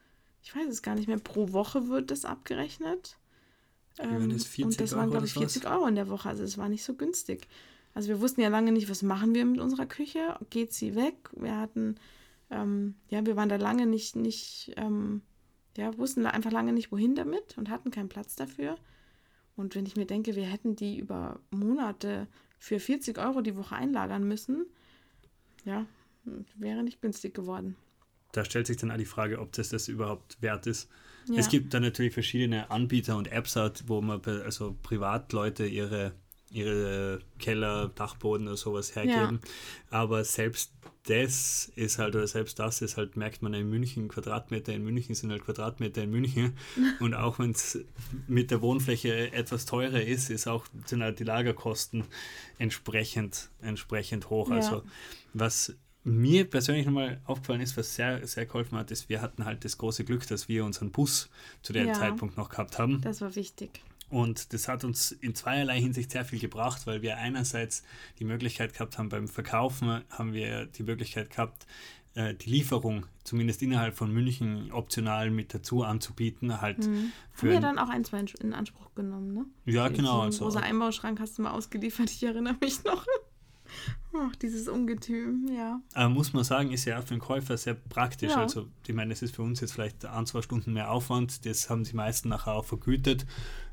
ich 0.42 0.54
weiß 0.54 0.68
es 0.68 0.82
gar 0.82 0.94
nicht 0.94 1.08
mehr, 1.08 1.18
pro 1.18 1.52
Woche 1.52 1.88
wird 1.88 2.10
das 2.10 2.24
abgerechnet. 2.24 3.18
Ähm, 3.98 4.30
das 4.30 4.58
und 4.58 4.80
das 4.80 4.96
waren, 4.96 5.10
glaube 5.10 5.26
ich, 5.26 5.34
40 5.34 5.68
Euro 5.68 5.86
in 5.86 5.94
der 5.94 6.08
Woche. 6.08 6.28
Also 6.28 6.42
es 6.42 6.58
war 6.58 6.68
nicht 6.68 6.84
so 6.84 6.94
günstig. 6.94 7.46
Also 7.94 8.08
wir 8.08 8.20
wussten 8.20 8.40
ja 8.40 8.48
lange 8.48 8.72
nicht, 8.72 8.90
was 8.90 9.02
machen 9.02 9.34
wir 9.34 9.44
mit 9.44 9.60
unserer 9.60 9.86
Küche. 9.86 10.38
Geht 10.50 10.72
sie 10.72 10.94
weg? 10.94 11.30
Wir 11.36 11.58
hatten, 11.58 11.96
ähm, 12.50 12.94
ja, 13.08 13.24
wir 13.24 13.36
waren 13.36 13.48
da 13.48 13.56
lange 13.56 13.86
nicht, 13.86 14.16
nicht 14.16 14.72
ähm, 14.76 15.22
ja, 15.76 15.96
wussten 15.98 16.26
einfach 16.26 16.52
lange 16.52 16.72
nicht, 16.72 16.92
wohin 16.92 17.14
damit 17.14 17.56
und 17.58 17.70
hatten 17.70 17.90
keinen 17.90 18.08
Platz 18.08 18.36
dafür. 18.36 18.76
Und 19.56 19.74
wenn 19.74 19.86
ich 19.86 19.96
mir 19.96 20.06
denke, 20.06 20.34
wir 20.34 20.44
hätten 20.44 20.76
die 20.76 20.98
über 20.98 21.40
Monate 21.50 22.26
für 22.58 22.78
40 22.78 23.18
Euro 23.18 23.40
die 23.40 23.56
Woche 23.56 23.74
einlagern 23.74 24.26
müssen, 24.26 24.66
ja, 25.64 25.86
wäre 26.56 26.82
nicht 26.82 27.00
günstig 27.00 27.34
geworden. 27.34 27.76
Da 28.32 28.44
stellt 28.44 28.66
sich 28.66 28.78
dann 28.78 28.90
auch 28.90 28.96
die 28.96 29.04
Frage, 29.04 29.40
ob 29.40 29.52
das 29.52 29.68
das 29.68 29.88
überhaupt 29.88 30.40
wert 30.40 30.66
ist. 30.66 30.88
Ja. 31.28 31.36
Es 31.36 31.48
gibt 31.48 31.74
dann 31.74 31.82
natürlich 31.82 32.14
verschiedene 32.14 32.70
Anbieter 32.70 33.16
und 33.16 33.30
Apps, 33.30 33.56
wo 33.86 34.00
man 34.00 34.22
also 34.24 34.76
Privatleute 34.82 35.66
ihre 35.66 36.12
ihre 36.52 37.20
Keller, 37.38 37.88
Dachboden 37.94 38.46
oder 38.46 38.56
sowas 38.56 38.94
hergeben. 38.94 39.40
Ja. 39.42 39.98
Aber 39.98 40.24
selbst 40.24 40.72
das 41.04 41.72
ist 41.74 41.98
halt, 41.98 42.14
oder 42.14 42.26
selbst 42.26 42.58
das 42.58 42.80
ist 42.80 42.96
halt, 42.96 43.16
merkt 43.16 43.42
man 43.42 43.54
in 43.54 43.68
München, 43.68 44.08
Quadratmeter 44.08 44.72
in 44.72 44.84
München 44.84 45.14
sind 45.14 45.30
halt 45.30 45.44
Quadratmeter 45.44 46.02
in 46.02 46.10
München. 46.10 46.56
Und 47.00 47.14
auch 47.14 47.38
wenn 47.38 47.50
es 47.50 47.80
mit 48.28 48.50
der 48.50 48.62
Wohnfläche 48.62 49.32
etwas 49.32 49.66
teurer 49.66 50.00
ist, 50.00 50.30
ist 50.30 50.46
auch, 50.46 50.66
sind 50.86 51.02
halt 51.02 51.18
die 51.18 51.24
Lagerkosten 51.24 52.04
entsprechend, 52.58 53.50
entsprechend 53.60 54.30
hoch. 54.30 54.50
Ja. 54.50 54.56
Also 54.56 54.82
was 55.34 55.74
mir 56.04 56.48
persönlich 56.48 56.86
nochmal 56.86 57.20
aufgefallen 57.24 57.60
ist, 57.60 57.76
was 57.76 57.94
sehr, 57.94 58.26
sehr 58.26 58.46
geholfen 58.46 58.76
hat, 58.76 58.90
ist, 58.90 59.08
wir 59.08 59.20
hatten 59.20 59.44
halt 59.44 59.64
das 59.64 59.78
große 59.78 60.04
Glück, 60.04 60.26
dass 60.26 60.48
wir 60.48 60.64
unseren 60.64 60.90
Bus 60.90 61.30
zu 61.62 61.72
dem 61.72 61.88
ja, 61.88 61.92
Zeitpunkt 61.92 62.36
noch 62.36 62.48
gehabt 62.48 62.78
haben. 62.78 63.00
Das 63.02 63.20
war 63.20 63.34
wichtig. 63.36 63.82
Und 64.12 64.52
das 64.52 64.68
hat 64.68 64.84
uns 64.84 65.10
in 65.10 65.34
zweierlei 65.34 65.80
Hinsicht 65.80 66.10
sehr 66.10 66.26
viel 66.26 66.38
gebracht, 66.38 66.86
weil 66.86 67.00
wir 67.00 67.16
einerseits 67.16 67.82
die 68.18 68.26
Möglichkeit 68.26 68.74
gehabt 68.74 68.98
haben, 68.98 69.08
beim 69.08 69.26
Verkaufen 69.26 70.02
haben 70.10 70.34
wir 70.34 70.66
die 70.66 70.82
Möglichkeit 70.82 71.30
gehabt, 71.30 71.66
äh, 72.12 72.34
die 72.34 72.50
Lieferung 72.50 73.06
zumindest 73.24 73.62
innerhalb 73.62 73.96
von 73.96 74.12
München 74.12 74.70
optional 74.70 75.30
mit 75.30 75.54
dazu 75.54 75.82
anzubieten. 75.82 76.60
Halt 76.60 76.86
mhm. 76.86 77.10
Haben 77.38 77.48
wir 77.48 77.60
dann 77.60 77.78
auch 77.78 77.88
ein, 77.88 78.04
zwei 78.04 78.22
in 78.40 78.52
Anspruch 78.52 78.94
genommen, 78.94 79.32
ne? 79.32 79.46
Ja, 79.64 79.88
genau. 79.88 80.20
Also, 80.20 80.44
großer 80.44 80.62
Einbauschrank 80.62 81.18
hast 81.18 81.38
du 81.38 81.42
mal 81.42 81.52
ausgeliefert, 81.52 82.10
ich 82.10 82.22
erinnere 82.22 82.56
mich 82.60 82.84
noch. 82.84 83.06
Ach, 84.14 84.36
dieses 84.36 84.68
Ungetüm, 84.68 85.48
ja. 85.56 85.80
Aber 85.94 86.08
muss 86.10 86.32
man 86.32 86.44
sagen, 86.44 86.70
ist 86.70 86.84
ja 86.84 87.00
für 87.00 87.14
den 87.14 87.20
Käufer 87.20 87.56
sehr 87.56 87.74
praktisch. 87.74 88.32
Ja. 88.32 88.42
Also, 88.42 88.68
ich 88.86 88.94
meine, 88.94 89.12
es 89.12 89.22
ist 89.22 89.34
für 89.34 89.42
uns 89.42 89.60
jetzt 89.60 89.72
vielleicht 89.72 90.04
ein, 90.04 90.26
zwei 90.26 90.42
Stunden 90.42 90.72
mehr 90.74 90.90
Aufwand. 90.90 91.46
Das 91.46 91.70
haben 91.70 91.84
die 91.84 91.96
meisten 91.96 92.28
nachher 92.28 92.52
auch 92.52 92.64
vergütet. 92.64 93.26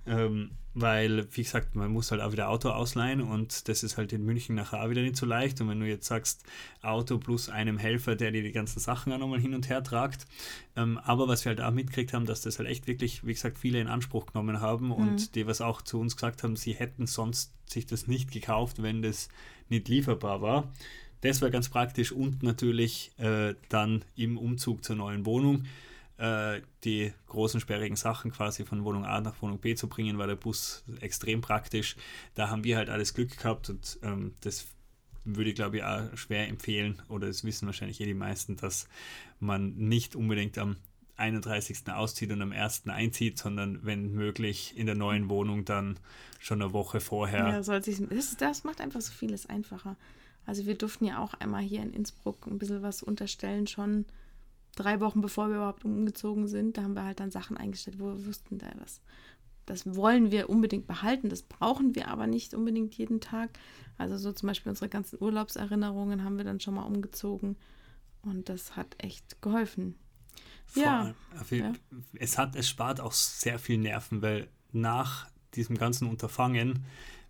Ähm, 0.05 0.51
weil, 0.73 1.27
wie 1.35 1.43
gesagt, 1.43 1.75
man 1.75 1.91
muss 1.91 2.11
halt 2.11 2.21
auch 2.21 2.31
wieder 2.31 2.49
Auto 2.49 2.69
ausleihen 2.69 3.21
und 3.21 3.67
das 3.67 3.83
ist 3.83 3.97
halt 3.97 4.13
in 4.13 4.23
München 4.23 4.55
nachher 4.55 4.83
auch 4.83 4.89
wieder 4.89 5.01
nicht 5.01 5.17
so 5.17 5.25
leicht. 5.25 5.59
Und 5.61 5.67
wenn 5.67 5.79
du 5.79 5.87
jetzt 5.87 6.07
sagst, 6.07 6.43
Auto 6.81 7.17
plus 7.17 7.49
einem 7.49 7.77
Helfer, 7.77 8.15
der 8.15 8.31
dir 8.31 8.43
die 8.43 8.51
ganzen 8.51 8.79
Sachen 8.79 9.11
auch 9.11 9.17
nochmal 9.17 9.39
hin 9.39 9.53
und 9.53 9.67
her 9.67 9.83
tragt. 9.83 10.25
Ähm, 10.75 10.97
aber 10.99 11.27
was 11.27 11.43
wir 11.43 11.49
halt 11.49 11.61
auch 11.61 11.71
mitgekriegt 11.71 12.13
haben, 12.13 12.25
dass 12.25 12.41
das 12.41 12.59
halt 12.59 12.69
echt 12.69 12.87
wirklich, 12.87 13.25
wie 13.25 13.33
gesagt, 13.33 13.57
viele 13.57 13.81
in 13.81 13.87
Anspruch 13.87 14.27
genommen 14.27 14.61
haben 14.61 14.85
mhm. 14.87 14.91
und 14.93 15.35
die 15.35 15.47
was 15.47 15.59
auch 15.59 15.81
zu 15.81 15.99
uns 15.99 16.15
gesagt 16.15 16.43
haben, 16.43 16.55
sie 16.55 16.73
hätten 16.73 17.07
sonst 17.07 17.53
sich 17.65 17.85
das 17.85 18.07
nicht 18.07 18.31
gekauft, 18.31 18.81
wenn 18.81 19.01
das 19.01 19.29
nicht 19.69 19.87
lieferbar 19.87 20.41
war. 20.41 20.71
Das 21.21 21.41
war 21.41 21.49
ganz 21.49 21.69
praktisch 21.69 22.11
und 22.11 22.43
natürlich 22.43 23.11
äh, 23.17 23.55
dann 23.67 24.05
im 24.15 24.37
Umzug 24.37 24.83
zur 24.83 24.95
neuen 24.95 25.25
Wohnung 25.25 25.65
äh, 26.17 26.61
die 26.83 27.13
großen 27.27 27.59
sperrigen 27.59 27.95
Sachen 27.95 28.31
quasi 28.31 28.65
von 28.65 28.83
Wohnung 28.83 29.05
A 29.05 29.19
nach 29.21 29.41
Wohnung 29.41 29.59
B 29.59 29.75
zu 29.75 29.87
bringen, 29.87 30.17
war 30.17 30.27
der 30.27 30.35
Bus 30.35 30.83
extrem 31.01 31.41
praktisch. 31.41 31.95
Da 32.35 32.49
haben 32.49 32.63
wir 32.63 32.77
halt 32.77 32.89
alles 32.89 33.13
Glück 33.13 33.37
gehabt 33.37 33.69
und 33.69 33.99
ähm, 34.03 34.33
das 34.41 34.67
würde 35.25 35.49
ich 35.49 35.55
glaube 35.55 35.77
ich 35.77 35.83
auch 35.83 36.15
schwer 36.15 36.47
empfehlen 36.47 37.01
oder 37.09 37.27
das 37.27 37.43
wissen 37.43 37.65
wahrscheinlich 37.65 37.99
eh 38.01 38.05
die 38.05 38.13
meisten, 38.13 38.55
dass 38.55 38.87
man 39.39 39.75
nicht 39.75 40.15
unbedingt 40.15 40.57
am 40.57 40.77
31. 41.19 41.87
auszieht 41.89 42.31
und 42.31 42.41
am 42.41 42.51
1. 42.51 42.87
einzieht, 42.87 43.37
sondern 43.37 43.79
wenn 43.83 44.13
möglich 44.13 44.73
in 44.77 44.85
der 44.85 44.95
neuen 44.95 45.29
Wohnung 45.29 45.65
dann 45.65 45.99
schon 46.39 46.61
eine 46.61 46.73
Woche 46.73 46.99
vorher. 46.99 47.47
Ja, 47.47 47.63
soll 47.63 47.83
sich, 47.83 48.01
das, 48.09 48.35
das 48.37 48.63
macht 48.63 48.81
einfach 48.81 49.01
so 49.01 49.11
vieles 49.11 49.45
einfacher. 49.45 49.95
Also 50.45 50.65
wir 50.65 50.75
durften 50.75 51.05
ja 51.05 51.19
auch 51.19 51.33
einmal 51.35 51.61
hier 51.61 51.81
in 51.81 51.93
Innsbruck 51.93 52.47
ein 52.47 52.57
bisschen 52.57 52.81
was 52.81 53.03
unterstellen, 53.03 53.67
schon 53.67 54.05
drei 54.75 54.99
Wochen 54.99 55.21
bevor 55.21 55.49
wir 55.49 55.57
überhaupt 55.57 55.85
umgezogen 55.85 56.47
sind. 56.47 56.77
Da 56.77 56.83
haben 56.83 56.95
wir 56.95 57.03
halt 57.03 57.19
dann 57.19 57.31
Sachen 57.31 57.57
eingestellt, 57.57 57.99
wo 57.99 58.05
wir 58.05 58.25
wussten, 58.25 58.57
da 58.57 58.67
was 58.81 59.01
das 59.69 59.95
wollen 59.95 60.31
wir 60.31 60.49
unbedingt 60.49 60.87
behalten, 60.87 61.29
das 61.29 61.43
brauchen 61.43 61.93
wir 61.93 62.07
aber 62.07 62.25
nicht 62.25 62.55
unbedingt 62.55 62.95
jeden 62.95 63.21
Tag. 63.21 63.51
Also 63.99 64.17
so 64.17 64.31
zum 64.31 64.47
Beispiel 64.47 64.71
unsere 64.71 64.89
ganzen 64.89 65.21
Urlaubserinnerungen 65.21 66.23
haben 66.23 66.37
wir 66.37 66.43
dann 66.43 66.59
schon 66.59 66.73
mal 66.73 66.85
umgezogen 66.85 67.55
und 68.23 68.49
das 68.49 68.75
hat 68.75 68.95
echt 68.97 69.41
geholfen. 69.43 69.95
Vor 70.65 70.83
ja. 70.83 71.13
ja. 71.49 71.73
Es 72.13 72.37
hat, 72.37 72.55
es 72.55 72.69
spart 72.69 73.01
auch 73.01 73.11
sehr 73.11 73.59
viel 73.59 73.77
Nerven, 73.77 74.21
weil 74.21 74.47
nach 74.71 75.27
diesem 75.55 75.77
ganzen 75.77 76.07
Unterfangen, 76.07 76.85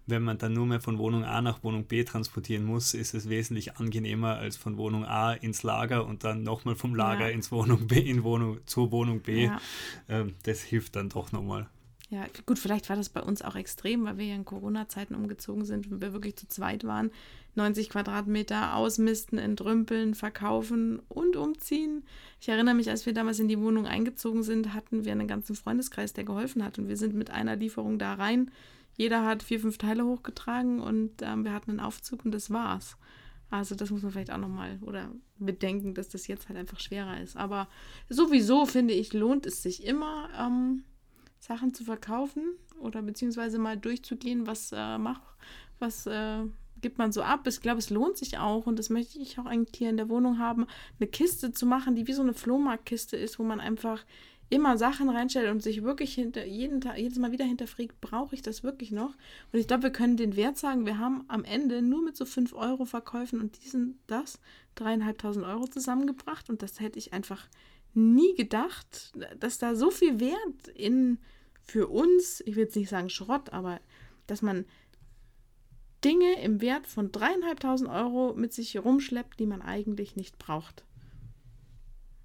wenn 0.08 0.24
man 0.24 0.38
dann 0.38 0.54
nur 0.54 0.66
mehr 0.66 0.82
von 0.82 0.98
Wohnung 0.98 1.24
A 1.24 1.42
nach 1.42 1.64
Wohnung 1.64 1.86
B 1.86 2.04
transportieren 2.04 2.66
muss, 2.66 2.94
ist 2.94 3.14
es 3.14 3.30
wesentlich 3.30 3.78
angenehmer 3.78 4.36
als 4.38 4.58
von 4.58 4.78
Wohnung 4.78 5.06
A 5.06 5.34
ins 5.34 5.64
Lager 5.64 6.06
und 6.06 6.24
dann 6.24 6.44
nochmal 6.44 6.76
vom 6.76 6.96
Lager 6.96 7.28
ja. 7.28 7.34
ins 7.34 7.52
Wohnung 7.52 7.88
B 7.88 8.00
in 8.00 8.24
Wohnung 8.24 8.60
zur 8.66 8.92
Wohnung 8.92 9.22
B. 9.22 9.46
Ja. 9.46 9.62
Ähm, 10.10 10.36
das 10.44 10.62
hilft 10.62 10.96
dann 10.96 11.10
doch 11.10 11.32
nochmal. 11.32 11.70
Ja, 12.10 12.26
gut, 12.48 12.58
vielleicht 12.58 12.90
war 12.90 12.96
das 12.96 13.10
bei 13.10 13.22
uns 13.22 13.44
auch 13.44 13.56
extrem, 13.56 14.04
weil 14.06 14.18
wir 14.18 14.26
ja 14.26 14.36
in 14.36 14.44
Corona-Zeiten 14.44 15.14
umgezogen 15.14 15.64
sind 15.64 15.92
und 15.92 16.02
wir 16.02 16.12
wirklich 16.12 16.36
zu 16.38 16.48
zweit 16.48 16.84
waren. 16.84 17.12
90 17.56 17.90
Quadratmeter 17.90 18.76
ausmisten, 18.76 19.38
entrümpeln, 19.38 20.16
verkaufen 20.16 21.02
und 21.10 21.36
umziehen. 21.36 22.04
Ich 22.40 22.50
erinnere 22.50 22.76
mich, 22.76 22.90
als 22.90 23.06
wir 23.06 23.14
damals 23.14 23.40
in 23.40 23.48
die 23.48 23.60
Wohnung 23.60 23.86
eingezogen 23.86 24.44
sind, 24.44 24.74
hatten 24.74 25.06
wir 25.06 25.12
einen 25.12 25.28
ganzen 25.28 25.56
Freundeskreis, 25.56 26.14
der 26.14 26.24
geholfen 26.24 26.64
hat. 26.64 26.80
Und 26.80 26.88
wir 26.88 26.98
sind 26.98 27.16
mit 27.16 27.32
einer 27.32 27.56
Lieferung 27.56 28.00
da 28.00 28.14
rein. 28.14 28.52
Jeder 28.96 29.26
hat 29.26 29.44
vier, 29.44 29.60
fünf 29.60 29.78
Teile 29.78 30.06
hochgetragen 30.06 30.80
und 30.80 31.22
ähm, 31.22 31.44
wir 31.44 31.54
hatten 31.54 31.72
einen 31.72 31.80
Aufzug 31.80 32.26
und 32.26 32.32
das 32.32 32.50
war's. 32.50 32.98
Also 33.50 33.74
das 33.74 33.90
muss 33.90 34.04
man 34.04 34.12
vielleicht 34.12 34.32
auch 34.32 34.38
nochmal 34.38 34.78
oder 34.82 35.10
bedenken, 35.38 35.94
dass 35.94 36.10
das 36.10 36.28
jetzt 36.28 36.50
halt 36.50 36.60
einfach 36.60 36.80
schwerer 36.80 37.20
ist. 37.20 37.36
Aber 37.36 37.68
sowieso 38.10 38.66
finde 38.66 38.94
ich, 38.94 39.14
lohnt 39.14 39.46
es 39.46 39.64
sich 39.64 39.86
immer, 39.86 40.30
ähm, 40.38 40.84
Sachen 41.40 41.74
zu 41.74 41.84
verkaufen 41.84 42.44
oder 42.80 43.02
beziehungsweise 43.02 43.58
mal 43.58 43.78
durchzugehen, 43.78 44.46
was 44.46 44.72
äh, 44.72 44.98
macht, 44.98 45.24
was 45.80 46.06
äh, 46.06 46.44
gibt 46.82 46.98
man 46.98 47.12
so 47.12 47.22
ab. 47.22 47.46
Ich 47.48 47.62
glaube, 47.62 47.80
es 47.80 47.90
lohnt 47.90 48.18
sich 48.18 48.38
auch 48.38 48.68
und 48.68 48.78
das 48.80 48.90
möchte 48.90 49.20
ich 49.20 49.40
auch 49.40 49.46
eigentlich 49.46 49.78
hier 49.78 49.90
in 49.90 49.98
der 49.98 50.10
Wohnung 50.10 50.40
haben, 50.40 50.68
eine 51.00 51.08
Kiste 51.08 51.52
zu 51.52 51.66
machen, 51.66 51.96
die 51.96 52.08
wie 52.08 52.14
so 52.14 52.22
eine 52.22 52.34
Flohmarktkiste 52.34 53.18
ist, 53.18 53.40
wo 53.40 53.44
man 53.44 53.60
einfach 53.60 54.06
immer 54.50 54.78
Sachen 54.78 55.10
reinstellt 55.10 55.52
und 55.52 55.62
sich 55.62 55.84
wirklich 55.84 56.14
hinter 56.16 56.46
jeden 56.46 56.82
Tag, 56.82 56.98
jedes 56.98 57.20
Mal 57.20 57.32
wieder 57.32 57.46
hinterfragt, 57.46 58.02
brauche 58.02 58.34
ich 58.34 58.42
das 58.42 58.64
wirklich 58.64 58.92
noch? 58.92 59.14
Und 59.52 59.60
ich 59.60 59.68
glaube, 59.68 59.84
wir 59.84 59.92
können 59.92 60.18
den 60.18 60.36
Wert 60.36 60.58
sagen, 60.58 60.86
wir 60.86 60.98
haben 60.98 61.24
am 61.28 61.44
Ende 61.44 61.82
nur 61.82 62.04
mit 62.04 62.18
so 62.18 62.26
5 62.26 62.54
Euro 62.54 62.86
Verkäufen 62.86 63.40
und 63.40 63.64
diesen, 63.64 64.00
das, 64.08 64.40
dreieinhalbtausend 64.76 65.46
Euro 65.46 65.68
zusammengebracht 65.68 66.50
und 66.50 66.64
das 66.64 66.80
hätte 66.80 66.98
ich 66.98 67.14
einfach 67.14 67.48
nie 67.94 68.36
gedacht, 68.36 69.14
dass 69.40 69.60
da 69.60 69.76
so 69.76 69.92
viel 69.92 70.20
Wert 70.20 70.68
in 70.74 71.20
für 71.62 71.88
uns, 71.88 72.42
ich 72.42 72.56
will 72.56 72.64
jetzt 72.64 72.76
nicht 72.76 72.90
sagen 72.90 73.10
Schrott, 73.10 73.54
aber 73.54 73.80
dass 74.26 74.42
man 74.42 74.66
Dinge 76.04 76.42
im 76.42 76.62
Wert 76.62 76.88
von 76.88 77.12
dreieinhalbtausend 77.12 77.90
Euro 77.90 78.34
mit 78.36 78.54
sich 78.54 78.78
rumschleppt, 78.78 79.40
die 79.40 79.46
man 79.46 79.62
eigentlich 79.62 80.16
nicht 80.16 80.38
braucht. 80.38 80.84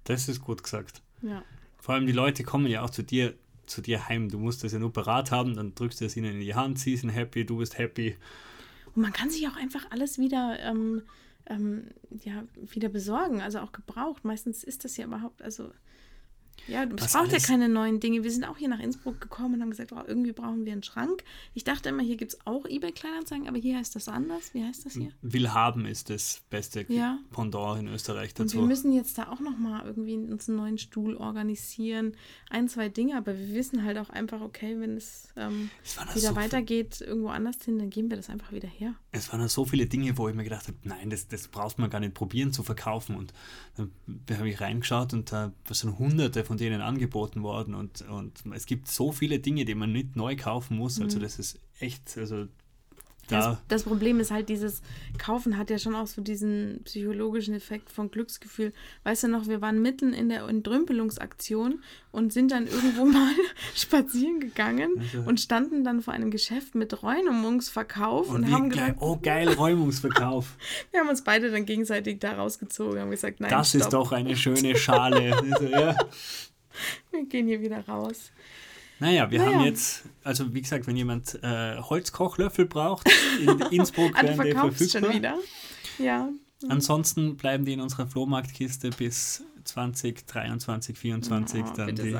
Das 0.05 0.29
ist 0.29 0.41
gut 0.41 0.63
gesagt. 0.63 1.01
Ja. 1.21 1.43
Vor 1.77 1.95
allem 1.95 2.07
die 2.07 2.13
Leute 2.13 2.43
kommen 2.43 2.67
ja 2.67 2.83
auch 2.83 2.89
zu 2.89 3.03
dir, 3.03 3.35
zu 3.65 3.81
dir 3.81 4.07
heim. 4.07 4.29
Du 4.29 4.39
musst 4.39 4.63
das 4.63 4.71
ja 4.71 4.79
nur 4.79 4.93
parat 4.93 5.31
haben, 5.31 5.55
dann 5.55 5.75
drückst 5.75 6.01
du 6.01 6.05
es 6.05 6.15
ihnen 6.15 6.33
in 6.33 6.39
die 6.39 6.55
Hand, 6.55 6.79
sie 6.79 6.95
sind 6.95 7.09
happy, 7.09 7.45
du 7.45 7.57
bist 7.57 7.77
happy. 7.77 8.15
Und 8.95 9.01
man 9.01 9.13
kann 9.13 9.29
sich 9.29 9.47
auch 9.47 9.55
einfach 9.55 9.91
alles 9.91 10.17
wieder 10.17 10.57
ähm, 10.61 11.03
ähm, 11.47 11.87
ja, 12.23 12.43
wieder 12.55 12.89
besorgen, 12.89 13.41
also 13.41 13.59
auch 13.59 13.71
gebraucht. 13.71 14.23
Meistens 14.25 14.63
ist 14.63 14.83
das 14.85 14.97
ja 14.97 15.05
überhaupt, 15.05 15.41
also 15.41 15.71
ja, 16.67 16.83
es 16.83 17.13
braucht 17.13 17.31
ja 17.31 17.39
keine 17.39 17.69
neuen 17.69 17.99
Dinge. 17.99 18.23
Wir 18.23 18.31
sind 18.31 18.43
auch 18.43 18.57
hier 18.57 18.69
nach 18.69 18.79
Innsbruck 18.79 19.21
gekommen 19.21 19.55
und 19.55 19.61
haben 19.61 19.69
gesagt, 19.69 19.91
oh, 19.91 20.01
irgendwie 20.07 20.31
brauchen 20.31 20.65
wir 20.65 20.73
einen 20.73 20.83
Schrank. 20.83 21.23
Ich 21.53 21.63
dachte 21.63 21.89
immer, 21.89 22.03
hier 22.03 22.17
gibt 22.17 22.33
es 22.33 22.45
auch 22.45 22.65
eBay-Kleinanzeigen, 22.65 23.47
aber 23.47 23.57
hier 23.57 23.77
heißt 23.77 23.95
das 23.95 24.07
anders. 24.07 24.53
Wie 24.53 24.63
heißt 24.63 24.85
das 24.85 24.93
hier? 24.93 25.11
Willhaben 25.21 25.85
ist 25.85 26.09
das 26.09 26.41
beste 26.49 26.85
ja. 26.89 27.19
Pendant 27.31 27.79
in 27.79 27.87
Österreich 27.87 28.33
dazu. 28.33 28.57
Und 28.57 28.63
wir 28.63 28.67
müssen 28.67 28.91
jetzt 28.93 29.17
da 29.17 29.29
auch 29.29 29.39
nochmal 29.39 29.85
irgendwie 29.85 30.15
uns 30.15 30.49
einen 30.49 30.57
neuen 30.57 30.77
Stuhl 30.77 31.15
organisieren. 31.15 32.13
Ein, 32.49 32.67
zwei 32.67 32.89
Dinge, 32.89 33.17
aber 33.17 33.37
wir 33.37 33.53
wissen 33.53 33.83
halt 33.83 33.97
auch 33.97 34.09
einfach, 34.09 34.41
okay, 34.41 34.79
wenn 34.79 34.97
es 34.97 35.29
ähm, 35.35 35.69
wieder 36.13 36.29
so 36.29 36.35
weitergeht, 36.35 37.01
irgendwo 37.01 37.29
anders 37.29 37.57
hin, 37.63 37.79
dann 37.79 37.89
geben 37.89 38.09
wir 38.09 38.17
das 38.17 38.29
einfach 38.29 38.51
wieder 38.51 38.67
her. 38.67 38.95
Es 39.11 39.31
waren 39.31 39.47
so 39.47 39.65
viele 39.65 39.85
Dinge, 39.85 40.17
wo 40.17 40.27
ich 40.29 40.35
mir 40.35 40.43
gedacht 40.43 40.67
habe, 40.67 40.77
nein, 40.83 41.09
das, 41.09 41.27
das 41.27 41.47
brauchst 41.47 41.79
man 41.79 41.89
gar 41.89 41.99
nicht 41.99 42.13
probieren 42.13 42.51
zu 42.51 42.63
verkaufen. 42.63 43.15
Und 43.15 43.33
da 44.07 44.37
habe 44.37 44.49
ich 44.49 44.59
reingeschaut 44.61 45.13
und 45.13 45.31
da 45.31 45.51
sind 45.69 45.97
hunderte 45.97 46.43
von 46.43 46.54
von 46.55 46.57
denen 46.57 46.81
angeboten 46.81 47.43
worden 47.43 47.75
und, 47.75 48.01
und 48.07 48.43
es 48.53 48.65
gibt 48.65 48.87
so 48.87 49.11
viele 49.11 49.39
Dinge, 49.39 49.65
die 49.65 49.75
man 49.75 49.91
nicht 49.91 50.15
neu 50.15 50.37
kaufen 50.37 50.77
muss. 50.77 51.01
Also 51.01 51.17
mhm. 51.17 51.23
das 51.23 51.37
ist 51.37 51.59
echt, 51.79 52.17
also. 52.17 52.47
Das, 53.27 53.57
das, 53.67 53.83
Problem 53.83 54.19
ist 54.19 54.31
halt, 54.31 54.49
dieses 54.49 54.81
Kaufen 55.17 55.57
hat 55.57 55.69
ja 55.69 55.79
schon 55.79 55.95
auch 55.95 56.07
so 56.07 56.21
diesen 56.21 56.81
psychologischen 56.83 57.55
Effekt 57.55 57.89
von 57.89 58.11
Glücksgefühl. 58.11 58.71
Weißt 59.03 59.23
du 59.23 59.27
noch, 59.27 59.47
wir 59.47 59.61
waren 59.61 59.81
mitten 59.81 60.13
in 60.13 60.29
der 60.29 60.47
Entrümpelungsaktion 60.47 61.81
und 62.11 62.33
sind 62.33 62.51
dann 62.51 62.67
irgendwo 62.67 63.05
mal 63.05 63.31
spazieren 63.75 64.39
gegangen 64.39 64.91
also. 64.99 65.27
und 65.27 65.39
standen 65.39 65.83
dann 65.83 66.01
vor 66.01 66.13
einem 66.13 66.29
Geschäft 66.29 66.75
mit 66.75 67.01
Räumungsverkauf 67.01 68.29
und, 68.29 68.43
und 68.43 68.51
haben 68.51 68.69
gesagt, 68.69 68.97
oh 68.99 69.17
geil, 69.21 69.49
Räumungsverkauf. 69.49 70.55
wir 70.91 70.99
haben 70.99 71.09
uns 71.09 71.23
beide 71.23 71.49
dann 71.51 71.65
gegenseitig 71.65 72.19
da 72.19 72.33
rausgezogen, 72.33 72.99
haben 72.99 73.11
gesagt, 73.11 73.39
nein, 73.39 73.49
Das 73.49 73.69
stopp. 73.69 73.81
ist 73.81 73.93
doch 73.93 74.11
eine 74.11 74.35
schöne 74.35 74.75
Schale. 74.75 75.35
also, 75.51 75.65
ja. 75.65 75.95
Wir 77.11 77.25
gehen 77.25 77.47
hier 77.47 77.61
wieder 77.61 77.85
raus. 77.87 78.31
Naja, 78.99 79.29
wir 79.29 79.39
naja. 79.39 79.53
haben 79.53 79.65
jetzt, 79.65 80.05
also 80.23 80.53
wie 80.53 80.61
gesagt, 80.61 80.87
wenn 80.87 80.95
jemand 80.95 81.37
äh, 81.43 81.77
Holzkochlöffel 81.77 82.65
braucht, 82.65 83.09
in 83.41 83.59
Innsbruck 83.71 84.13
werden 84.21 84.41
die 84.41 84.51
verfügbar. 84.51 85.01
schon 85.01 85.13
wieder. 85.13 85.37
Ja. 85.97 86.29
Ansonsten 86.69 87.35
bleiben 87.35 87.65
die 87.65 87.73
in 87.73 87.81
unserer 87.81 88.07
Flohmarktkiste 88.07 88.89
bis 88.91 89.43
2023, 89.65 90.95
2024 90.95 91.63
oh, 91.63 91.73
dann 91.75 91.95
die, 91.95 92.17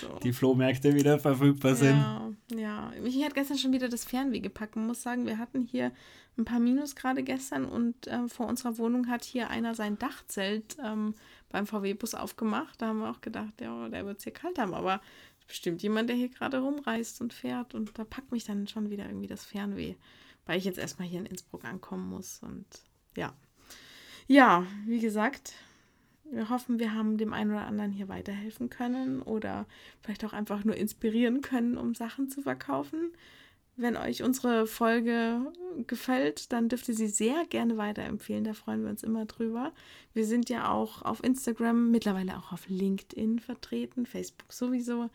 so. 0.00 0.18
die 0.22 0.32
Flohmärkte 0.32 0.94
wieder 0.94 1.18
verfügbar 1.18 1.74
sind. 1.74 1.96
Ja, 1.96 2.30
ja. 2.56 2.92
Ich 3.04 3.22
hatte 3.22 3.34
gestern 3.34 3.58
schon 3.58 3.72
wieder 3.72 3.88
das 3.88 4.04
Fernweh 4.04 4.40
gepackt. 4.40 4.76
Man 4.76 4.86
muss 4.86 5.02
sagen, 5.02 5.26
wir 5.26 5.38
hatten 5.38 5.60
hier 5.62 5.92
ein 6.38 6.44
paar 6.44 6.60
Minusgrade 6.60 7.22
gestern 7.22 7.64
und 7.64 8.06
äh, 8.06 8.28
vor 8.28 8.46
unserer 8.46 8.78
Wohnung 8.78 9.08
hat 9.08 9.24
hier 9.24 9.50
einer 9.50 9.74
sein 9.74 9.98
Dachzelt 9.98 10.76
ähm, 10.84 11.14
beim 11.50 11.66
VW-Bus 11.66 12.14
aufgemacht. 12.14 12.80
Da 12.80 12.88
haben 12.88 13.00
wir 13.00 13.10
auch 13.10 13.20
gedacht, 13.20 13.60
ja, 13.60 13.88
der 13.88 14.06
wird 14.06 14.18
es 14.18 14.24
hier 14.24 14.32
kalt 14.32 14.58
haben. 14.58 14.74
Aber 14.74 15.00
bestimmt 15.46 15.82
jemand, 15.82 16.08
der 16.08 16.16
hier 16.16 16.28
gerade 16.28 16.58
rumreist 16.58 17.20
und 17.20 17.32
fährt. 17.32 17.74
Und 17.74 17.98
da 17.98 18.04
packt 18.04 18.32
mich 18.32 18.44
dann 18.44 18.66
schon 18.66 18.90
wieder 18.90 19.06
irgendwie 19.06 19.26
das 19.26 19.44
Fernweh, 19.44 19.94
weil 20.46 20.58
ich 20.58 20.64
jetzt 20.64 20.78
erstmal 20.78 21.08
hier 21.08 21.20
in 21.20 21.26
Innsbruck 21.26 21.64
ankommen 21.64 22.08
muss. 22.08 22.40
Und 22.42 22.66
ja. 23.16 23.34
Ja, 24.26 24.66
wie 24.86 25.00
gesagt, 25.00 25.54
wir 26.30 26.48
hoffen, 26.48 26.78
wir 26.78 26.94
haben 26.94 27.18
dem 27.18 27.32
einen 27.32 27.50
oder 27.50 27.66
anderen 27.66 27.92
hier 27.92 28.08
weiterhelfen 28.08 28.70
können 28.70 29.20
oder 29.22 29.66
vielleicht 30.00 30.24
auch 30.24 30.32
einfach 30.32 30.64
nur 30.64 30.76
inspirieren 30.76 31.42
können, 31.42 31.76
um 31.76 31.94
Sachen 31.94 32.28
zu 32.28 32.42
verkaufen. 32.42 33.12
Wenn 33.76 33.96
euch 33.96 34.22
unsere 34.22 34.66
Folge 34.66 35.52
gefällt, 35.86 36.52
dann 36.52 36.68
dürft 36.68 36.88
ihr 36.88 36.94
sie 36.94 37.08
sehr 37.08 37.44
gerne 37.46 37.76
weiterempfehlen. 37.76 38.44
Da 38.44 38.54
freuen 38.54 38.84
wir 38.84 38.90
uns 38.90 39.02
immer 39.02 39.26
drüber. 39.26 39.72
Wir 40.12 40.24
sind 40.24 40.48
ja 40.48 40.70
auch 40.70 41.02
auf 41.02 41.24
Instagram, 41.24 41.90
mittlerweile 41.90 42.38
auch 42.38 42.52
auf 42.52 42.68
LinkedIn 42.68 43.40
vertreten, 43.40 44.06
Facebook 44.06 44.52
sowieso. 44.52 45.10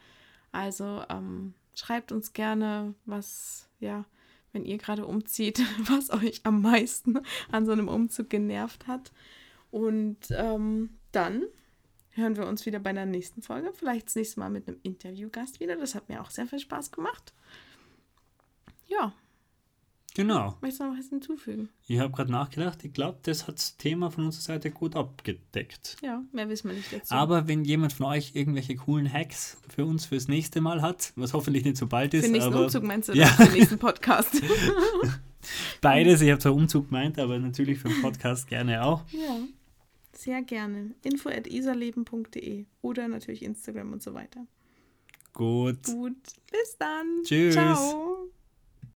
Also 0.52 1.04
ähm, 1.10 1.54
schreibt 1.76 2.12
uns 2.12 2.34
gerne, 2.34 2.94
was, 3.06 3.70
ja, 3.80 4.06
wenn 4.52 4.66
ihr 4.66 4.78
gerade 4.78 5.06
umzieht, 5.06 5.62
was 5.90 6.10
euch 6.12 6.42
am 6.44 6.62
meisten 6.62 7.20
an 7.52 7.66
so 7.66 7.72
einem 7.72 7.88
Umzug 7.88 8.30
genervt 8.30 8.88
hat. 8.88 9.12
Und 9.72 10.32
ähm, 10.32 10.98
dann 11.12 11.44
hören 12.12 12.36
wir 12.36 12.48
uns 12.48 12.66
wieder 12.66 12.80
bei 12.80 12.90
einer 12.90 13.06
nächsten 13.06 13.42
Folge. 13.42 13.72
Vielleicht 13.74 14.08
das 14.08 14.16
nächste 14.16 14.40
Mal 14.40 14.50
mit 14.50 14.68
einem 14.68 14.80
Interviewgast 14.84 15.60
wieder. 15.60 15.76
Das 15.76 15.96
hat 15.96 16.10
mir 16.10 16.22
auch 16.22 16.30
sehr 16.30 16.48
viel 16.48 16.60
Spaß 16.60 16.92
gemacht. 16.92 17.34
Ja. 18.88 19.14
Genau. 20.20 20.58
Möchtest 20.60 20.82
du 20.82 20.84
noch 20.84 21.00
was 21.00 21.08
hinzufügen? 21.08 21.70
Ich 21.88 21.98
habe 21.98 22.12
gerade 22.12 22.30
nachgedacht, 22.30 22.84
ich 22.84 22.92
glaube, 22.92 23.20
das 23.24 23.48
hat 23.48 23.56
das 23.56 23.78
Thema 23.78 24.12
von 24.12 24.26
unserer 24.26 24.42
Seite 24.42 24.70
gut 24.70 24.98
abgedeckt. 24.98 25.96
Ja, 26.04 26.22
mehr 26.34 26.50
wissen 26.50 26.68
wir 26.68 26.76
nicht 26.76 26.92
dazu. 26.92 27.16
Aber 27.16 27.48
wenn 27.48 27.64
jemand 27.64 27.94
von 27.94 28.08
euch 28.08 28.36
irgendwelche 28.36 28.76
coolen 28.76 29.12
Hacks 29.12 29.56
für 29.74 29.86
uns 29.86 30.08
fürs 30.08 30.28
nächste 30.28 30.60
Mal 30.60 30.82
hat, 30.82 31.14
was 31.16 31.32
hoffentlich 31.32 31.64
nicht 31.64 31.78
so 31.78 31.88
bald 31.88 32.14
ist. 32.14 32.20
Für 32.20 32.28
den 32.28 32.34
nächsten 32.34 32.54
aber, 32.54 32.66
Umzug 32.66 32.84
meinst 32.84 33.08
du, 33.08 33.14
ja. 33.14 33.28
für 33.28 33.46
den 33.46 33.54
nächsten 33.54 33.80
Podcast? 33.80 34.44
Beides, 35.82 36.20
ich 36.20 36.30
habe 36.32 36.40
zwar 36.40 36.54
Umzug 36.54 36.90
gemeint, 36.90 37.18
aber 37.18 37.40
natürlich 37.40 37.80
für 37.80 37.88
den 37.88 38.02
Podcast 38.02 38.50
gerne 38.50 38.84
auch. 38.84 39.06
Ja, 39.14 39.38
sehr 40.12 40.42
gerne. 40.42 40.96
info 41.02 41.30
at 41.30 41.48
isaleben.de 41.48 42.66
oder 42.82 43.08
natürlich 43.08 43.42
Instagram 43.42 43.94
und 43.94 44.04
so 44.04 44.14
weiter. 44.14 44.46
Gut. 45.32 45.82
Gut. 45.86 46.18
Bis 46.52 46.78
dann. 46.78 47.24
Tschüss. 47.24 47.54
Ciao. 47.54 48.19